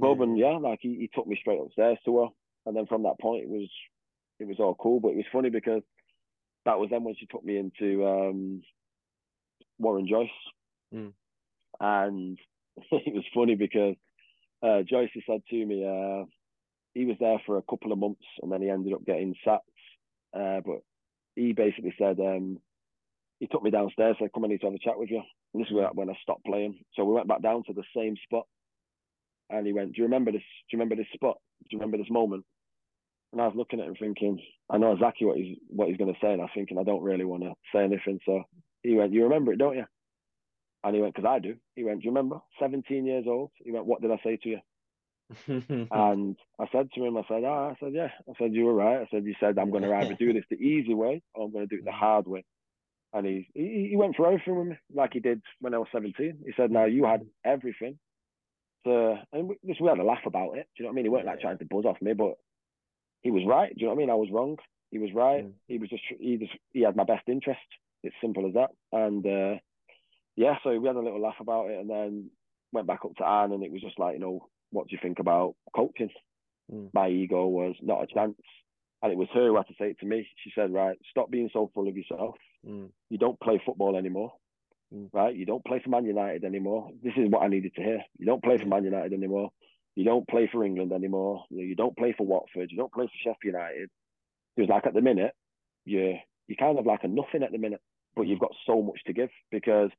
[0.00, 2.28] club." Yeah, and yeah, like he, he took me straight upstairs to her,
[2.66, 3.70] and then from that point, it was
[4.40, 5.00] it was all cool.
[5.00, 5.82] But it was funny because
[6.64, 8.62] that was then when she took me into um,
[9.78, 10.28] Warren Joyce,
[10.94, 11.12] Mm.
[11.80, 12.38] and
[12.92, 13.96] it was funny because
[14.62, 16.24] uh, Joyce said to me, uh,
[16.94, 19.68] he was there for a couple of months and then he ended up getting sacked.
[20.32, 20.78] Uh, but
[21.34, 22.58] he basically said, um,
[23.40, 25.22] he took me downstairs, said, come, I need to have a chat with you.
[25.52, 26.78] And this is where, when I stopped playing.
[26.94, 28.46] So we went back down to the same spot.
[29.50, 30.40] And he went, do you remember this?
[30.40, 31.36] Do you remember this spot?
[31.62, 32.44] Do you remember this moment?
[33.34, 34.40] And I was looking at him thinking,
[34.70, 36.32] I know exactly what he's what he's going to say.
[36.32, 38.20] And I'm thinking, I don't really want to say anything.
[38.24, 38.44] So
[38.84, 39.86] he went, you remember it, don't you?
[40.84, 41.56] And he went, because I do.
[41.74, 42.38] He went, do you remember?
[42.60, 43.50] 17 years old.
[43.64, 44.58] He went, what did I say to you?
[45.90, 48.10] And I said to him, I said, ah, I said, yeah.
[48.28, 49.00] I said, you were right.
[49.00, 51.52] I said, you said, I'm going to either do this the easy way or I'm
[51.52, 52.44] going to do it the hard way.
[53.12, 55.88] And he, he he went for everything with me, like he did when I was
[55.92, 56.38] 17.
[56.46, 57.98] He said, now you had everything.
[58.84, 60.68] So, and we, just, we had a laugh about it.
[60.76, 61.04] Do you know what I mean?
[61.06, 62.34] He weren't like trying to buzz off me, but
[63.24, 63.74] he was right.
[63.74, 64.10] Do you know what I mean?
[64.10, 64.56] I was wrong.
[64.90, 65.44] He was right.
[65.44, 65.52] Mm.
[65.66, 67.58] He was just, he just, he had my best interest.
[68.04, 68.70] It's simple as that.
[68.92, 69.58] And, uh,
[70.36, 72.30] yeah, so we had a little laugh about it and then
[72.72, 74.98] went back up to Anne and it was just like, you know, what do you
[75.02, 76.10] think about coaching?
[76.72, 76.90] Mm.
[76.92, 78.36] My ego was not a chance.
[79.02, 80.26] And it was her who had to say it to me.
[80.44, 82.36] She said, right, stop being so full of yourself.
[82.66, 82.90] Mm.
[83.10, 84.32] You don't play football anymore.
[84.94, 85.08] Mm.
[85.12, 85.34] right?
[85.34, 86.90] You don't play for Man United anymore.
[87.02, 88.04] This is what I needed to hear.
[88.18, 89.50] You don't play for Man United anymore.
[89.96, 91.44] You don't play for England anymore.
[91.50, 92.70] You, know, you don't play for Watford.
[92.70, 93.90] You don't play for Sheffield United.
[94.56, 95.32] It was like at the minute,
[95.84, 96.14] you're
[96.46, 97.80] you're kind of like a nothing at the minute,
[98.16, 99.90] but you've got so much to give because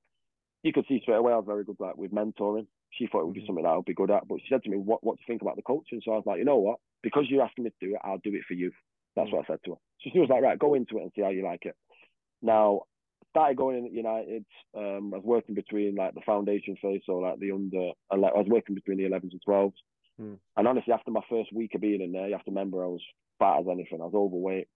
[0.63, 2.67] you could see straight away I was very good like with mentoring.
[2.91, 3.47] She thought it would be Mhm.
[3.47, 5.21] something that I would be good at, but she said to me, "What what do
[5.21, 6.79] you think about the coaching?" So I was like, "You know what?
[7.01, 8.71] Because you're asking me to do it, I'll do it for you."
[9.15, 9.33] That's Mm.
[9.33, 9.77] what I said to her.
[10.01, 11.75] So she was like, "Right, go into it and see how you like it."
[12.41, 12.83] Now
[13.35, 14.45] started going in at United.
[14.77, 17.91] Um, I was working between like the foundation phase, so like the under.
[18.09, 19.73] I was working between the 11s and 12s.
[20.17, 20.33] Hmm.
[20.55, 22.87] And honestly, after my first week of being in there, you have to remember I
[22.87, 23.01] was
[23.39, 23.99] fat as anything.
[24.01, 24.67] I was overweight.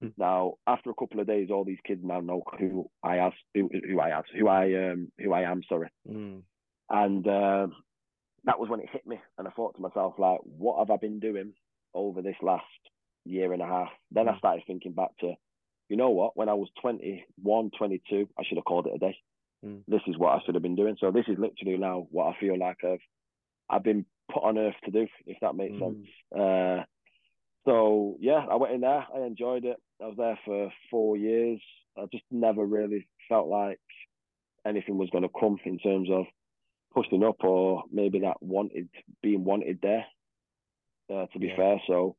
[0.00, 0.08] Hmm.
[0.16, 3.68] Now, after a couple of days, all these kids now know who I have, who,
[3.88, 5.62] who I have, who I um, who I am.
[5.68, 5.90] Sorry.
[6.10, 6.40] Mm.
[6.88, 7.72] And um,
[8.44, 10.96] that was when it hit me, and I thought to myself, like, what have I
[10.96, 11.52] been doing
[11.94, 12.64] over this last
[13.24, 13.88] year and a half?
[14.10, 14.38] Then I Mm.
[14.38, 15.34] started thinking back to,
[15.88, 16.36] you know what?
[16.36, 19.16] When I was 21, 22, I should have called it a day.
[19.64, 19.82] Mm.
[19.88, 20.96] This is what I should have been doing.
[21.00, 23.00] So this is literally now what I feel like I've
[23.68, 25.80] I've been put on earth to do, if that makes Mm.
[25.80, 26.08] sense.
[26.40, 26.84] Uh,
[27.64, 29.06] so yeah, I went in there.
[29.14, 29.76] I enjoyed it.
[30.00, 31.60] I was there for four years.
[31.96, 33.80] I just never really felt like
[34.64, 36.26] anything was going to come in terms of
[36.92, 38.88] pushing up or maybe that wanted
[39.22, 40.06] being wanted there.
[41.08, 41.56] Uh, to be Yeah.
[41.56, 42.16] fair, so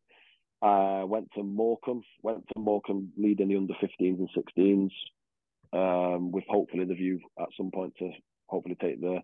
[0.61, 2.03] I went to Morecambe.
[2.23, 4.91] Went to Morecambe leading the under 15s and 16s,
[5.73, 8.11] um, with hopefully the view at some point to
[8.47, 9.19] hopefully take the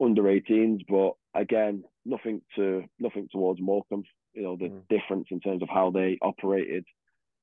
[0.00, 0.84] under 18s.
[0.88, 4.04] But again, nothing to nothing towards Morecambe.
[4.34, 4.88] You know the Mm.
[4.88, 6.84] difference in terms of how they operated.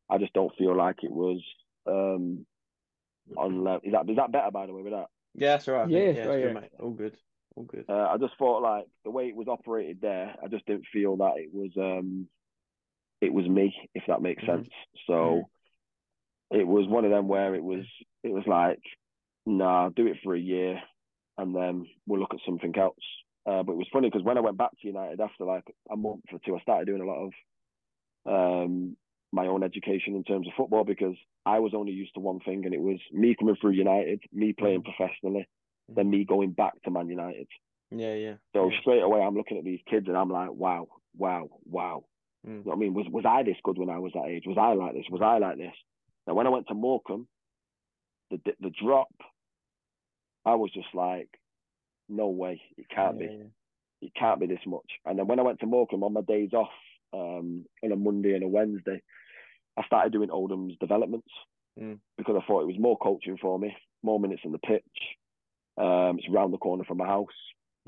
[0.09, 1.41] I just don't feel like it was
[1.87, 2.45] um,
[3.37, 3.81] on level.
[3.83, 5.07] Is that is that better by the way with that?
[5.33, 5.89] Yeah, that's all right.
[5.89, 5.99] Yeah.
[5.99, 6.53] Yeah, oh, it's yeah.
[6.53, 6.71] mate.
[6.79, 7.17] All good.
[7.55, 7.85] All good.
[7.89, 11.17] Uh, I just thought like the way it was operated there, I just didn't feel
[11.17, 12.27] that it was um
[13.21, 14.47] it was me, if that makes Mhm.
[14.47, 14.69] sense.
[15.07, 15.49] So
[16.51, 17.85] it was one of them where it was
[18.23, 18.81] it was like,
[19.45, 20.81] nah, do it for a year
[21.37, 22.97] and then we'll look at something else.
[23.45, 25.95] Uh, but it was funny because when I went back to United after like a
[25.95, 27.33] month or two, I started doing a lot of
[28.25, 28.95] um
[29.31, 31.15] my own education in terms of football because
[31.45, 34.53] I was only used to one thing and it was me coming through United, me
[34.53, 35.47] playing professionally,
[35.87, 37.47] then me going back to Man United.
[37.91, 38.35] Yeah, yeah.
[38.53, 38.79] So yeah.
[38.81, 40.87] straight away, I'm looking at these kids and I'm like, wow,
[41.17, 42.03] wow, wow.
[42.47, 42.49] Mm.
[42.49, 42.93] You know what I mean?
[42.93, 44.43] Was was I this good when I was that age?
[44.45, 45.05] Was I like this?
[45.09, 45.75] Was I like this?
[46.27, 47.27] Now, when I went to Morecambe,
[48.29, 49.13] the the, the drop,
[50.45, 51.29] I was just like,
[52.09, 54.07] no way, it can't yeah, be, yeah.
[54.07, 54.89] it can't be this much.
[55.05, 56.69] And then when I went to Morecambe on my days off,
[57.13, 59.01] um, on a Monday and a Wednesday,
[59.77, 61.29] I started doing Oldham's developments
[61.79, 61.99] Mm.
[62.17, 64.83] because I thought it was more coaching for me, more minutes on the pitch.
[65.77, 67.27] Um, it's around the corner from my house.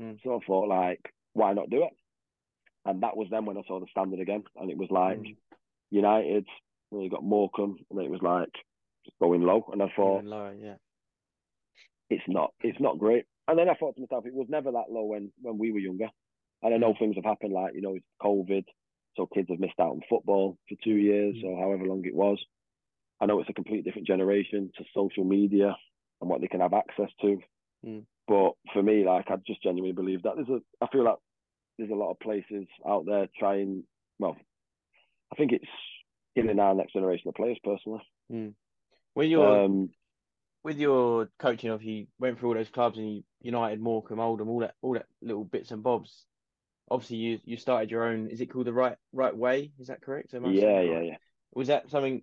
[0.00, 0.18] Mm.
[0.24, 1.92] So I thought, like, why not do it?
[2.84, 5.36] And that was then when I saw the standard again, and it was like Mm.
[5.90, 6.46] United.
[6.92, 8.52] And you got Morecambe, and then it was like
[9.04, 9.68] just going low.
[9.72, 10.24] And I thought
[10.60, 10.76] yeah.
[12.10, 13.24] it's not, it's not great.
[13.48, 15.78] And then I thought to myself, it was never that low when when we were
[15.80, 16.08] younger.
[16.62, 18.64] And I know things have happened, like you know, it's COVID,
[19.16, 21.44] so kids have missed out on football for two years Mm.
[21.44, 22.38] or however long it was.
[23.20, 25.76] I know it's a complete different generation to social media
[26.20, 27.38] and what they can have access to.
[27.84, 28.04] Mm.
[28.26, 31.18] But for me, like I just genuinely believe that there's a, I feel like
[31.78, 33.84] there's a lot of places out there trying.
[34.18, 34.36] Well,
[35.32, 35.64] I think it's
[36.36, 38.02] killing our next generation of players personally.
[39.14, 39.90] When you're Um,
[40.64, 44.48] with your coaching of you went through all those clubs and you United, Morecambe, Oldham,
[44.48, 46.26] all that all that little bits and bobs.
[46.90, 49.72] Obviously you you started your own is it called the right right way?
[49.78, 50.34] Is that correct?
[50.34, 51.06] Am yeah, yeah, right?
[51.06, 51.16] yeah.
[51.54, 52.22] Was that something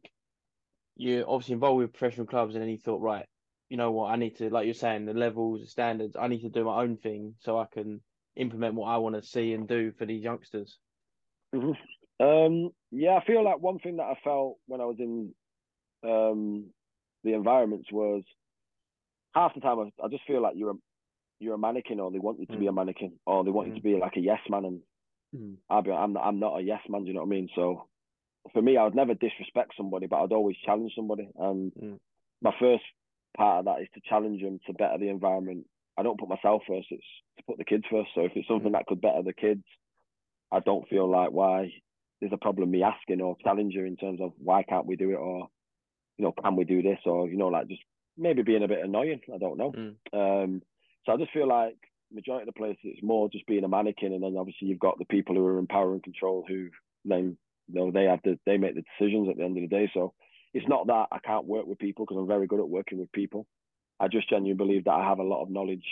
[0.97, 3.25] you're obviously involved with professional clubs and then you thought, right,
[3.69, 6.41] you know what, I need to like you're saying, the levels, the standards, I need
[6.41, 8.01] to do my own thing so I can
[8.35, 10.77] implement what I want to see and do for these youngsters.
[11.53, 11.75] Mhm.
[12.19, 15.33] Um, yeah, I feel like one thing that I felt when I was in
[16.03, 16.73] um,
[17.23, 18.23] the environments was
[19.33, 20.75] half the time I, I just feel like you're a
[21.39, 23.73] you're a mannequin, or they want you to be a mannequin, or they want you
[23.73, 23.77] Mm.
[23.77, 24.81] to be like a yes man, and
[25.33, 25.57] Mm.
[25.69, 27.03] I'll be I'm not, I'm not a yes man.
[27.03, 27.49] Do you know what I mean?
[27.55, 27.87] So
[28.53, 31.99] for me, I would never disrespect somebody, but I'd always challenge somebody, and Mm.
[32.41, 32.83] my first
[33.35, 35.67] part of that is to challenge them to better the environment.
[35.97, 37.03] I don't put myself first; it's
[37.38, 38.09] to put the kids first.
[38.15, 39.63] So if it's something that could better the kids,
[40.51, 41.72] I don't feel like why
[42.19, 45.15] there's a problem me asking or challenging in terms of why can't we do it
[45.15, 45.49] or
[46.18, 47.81] you know can we do this or you know like just
[48.18, 49.22] maybe being a bit annoying.
[49.34, 49.72] I don't know.
[49.72, 49.95] Mm.
[50.13, 50.61] Um,
[51.05, 51.77] so I just feel like
[52.13, 54.99] majority of the places it's more just being a mannequin, and then obviously you've got
[54.99, 56.69] the people who are in power and control who
[57.05, 57.38] then
[57.68, 59.89] you know they have the they make the decisions at the end of the day.
[59.93, 60.13] So
[60.53, 63.11] it's not that I can't work with people because I'm very good at working with
[63.11, 63.47] people.
[64.01, 65.85] I just genuinely believe that I have a lot of knowledge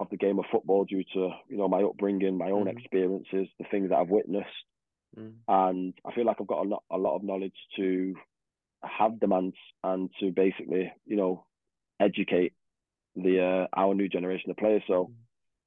[0.00, 2.72] of the game of football due to you know my upbringing, my own Mhm.
[2.78, 4.64] experiences, the things that I've witnessed,
[5.16, 5.34] Mm.
[5.46, 8.16] and I feel like I've got a lot a lot of knowledge to
[8.82, 11.44] have demands and to basically you know
[12.00, 12.54] educate
[13.14, 14.82] the uh, our new generation of players.
[14.86, 15.10] So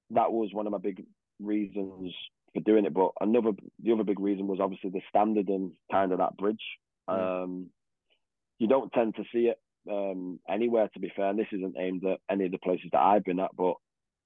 [0.09, 1.05] that was one of my big
[1.39, 2.15] reasons
[2.53, 2.93] for doing it.
[2.93, 6.63] But another, the other big reason was obviously the standard and kind of that bridge.
[7.09, 7.43] Mm.
[7.43, 7.71] Um,
[8.59, 9.59] you don't tend to see it
[9.89, 11.30] um, anywhere, to be fair.
[11.30, 13.76] And this isn't aimed at any of the places that I've been at, but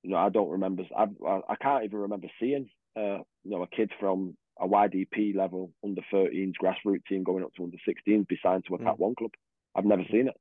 [0.03, 0.83] you know, I don't remember.
[0.95, 5.35] I've, I I can't even remember seeing uh, you know a kid from a YDP
[5.35, 8.85] level under 13s grassroots team going up to under 16s be signed to a Mm.
[8.85, 9.31] Cat One club.
[9.75, 10.35] I've never seen it.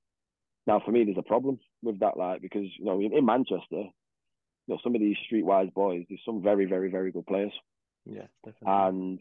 [0.67, 3.61] Now, for me, there's a problem with that, like because you know in, in Manchester,
[3.73, 7.53] you know some of these streetwise boys, there's some very, very, very good players,
[8.05, 8.67] Yeah, definitely.
[8.69, 9.21] and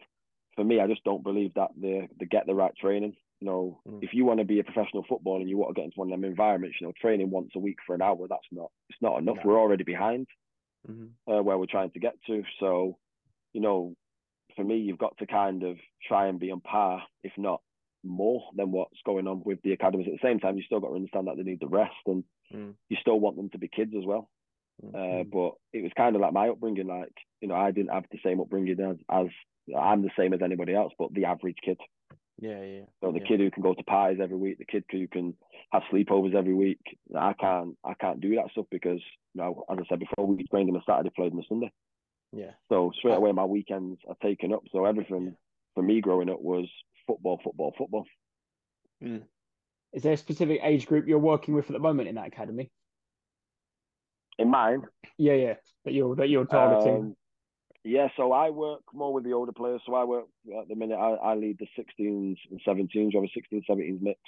[0.56, 3.16] for me, I just don't believe that they they get the right training.
[3.42, 4.02] You know, Mm.
[4.04, 6.08] if you want to be a professional footballer and you want to get into one
[6.12, 9.02] of them environments, you know, training once a week for an hour, that's not it's
[9.02, 9.38] not enough.
[9.38, 9.42] No.
[9.46, 10.28] We're already behind
[10.90, 11.10] Mhm.
[11.28, 12.44] uh, where we're trying to get to.
[12.60, 12.98] So,
[13.54, 13.96] you know,
[14.56, 17.62] for me, you've got to kind of try and be on par, if not
[18.04, 20.08] more than what's going on with the academies.
[20.08, 22.24] At the same time, you still got to understand that they need the rest, and
[22.54, 22.76] Mm.
[22.90, 24.30] you still want them to be kids as well.
[24.84, 24.94] Mm.
[24.96, 26.88] Uh, but it was kind of like my upbringing.
[26.88, 29.28] Like, you know, I didn't have the same upbringing as, as
[29.76, 31.82] I'm the same as anybody else, but the average kid.
[32.40, 32.82] Yeah, yeah.
[33.02, 33.26] So the yeah.
[33.28, 35.34] kid who can go to parties every week, the kid who can
[35.72, 36.80] have sleepovers every week.
[37.16, 39.02] I can't, I can't do that stuff because,
[39.34, 41.72] you know, as I said before, we trained on a Saturday, played on a Sunday.
[42.34, 42.52] Yeah.
[42.70, 44.64] So straight away, my weekends are taken up.
[44.72, 45.32] So everything Yeah.
[45.76, 46.70] for me growing up was
[47.08, 48.06] football, football, football.
[49.02, 52.70] Is there a specific age group you're working with at the moment in that academy?
[54.38, 54.82] In mine,
[55.18, 55.54] Yeah, yeah.
[55.86, 56.96] That you're that you're targeting.
[56.96, 57.16] um,
[57.86, 58.08] yeah.
[58.18, 59.82] So I work more with the older players.
[59.86, 60.26] So I work
[60.60, 60.96] at the minute.
[60.98, 62.90] I, I lead the 16s and 17s.
[62.94, 64.20] We have a 16, 17s mix.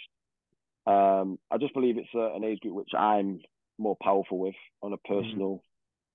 [0.86, 3.42] Um, I just believe it's a, an age group which I'm
[3.78, 5.62] more powerful with on a personal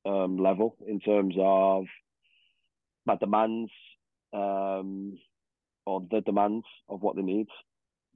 [0.06, 1.84] um, level in terms of
[3.04, 3.70] my demands
[4.32, 5.18] um,
[5.84, 7.48] or the demands of what they need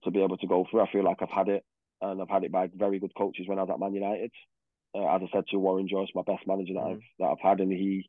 [0.04, 0.80] to be able to go through.
[0.82, 1.64] I feel like I've had it,
[2.00, 4.30] and I've had it by very good coaches when I was at Man United.
[4.94, 6.92] Uh, as I said to Warren Joyce, my best manager that Mhm.
[6.92, 8.08] I've that I've had, and he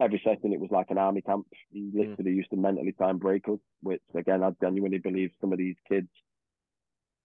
[0.00, 1.46] every session it was like an army camp.
[1.70, 5.52] He literally used to mentally try and break us, which again I genuinely believe some
[5.52, 6.08] of these kids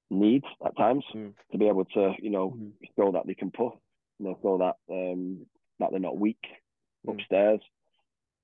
[0.09, 1.33] need at times Mm.
[1.51, 2.57] to be able to, you know,
[2.95, 3.73] show that they can push,
[4.19, 5.45] you know, show that um
[5.79, 6.45] that they're not weak
[7.05, 7.13] Mm.
[7.13, 7.61] upstairs.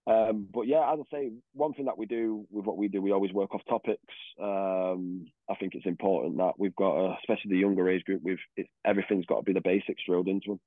[0.08, 3.00] Um, but yeah, as I say, one thing that we do with what we do,
[3.00, 4.02] we always work off topics.
[4.40, 8.40] Um, I think it's important that we've got, a, especially the younger age group, we've
[8.56, 10.60] it, everything's got to be the basics drilled into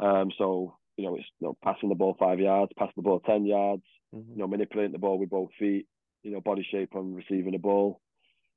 [0.00, 0.08] them.
[0.08, 3.20] Um, so you know, it's you know, passing the ball five yards, passing the ball
[3.20, 4.30] ten yards, Mhm.
[4.30, 5.86] you know, manipulating the ball with both feet,
[6.22, 8.00] you know, body shape on receiving the ball,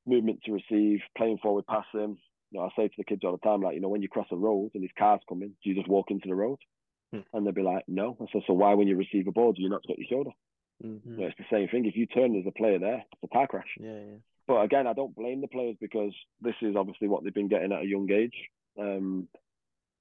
[0.06, 2.18] movement to receive, playing forward passing.
[2.52, 4.10] You know, I say to the kids all the time, like, you know, when you
[4.10, 6.60] cross a road and these cars coming, do you just walk into the road?
[7.12, 7.22] Hmm.
[7.34, 8.18] And they'll be like, no.
[8.22, 10.32] I said, so why, when you receive a ball, do you not get your shoulder?
[10.84, 11.02] Mhm.
[11.06, 11.86] You know, it's the same thing.
[11.86, 13.78] If you turn as a player there, it's a car crash.
[13.80, 14.18] Yeah, yeah.
[14.48, 17.72] But again, I don't blame the players because this is obviously what they've been getting
[17.72, 18.50] at a young age.
[18.78, 19.28] Um,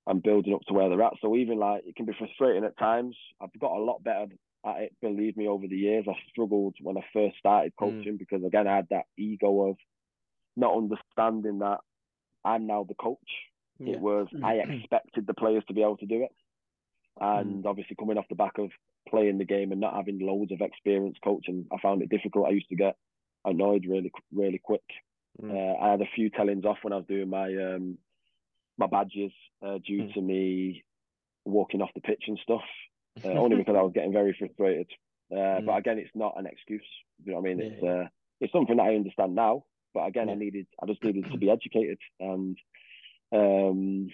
[0.06, 1.14] and building up to where they're at.
[1.20, 3.16] So even like it can be frustrating at times.
[3.40, 4.26] I've got a lot better
[4.66, 6.06] at it, believe me, over the years.
[6.08, 9.76] I struggled when I first started coaching because again I had that ego of
[10.56, 11.78] not understanding that
[12.44, 13.18] I'm now the coach.
[13.78, 13.94] Yeah.
[13.94, 16.32] It was I expected the players to be able to do it.
[17.20, 18.70] And obviously coming off the back of
[19.08, 22.46] playing the game and not having loads of experience coaching, I found it difficult.
[22.48, 22.96] I used to get
[23.44, 24.84] annoyed really really quick.
[25.40, 25.50] Mm.
[25.50, 27.98] Uh, I had a few tellings off when I was doing my um,
[28.78, 29.32] my badges
[29.64, 30.14] uh, due Mm.
[30.14, 30.84] to me
[31.44, 32.62] walking off the pitch and stuff.
[33.24, 34.90] Uh, only because I was getting very frustrated.
[35.30, 35.78] Uh, But Mm.
[35.78, 36.86] again, it's not an excuse.
[37.24, 37.58] You know what I mean?
[37.60, 38.08] Yeah, it's uh,
[38.40, 39.64] it's something that I understand now.
[39.94, 41.98] But again, I needed I just needed to be educated.
[42.20, 42.58] And
[43.32, 44.08] um,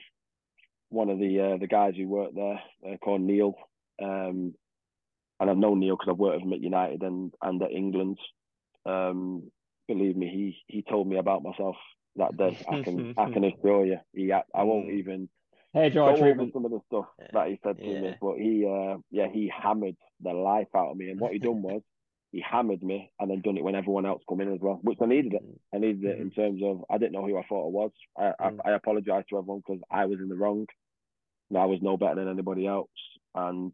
[0.90, 3.54] one of the uh, the guys who worked there uh, called Neil,
[4.02, 4.54] um,
[5.38, 8.18] and I've known Neil because I've worked with him at United and and at England.
[8.86, 9.50] Um,
[9.88, 11.76] believe me, he he told me about myself
[12.16, 12.58] that day.
[12.68, 14.98] I can I can assure you, he I, I won't Mm.
[14.98, 15.28] even
[15.74, 16.52] Hair go dry over treatment.
[16.52, 17.26] some of the stuff Yeah.
[17.32, 18.00] that he said to Yeah.
[18.00, 21.38] me, but he uh yeah he hammered the life out of me, and what he
[21.38, 21.82] done was
[22.32, 24.98] he hammered me and then done it when everyone else come in as well, which
[25.02, 25.42] I needed it.
[25.74, 27.90] I needed it in terms of I didn't know who I thought I was.
[28.18, 28.60] I I, Mm.
[28.64, 30.66] I apologize to everyone because I was in the wrong.
[31.56, 32.88] I was no better than anybody else,
[33.34, 33.72] and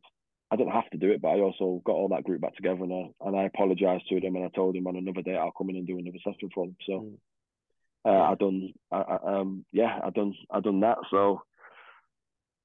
[0.51, 2.83] I didn't have to do it, but I also got all that group back together
[2.85, 5.51] and I and I apologized to them and I told them on another day I'll
[5.53, 6.77] come in and do another session for them.
[6.87, 7.19] So Mm.
[8.07, 10.99] Uh, I done I, I, um yeah I done I done that.
[11.11, 11.43] So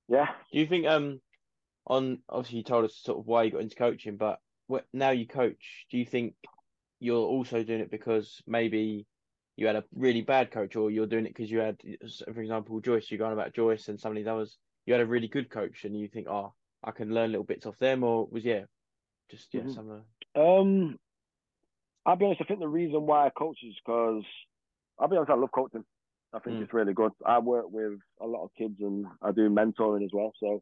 [0.08, 1.22] yeah, Do you think um
[1.88, 4.40] on obviously you told us sort of why you got into coaching, but
[4.72, 6.36] wh- now you coach, do you think
[7.00, 9.08] you're also doing it because maybe
[9.58, 11.80] you had a really bad coach, or you're doing it because you had,
[12.34, 15.06] for example, Joyce, you're going about Joyce and some of these others, you had a
[15.06, 16.54] really good coach, and you think, oh,
[16.84, 18.66] I can learn little bits off them, or was yeah,
[19.30, 19.76] just yeah, Mhm.
[19.76, 20.06] some of
[20.36, 21.00] Um,
[22.06, 22.42] I'll be honest.
[22.42, 24.24] I think the reason why I coach is because
[25.00, 25.32] I'll be honest.
[25.32, 25.86] I love coaching.
[26.34, 26.64] I think Mm.
[26.64, 27.12] it's really good.
[27.26, 30.32] I work with a lot of kids and I do mentoring as well.
[30.40, 30.62] So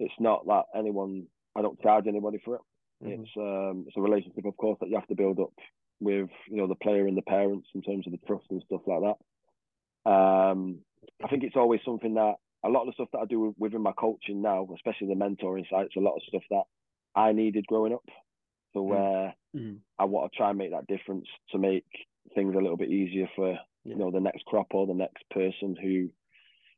[0.00, 2.60] it's not that anyone, I don't charge anybody for it.
[3.02, 3.22] Mhm.
[3.24, 5.52] It's um, it's a relationship, of course, that you have to build up
[6.00, 8.82] with you know the player and the parents in terms of the trust and stuff
[8.86, 9.00] like
[10.04, 10.10] that.
[10.10, 10.84] Um,
[11.24, 13.82] I think it's always something that a lot of the stuff that I do within
[13.82, 16.64] my coaching now, especially the mentoring side, it's a lot of stuff that
[17.14, 18.04] I needed growing up.
[18.74, 18.88] So Mm.
[18.90, 19.82] where Mhm.
[19.98, 21.86] I want to try and make that difference to make
[22.34, 25.76] things a little bit easier for you know the next crop or the next person
[25.80, 26.08] who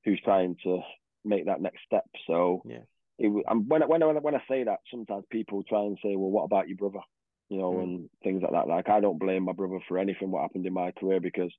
[0.05, 0.81] who's trying to
[1.25, 2.05] make that next step.
[2.27, 2.85] So Yeah.
[3.19, 6.31] it, and when I, when when I say that, sometimes people try and say, "Well,
[6.31, 7.01] what about your brother?"
[7.49, 7.83] You know, Mm.
[7.83, 8.69] and things like that.
[8.69, 11.53] Like I don't blame my brother for anything what happened in my career because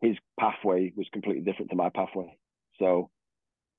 [0.00, 2.36] his pathway was completely different to my pathway.
[2.78, 3.10] So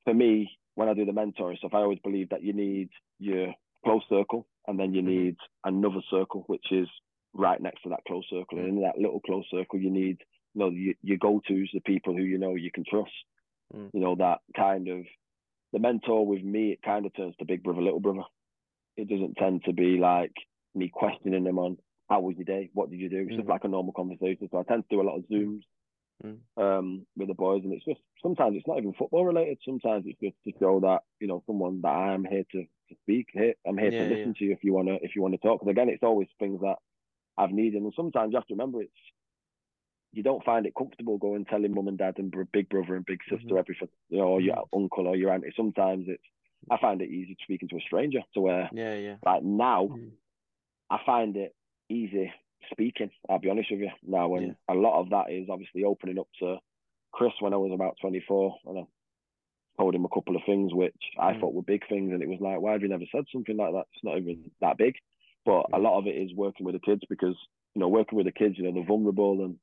[0.06, 2.90] for me, when I do the mentoring stuff, I always believe that you need
[3.20, 3.53] your
[3.84, 5.06] close circle and then you Mhm.
[5.06, 6.88] need another circle, which is
[7.34, 8.60] right next to that close circle.
[8.60, 10.18] And in that little close circle, you need
[10.54, 13.12] you know your, your go-tos, the people who you know you can trust.
[13.76, 13.90] Mm.
[13.94, 15.06] You know that kind of
[15.72, 16.72] the mentor with me.
[16.72, 18.24] It kind of turns to big brother, little brother.
[18.98, 20.34] It doesn't tend to be like
[20.76, 21.78] me questioning them on
[22.10, 23.26] how was your day, what did you do.
[23.28, 23.52] It's just Mm.
[23.52, 24.48] like a normal conversation.
[24.52, 25.62] So I tend to do a lot of zooms
[26.24, 26.38] Mm.
[26.58, 29.58] um, with the boys, and it's just sometimes it's not even football related.
[29.66, 32.96] Sometimes it's just to show that you know someone that I am here to, to
[33.02, 33.28] speak.
[33.34, 34.34] Here, I'm here Yeah, to listen yeah.
[34.40, 35.60] to you if you wanna if you wanna talk.
[35.62, 36.76] Because again, it's always things that
[37.38, 38.92] I've needed, and sometimes you have to remember it's
[40.12, 43.20] you don't find it comfortable going telling mum and dad and big brother and big
[43.24, 43.58] sister Mhm.
[43.58, 44.78] everything, you know, or your Mm-hmm.
[44.84, 45.52] uncle or your auntie.
[45.56, 46.24] Sometimes it's
[46.70, 48.24] I find it easy speaking to a stranger.
[48.36, 49.18] To where Yeah, yeah.
[49.26, 50.12] like now Mm.
[50.90, 51.56] I find it
[51.90, 52.32] easy
[52.72, 53.12] speaking.
[53.28, 54.54] I'll be honest with you now, and Yeah.
[54.70, 56.60] a lot of that is obviously opening up to
[57.12, 58.88] Chris when I was about 24, and I
[59.78, 61.40] told him a couple of things which I Mm.
[61.40, 63.74] thought were big things, and it was like, why have you never said something like
[63.74, 63.88] that?
[63.94, 64.96] It's not even that big,
[65.45, 67.36] but a lot of it is working with the kids because
[67.76, 69.56] you know working with the kids, you know they're vulnerable, and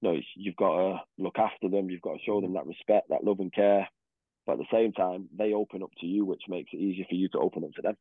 [0.00, 2.56] you know you've got to look after them, you've got to show them mm-hmm.
[2.56, 3.88] that respect, that love and care.
[4.46, 7.14] But at the same time, they open up to you, which makes it easier for
[7.14, 7.96] you to open up to them.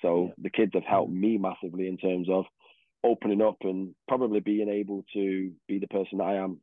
[0.00, 0.34] So Yeah.
[0.38, 1.20] the kids have helped mm-hmm.
[1.20, 2.44] me massively in terms of
[3.04, 6.60] opening up and probably being able to be the person that I am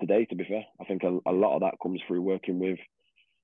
[0.00, 0.24] today.
[0.26, 2.78] To be fair, I think a, a lot of that comes through working with,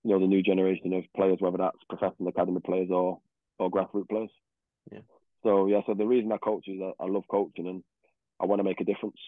[0.05, 3.21] you know, the new generation of players, whether that's professional academy players or
[3.59, 4.31] or grassroots players.
[4.91, 5.01] Yeah.
[5.45, 7.85] So yeah, so the reason I coach is I, I love coaching and
[8.41, 9.21] I want to make a difference.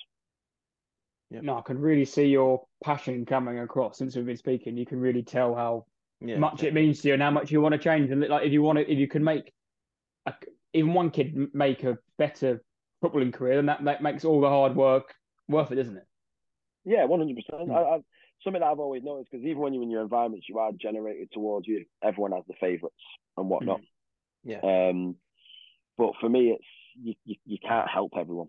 [1.31, 1.41] Yeah.
[1.43, 4.77] No, I can really see your passion coming across since we've been speaking.
[4.77, 5.87] You can really tell how
[6.21, 6.39] Yeah.
[6.39, 8.11] much it means to you and how much you want to change.
[8.11, 9.53] And like, if you want to, if you can make
[10.25, 10.35] a,
[10.73, 12.65] even one kid make a better
[13.03, 15.15] footballing career, then that, that makes all the hard work
[15.49, 16.07] worth it, doesn't it?
[16.85, 17.69] Yeah, one hundred percent.
[17.69, 17.77] Mm.
[17.77, 17.99] I
[18.45, 21.33] Something that I've always noticed because even when you're in your environments, you are generated
[21.33, 21.85] towards you.
[22.05, 22.95] Everyone has the favourites
[23.37, 23.81] and whatnot.
[24.45, 24.61] Yeah.
[24.63, 25.17] Um,
[25.99, 26.65] but for me, it's
[27.01, 28.49] you, you, you can't help everyone.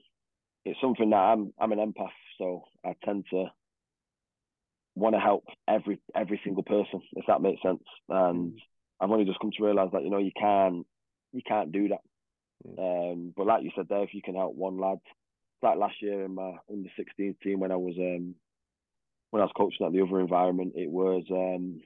[0.65, 3.45] It's something that I'm I'm an empath, so I tend to
[4.95, 7.83] want to help every every single person, if that makes sense.
[8.09, 8.59] And
[8.99, 10.85] I've only just come to realise that you know you can't
[11.33, 12.01] you can't do that.
[12.77, 14.99] Um, but like you said there, if you can help one lad,
[15.61, 18.35] like last year in my the 16th team when I was um
[19.31, 21.81] when I was coaching at the other environment, it was um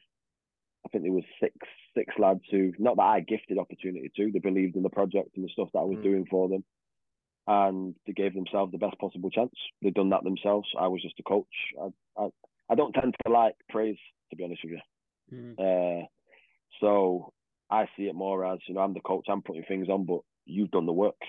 [0.85, 1.55] I think there was six
[1.95, 5.45] six lads who not that I gifted opportunity to, they believed in the project and
[5.45, 6.03] the stuff that I was Mm.
[6.03, 6.63] doing for them.
[7.47, 9.53] And they gave themselves the best possible chance.
[9.81, 10.69] They'd done that themselves.
[10.77, 11.73] I was just a coach.
[11.81, 11.89] I
[12.21, 12.29] I,
[12.69, 13.97] I don't tend to like praise,
[14.29, 14.81] to be honest with you.
[15.57, 16.05] Uh,
[16.79, 17.33] so
[17.69, 20.21] I see it more as, you know, I'm the coach, I'm putting things on, but
[20.45, 21.21] you've done the work.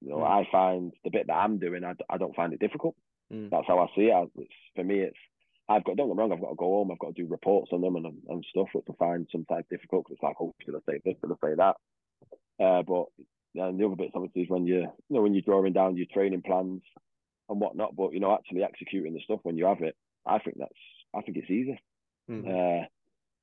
[0.00, 0.30] You know, Mm.
[0.30, 2.96] I find the bit that I'm doing, I, I don't find it difficult.
[3.32, 3.50] Mm.
[3.50, 4.30] That's how I see it.
[4.36, 5.16] It's, for me, it's,
[5.68, 7.28] I've got, don't get me wrong, I've got to go home, I've got to do
[7.28, 10.54] reports on them and, and stuff, which I find sometimes difficult because it's like, oh,
[10.64, 11.76] should I say this, should I say that?
[12.64, 13.06] Uh, but
[13.54, 16.06] and the other bits obviously is when you, you know, when you're drawing down your
[16.12, 16.82] training plans
[17.48, 19.96] and whatnot, but, you know, actually executing the stuff when you have it,
[20.26, 20.72] I think that's,
[21.14, 21.80] I think it's easy
[22.30, 22.44] Mm.
[22.82, 22.86] uh,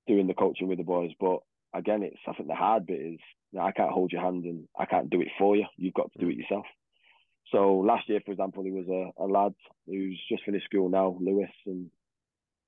[0.07, 1.11] doing the coaching with the boys.
[1.19, 1.39] But
[1.73, 3.19] again, it's I think the hard bit is
[3.52, 5.65] you know, I can't hold your hand and I can't do it for you.
[5.77, 6.65] You've got to do it yourself.
[7.52, 9.53] So last year, for example, there was a, a lad
[9.88, 11.89] who's just finished school now, Lewis, and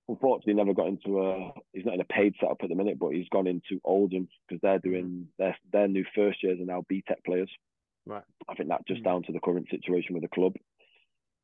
[0.07, 1.51] unfortunately never got into a.
[1.73, 4.61] He's not in a paid setup at the minute, but he's gone into Oldham because
[4.61, 7.49] they're doing their their new first years are now BTEC players.
[8.05, 8.23] Right.
[8.47, 9.05] I think that's just Mm.
[9.05, 10.55] down to the current situation with the club.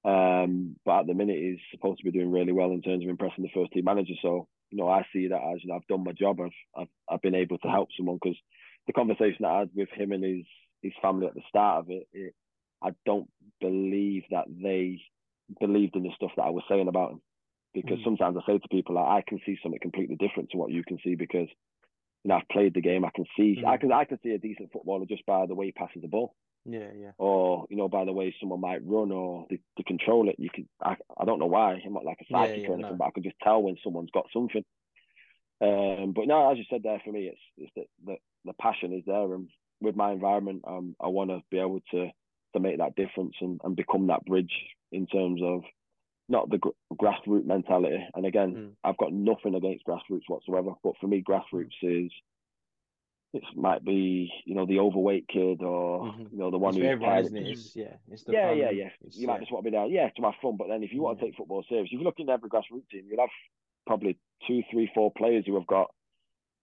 [0.05, 3.09] Um, but at the minute, he's supposed to be doing really well in terms of
[3.09, 4.13] impressing the first team manager.
[4.21, 6.39] So, you know, I see that as you know, I've done my job.
[6.41, 8.37] I've I've, I've been able to help someone because
[8.87, 10.45] the conversation I had with him and his
[10.81, 12.33] his family at the start of it, it,
[12.81, 13.29] I don't
[13.61, 15.01] believe that they
[15.59, 17.21] believed in the stuff that I was saying about him.
[17.73, 18.03] Because Mm.
[18.03, 20.83] sometimes I say to people, like, I can see something completely different to what you
[20.83, 21.47] can see because
[22.23, 23.03] you know I've played the game.
[23.05, 23.67] I can see Mm.
[23.67, 26.07] I can I can see a decent footballer just by the way he passes the
[26.07, 26.35] ball.
[26.65, 27.11] Yeah, yeah.
[27.17, 30.35] Or you know, by the way, someone might run or they, they control it.
[30.39, 31.81] You can I, I don't know why.
[31.85, 32.97] I'm not like a Yeah, psychic yeah, or anything, no.
[32.97, 34.63] but I can just tell when someone's got something.
[35.61, 38.93] Um, but no, as you said there, for me, it's it's the the, the passion
[38.93, 39.49] is there, and
[39.81, 42.09] with my environment, um, I want to be able to
[42.53, 44.53] to make that difference and, and become that bridge
[44.91, 45.63] in terms of
[46.29, 47.99] not the gr- grassroots mentality.
[48.15, 48.75] And again, Mm.
[48.83, 52.11] I've got nothing against grassroots whatsoever, but for me, grassroots is
[53.33, 56.31] it might be you know the overweight kid or Mhm.
[56.31, 57.47] you know the one It's who's everyone, isn't it?
[57.47, 58.57] It's, yeah, it's the yeah, fun.
[58.57, 58.89] yeah, yeah.
[59.01, 59.39] It's, You might yeah.
[59.39, 60.55] just want to be there, yeah, to have fun.
[60.57, 62.89] But then if you want to take football serious, if you look in every grassroots
[62.89, 63.29] team, you'll have
[63.87, 64.17] probably
[64.47, 65.93] two, three, four players who have got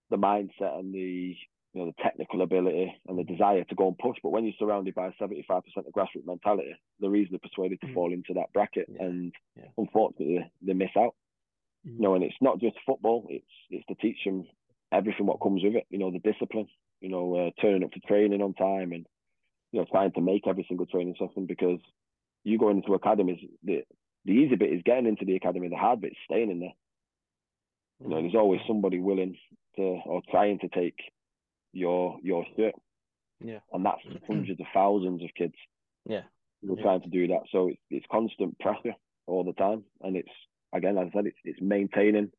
[0.09, 1.35] the mindset and the
[1.73, 4.17] you know the technical ability and the desire to go and push.
[4.21, 7.93] But when you're surrounded by 75% of grassroots mentality, they're easily persuaded to Mm.
[7.93, 9.67] fall into that bracket, Yeah, and yeah.
[9.77, 11.15] unfortunately they miss out.
[11.87, 11.95] Mm.
[11.95, 14.47] You know, and it's not just football; it's it's to teach them
[14.91, 15.85] everything what comes with it.
[15.89, 16.67] You know, the discipline.
[16.99, 19.07] You know, uh, turning up to training on time and
[19.71, 21.79] you know trying to make every single training session because
[22.43, 23.39] you go into academies.
[23.63, 23.83] The
[24.25, 25.67] the easy bit is getting into the academy.
[25.69, 26.73] The hard bit is staying in there.
[28.01, 29.37] You know, there's always somebody willing
[29.77, 30.95] to or trying to take
[31.73, 32.75] your your shirt,
[33.39, 33.59] Yeah.
[33.73, 35.55] and that's hundreds of thousands of kids
[36.05, 36.23] Yeah.
[36.61, 36.83] who are Yeah.
[36.83, 37.43] trying to do that.
[37.51, 38.95] So it's it's constant pressure
[39.27, 40.31] all the time, and it's
[40.73, 42.31] again, as I said, it's it's maintaining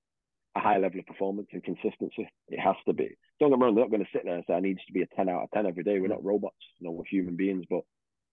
[0.55, 2.29] a high level of performance and consistency.
[2.49, 3.17] It has to be.
[3.41, 4.93] Don't get me wrong; they're not going to sit there and say I need to
[4.93, 5.99] be a ten out of ten every day.
[5.99, 7.65] We're not robots, you know, we're human beings.
[7.71, 7.83] But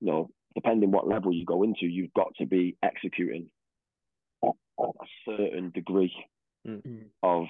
[0.01, 3.49] you know, depending what level you go into, you've got to be executing
[4.43, 6.13] at at a certain degree
[6.67, 7.05] Mm.
[7.23, 7.45] of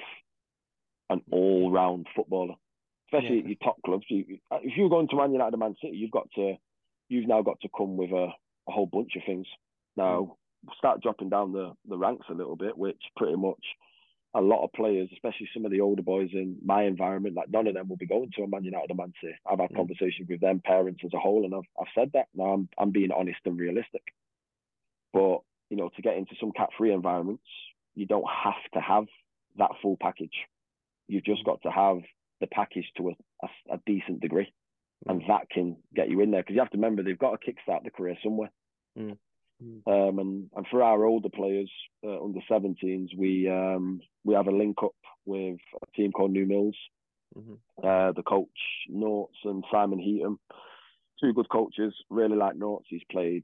[1.09, 2.53] an all-round footballer,
[3.11, 3.44] especially Yeah.
[3.44, 4.06] at your top clubs.
[4.10, 6.56] You, uh, if you're going to Man United and Man City, you've got to,
[7.10, 8.27] you've now got to come with a,
[8.68, 9.48] a whole bunch of things.
[9.95, 10.38] Now
[10.68, 10.73] mm.
[10.77, 13.64] start dropping down the the ranks a little bit, which pretty much
[14.36, 17.65] a lot of players, especially some of the older boys in my environment, like none
[17.65, 19.34] of them will be going to a Man United or Man City.
[19.49, 19.77] I've had Mm.
[19.77, 22.27] conversations with them parents as a whole, and I've I've said that.
[22.36, 24.03] Now I'm I'm being honest and realistic.
[25.14, 27.44] But you know, to get into some Cat 3 environments,
[27.95, 29.06] you don't have to have
[29.57, 30.45] that full package.
[31.07, 31.45] You've just mm.
[31.45, 32.02] got to have
[32.41, 33.13] the package to a,
[33.43, 34.51] a, a decent degree,
[35.07, 36.41] and that can get you in there.
[36.41, 38.51] Because you have to remember they've got to kickstart the career somewhere.
[38.97, 39.17] Mm.
[39.63, 39.81] Mm.
[40.09, 41.69] Um, and and for our older players
[42.05, 44.95] uh, under 17s, we um we have a link up
[45.25, 46.77] with a team called New Mills.
[47.37, 47.57] Mhm.
[47.83, 48.47] Uh, the coach
[48.91, 50.37] Norts and Simon Heaton,
[51.21, 51.93] two good coaches.
[52.09, 52.85] Really like Norts.
[52.87, 53.43] He's played.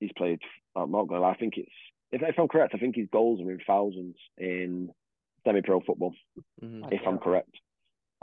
[0.00, 0.40] He's played.
[0.76, 1.30] I'm not gonna lie.
[1.30, 1.70] I think it's
[2.10, 4.90] if, if I'm correct, I think his goals are in thousands in
[5.44, 6.14] semi-pro football
[6.62, 6.92] Mhm.
[6.92, 7.50] if I'm correct.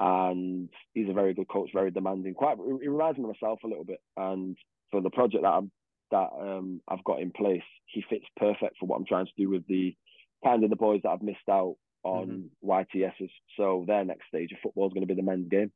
[0.02, 2.34] And he's a very good coach, very demanding.
[2.34, 4.00] Quite, he reminds me of myself a little bit.
[4.16, 4.56] And
[4.92, 5.72] for the project that I'm
[6.12, 9.50] that um, I've got in place, he fits perfect for what I'm trying to do
[9.50, 9.96] with the
[10.44, 13.30] kind of the boys that I've missed out on YTSs.
[13.58, 15.72] So their next stage of football is going to be the men's game.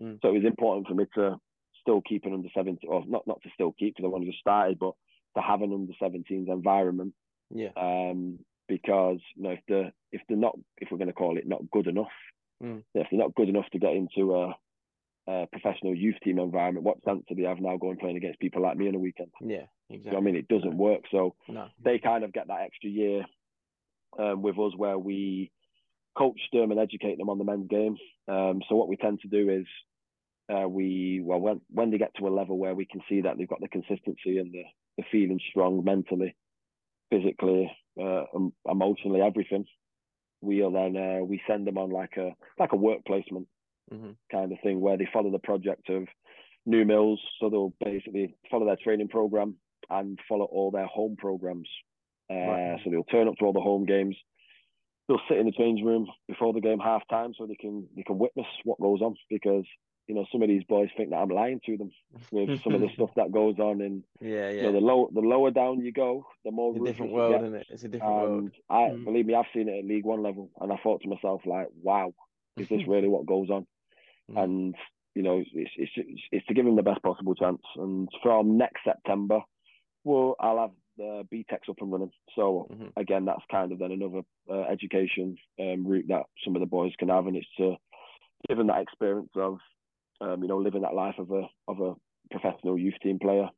[0.00, 0.20] Mm.
[0.22, 1.36] So it was important for me to
[1.80, 4.40] still keep an under 17, or not not to still keep because I only just
[4.40, 4.94] started, but
[5.36, 7.12] to have an under 17s environment
[7.50, 7.70] Yeah.
[7.76, 8.38] um,
[8.68, 11.70] because you know if they're if they're not if we're going to call it not
[11.70, 12.06] good enough,
[12.62, 12.82] Mm.
[12.94, 14.54] if you're not good enough to get into a,
[15.28, 18.62] a professional youth team environment, what chance do they have now going playing against people
[18.62, 19.30] like me on a weekend?
[19.40, 19.66] Yeah.
[19.88, 20.10] You Exactly.
[20.12, 20.36] know what I mean?
[20.36, 21.02] It doesn't work.
[21.10, 21.68] So No.
[21.82, 23.24] they kind of get that extra year
[24.18, 25.50] um, with us where we
[26.16, 27.96] coach them and educate them on the men's game.
[28.28, 29.66] Um, so what we tend to do is
[30.48, 33.36] uh, we well when when they get to a level where we can see that
[33.36, 34.62] they've got the consistency and the,
[34.98, 36.36] the feeling strong mentally,
[37.10, 37.70] physically,
[38.00, 39.64] uh, um, emotionally, everything.
[40.44, 43.48] We'll then uh, we send them on like a like a work placement
[43.90, 46.04] hmm kind of thing where they follow the project of
[46.66, 47.20] New Mills.
[47.40, 49.56] So they'll basically follow their training program
[49.90, 51.68] and follow all their home programs.
[52.30, 52.80] Uh, Right.
[52.82, 54.16] So they'll turn up to all the home games.
[55.06, 58.02] They'll sit in the change room before the game half time so they can they
[58.02, 59.66] can witness what goes on because
[60.06, 61.90] you know some of these boys think that I'm lying to them
[62.30, 64.50] with some of the stuff that goes on and Yeah.
[64.50, 64.62] you Yeah.
[64.64, 67.54] know the low the lower down you go the more It's a different world, isn't
[67.54, 67.66] it?
[67.70, 68.38] It's a different world.
[68.42, 69.04] And I Mm.
[69.04, 71.68] believe me, I've seen it at League One level, and I thought to myself like,
[71.82, 72.12] wow,
[72.56, 73.66] is this really what goes on?
[74.30, 74.42] Mm.
[74.42, 74.74] and
[75.14, 77.62] you know it's, it's it's it's to give him the best possible chance.
[77.76, 79.40] And from next September,
[80.04, 82.12] well, I'll have the BTECs up and running.
[82.36, 82.92] So Mhm.
[82.96, 86.92] again, that's kind of then another uh, education um, route that some of the boys
[86.98, 87.76] can have, and it's to
[88.48, 89.58] give them that experience of
[90.20, 91.94] um, you know living that life of a of a
[92.30, 93.48] professional youth team player.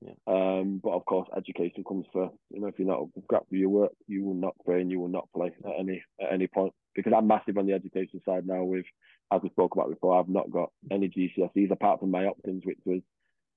[0.00, 0.12] Yeah.
[0.26, 2.34] Um, but of course, education comes first.
[2.50, 5.08] You know, if you're not up for your work, you will not train, you will
[5.08, 6.72] not play at any at any point.
[6.94, 8.64] Because I'm massive on the education side now.
[8.64, 8.86] With
[9.32, 12.78] as we spoke about before, I've not got any GCSEs apart from my options, which
[12.84, 13.00] was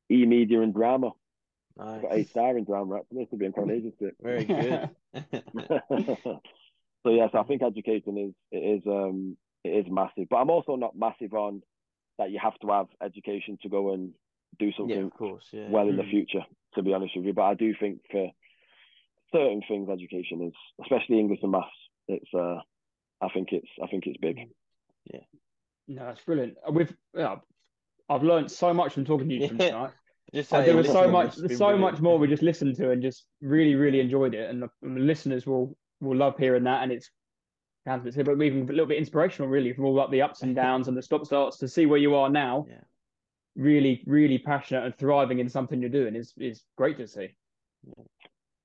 [0.09, 1.11] e media and drama.
[1.79, 2.97] I got A star in drama.
[2.97, 4.13] Actually, this will be in Coronation Street.
[4.21, 4.89] Very good.
[7.03, 10.27] so yes, I think education is it is um it is massive.
[10.29, 11.61] But I'm also not massive on
[12.17, 14.13] that you have to have education to go and
[14.59, 15.47] do Yeah, something of course.
[15.51, 15.69] Yeah.
[15.69, 16.09] well in the Mm.
[16.11, 16.45] future.
[16.75, 18.29] To be honest with you, but I do think for
[19.33, 20.53] certain things, education is,
[20.83, 21.67] especially English and maths.
[22.07, 22.59] It's uh,
[23.21, 24.37] I think it's I think it's big.
[25.11, 25.21] Yeah.
[25.87, 26.57] No, that's brilliant.
[26.71, 27.37] We've yeah,
[28.09, 29.67] I've learned so much from talking to you from Yeah.
[29.69, 29.91] tonight.
[30.33, 31.93] Just Uh, there was so much, it's there's been so brilliant.
[31.93, 34.49] much more we just listened to and just really, really enjoyed it.
[34.49, 36.83] And the, and the listeners will will love hearing that.
[36.83, 37.09] And it's
[37.87, 40.41] sounds a bit, but even a little bit inspirational, really, from all like the ups
[40.41, 42.65] and downs and the stop starts to see where you are now.
[42.69, 42.81] Yeah.
[43.55, 47.29] Really, really passionate and thriving in something you're doing is is great to see.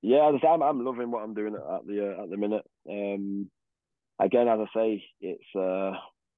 [0.02, 2.30] Yeah, as I say, I'm I'm loving what I'm doing at, at the uh, at
[2.30, 2.64] the minute.
[2.90, 3.50] Um,
[4.18, 5.92] again, as I say, it's uh,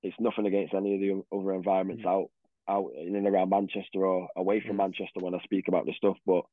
[0.05, 2.28] it's nothing against any of the other environments out
[2.69, 4.85] out in and around Manchester or away from Mm.
[4.85, 6.16] Manchester when I speak about this stuff.
[6.24, 6.44] But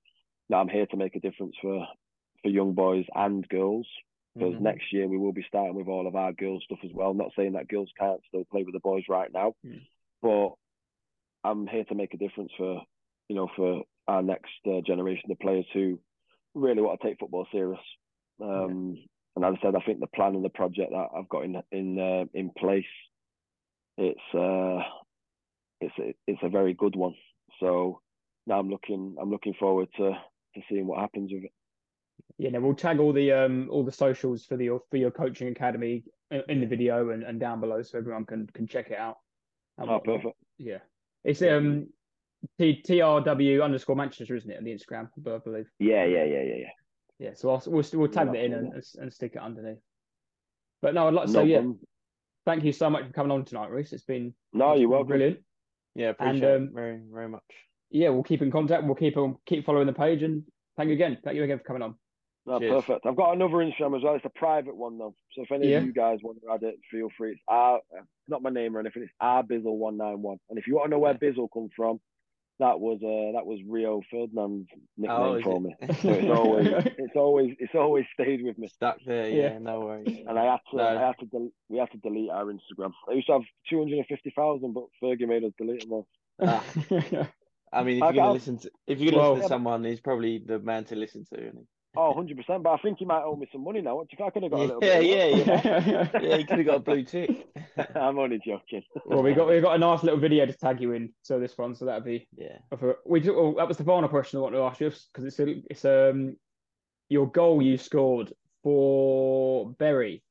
[0.50, 1.86] no, I'm here to make a difference for
[2.42, 3.88] for young boys and girls.
[4.34, 4.62] Because Mhm.
[4.62, 7.14] next year we will be starting with all of our girls stuff as well.
[7.14, 9.82] Not saying that girls can't still play with the boys right now, Mm.
[10.22, 10.56] but
[11.44, 12.86] I'm here to make a difference for
[13.28, 16.00] you know for our next uh, generation of players who
[16.54, 17.82] really want to take football serious.
[18.40, 18.98] Um,
[19.36, 21.64] And as I said, I think the plan and the project that I've got in
[21.72, 22.86] in uh, in place,
[23.98, 24.84] it's uh,
[25.80, 27.16] it's a, it's a very good one.
[27.60, 28.02] So
[28.46, 30.12] now I'm looking I'm looking forward to
[30.56, 31.54] to seeing what happens with it.
[32.38, 35.50] Yeah, no, we'll tag all the um all the socials for the for your coaching
[35.50, 38.98] academy in, in the video and, and down below so everyone can can check it
[38.98, 39.18] out.
[39.78, 40.36] and Oh, perfect.
[40.58, 40.80] Yeah,
[41.24, 41.88] it's um
[42.58, 45.10] T TRW underscore Manchester, isn't it, on the Instagram?
[45.28, 45.68] I believe.
[45.80, 46.70] Yeah, yeah, yeah, yeah, yeah.
[47.20, 49.04] Yeah, so I'll, we'll we'll tag Yeah, that in and, absolutely.
[49.04, 49.78] and stick it underneath.
[50.82, 51.62] But no, I'd like to No say yeah,
[52.46, 53.94] thank you so much for coming on tonight, Reece.
[53.94, 55.08] It's been No, it's you're been welcome.
[55.10, 55.40] brilliant.
[55.94, 57.44] Yeah, And, appreciate um, it very, very much.
[57.92, 58.86] Yeah, we'll keep in contact.
[58.86, 60.44] We'll keep on keep following the page and
[60.78, 61.20] thank you again.
[61.24, 61.96] Thank you again for coming on.
[62.48, 62.72] No, Cheers.
[62.86, 63.06] perfect.
[63.06, 64.16] I've got another Instagram as well.
[64.16, 65.14] It's a private one though.
[65.34, 65.78] So if any Yeah.
[65.78, 67.32] of you guys want to add it, feel free.
[67.34, 67.80] It's R,
[68.28, 69.04] not my name or anything.
[69.04, 70.38] It's R Bizzle one nine one.
[70.50, 72.00] And if you want to know where Bizzle come from,
[72.60, 75.62] that was uh that was Rio Ferdinand's nickname Oh, for it?
[75.62, 75.76] me.
[76.02, 78.68] So it's always it's always it's always stayed with me.
[78.70, 79.30] Stuck there.
[79.30, 79.36] Yeah.
[79.54, 80.26] Yeah, no worries.
[80.28, 80.84] And I had to No.
[80.84, 82.92] I had to del- we had to delete our Instagram.
[83.08, 85.94] I used to have two hundred and fifty thousand, but Fergie made us delete them
[85.94, 86.08] all.
[86.42, 86.64] Ah.
[87.74, 89.84] I mean, if I you're gonna listen to if you're gonna Well- listen to someone,
[89.84, 91.40] he's probably the man to listen to.
[91.40, 92.64] Isn't Oh, 100 percent.
[92.64, 93.98] But I think he might owe me some money now.
[93.98, 94.24] What do?
[94.24, 95.08] I could have got a little Yeah, bit.
[95.10, 95.48] yeah, of
[96.14, 96.20] yeah.
[96.22, 96.28] he?
[96.30, 97.48] Yeah, he could have got a blue tick.
[97.96, 98.84] I'm only joking.
[99.06, 101.12] well, we got we got a nice little video to tag you in.
[101.24, 102.60] So this one, so that'd be Yeah.
[102.80, 105.26] for- we do, well, that was the final question I want to ask you because
[105.26, 106.38] it's a, it's um
[107.10, 108.32] your goal you scored
[108.64, 110.24] for Bury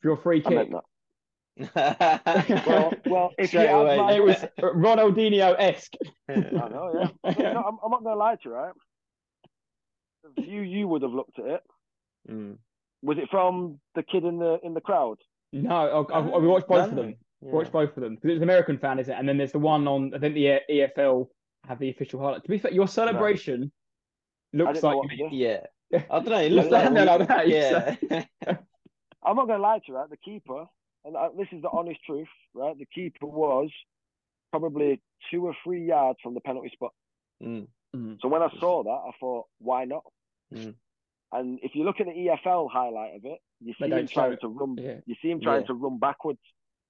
[0.00, 0.70] for your free I kick.
[0.70, 0.84] meant that.
[2.66, 3.96] Well, well, if Straight you away.
[3.96, 5.94] my, It was Ronaldinho esque.
[6.28, 7.52] I know, yeah.
[7.52, 8.72] No, I'm, I'm not gonna lie to you, right?
[10.24, 11.62] The view you would have looked at it.
[12.30, 12.56] Mm.
[13.02, 15.16] Was it from the kid in the in the crowd?
[15.52, 17.14] No, I, I, we watched both of them.
[17.42, 17.52] Yeah.
[17.52, 19.16] Watch both of them because it's an American fan, is it?
[19.18, 21.28] And then there's the one on I think the EFL
[21.66, 22.42] have the official highlight.
[22.42, 23.72] To be fair, your celebration
[24.54, 25.28] I looks like what to do.
[25.32, 25.60] Yeah.
[25.90, 26.02] Yeah.
[26.10, 26.38] I don't know.
[26.38, 28.24] It You looks stand like, there a like that, you Yeah.
[29.22, 30.08] I'm not gonna lie to you, right?
[30.08, 30.64] The keeper,
[31.04, 32.78] and uh, this is the honest truth, right?
[32.78, 33.70] The keeper was
[34.50, 36.92] probably two or three yards from the penalty spot.
[37.42, 37.66] Mm.
[38.20, 40.04] So when I saw that, I thought, why not?
[40.54, 40.74] Mm.
[41.32, 44.48] And if you look at the EFL highlight of it, you see him trying to
[44.48, 44.76] run.
[44.78, 44.96] Yeah.
[45.06, 45.66] You see him trying Yeah.
[45.68, 46.40] to run backwards.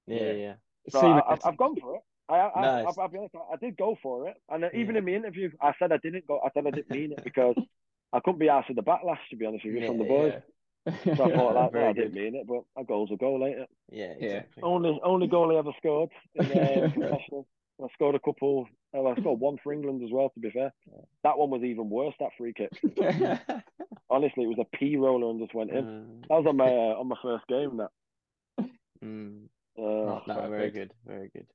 [0.06, 0.32] Yeah, Yeah.
[0.32, 0.54] yeah.
[0.90, 2.02] So I, I've, I've gone for it.
[2.28, 2.86] I, I, Nice.
[2.88, 4.98] I've, I'll be honest, I did go for it, and uh, even Yeah.
[5.00, 6.40] in the interview, I said I didn't go.
[6.44, 7.56] I said I didn't mean it because
[8.12, 10.08] I couldn't be asked with the backlash, to be honest with you, from the Yeah,
[10.08, 10.32] boys.
[10.86, 11.14] Yeah.
[11.16, 13.58] So I thought, like, well, I didn't mean it, but a goal's a goal, ain't
[13.60, 13.68] it?
[13.92, 14.42] Yeah, Yeah.
[14.62, 17.46] Only only goal he ever scored in uh, professional.
[17.82, 18.66] I scored a couple.
[18.94, 20.30] I scored one for England as well.
[20.30, 20.72] To be fair,
[21.24, 22.14] that one was even worse.
[22.20, 22.70] That free kick.
[24.10, 25.84] Honestly, it was a P roller and just went in.
[25.84, 27.76] Mm, That was on my uh, on my first game.
[27.78, 27.90] That.
[29.04, 29.44] mm.
[29.78, 30.92] Uh, Oh, No, very good.
[31.06, 31.46] Very good.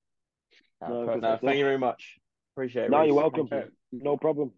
[0.82, 1.06] No.
[1.16, 2.18] No, thank you very much.
[2.54, 2.92] Appreciate it.
[2.92, 3.50] No, you're welcome.
[3.92, 4.52] No problem.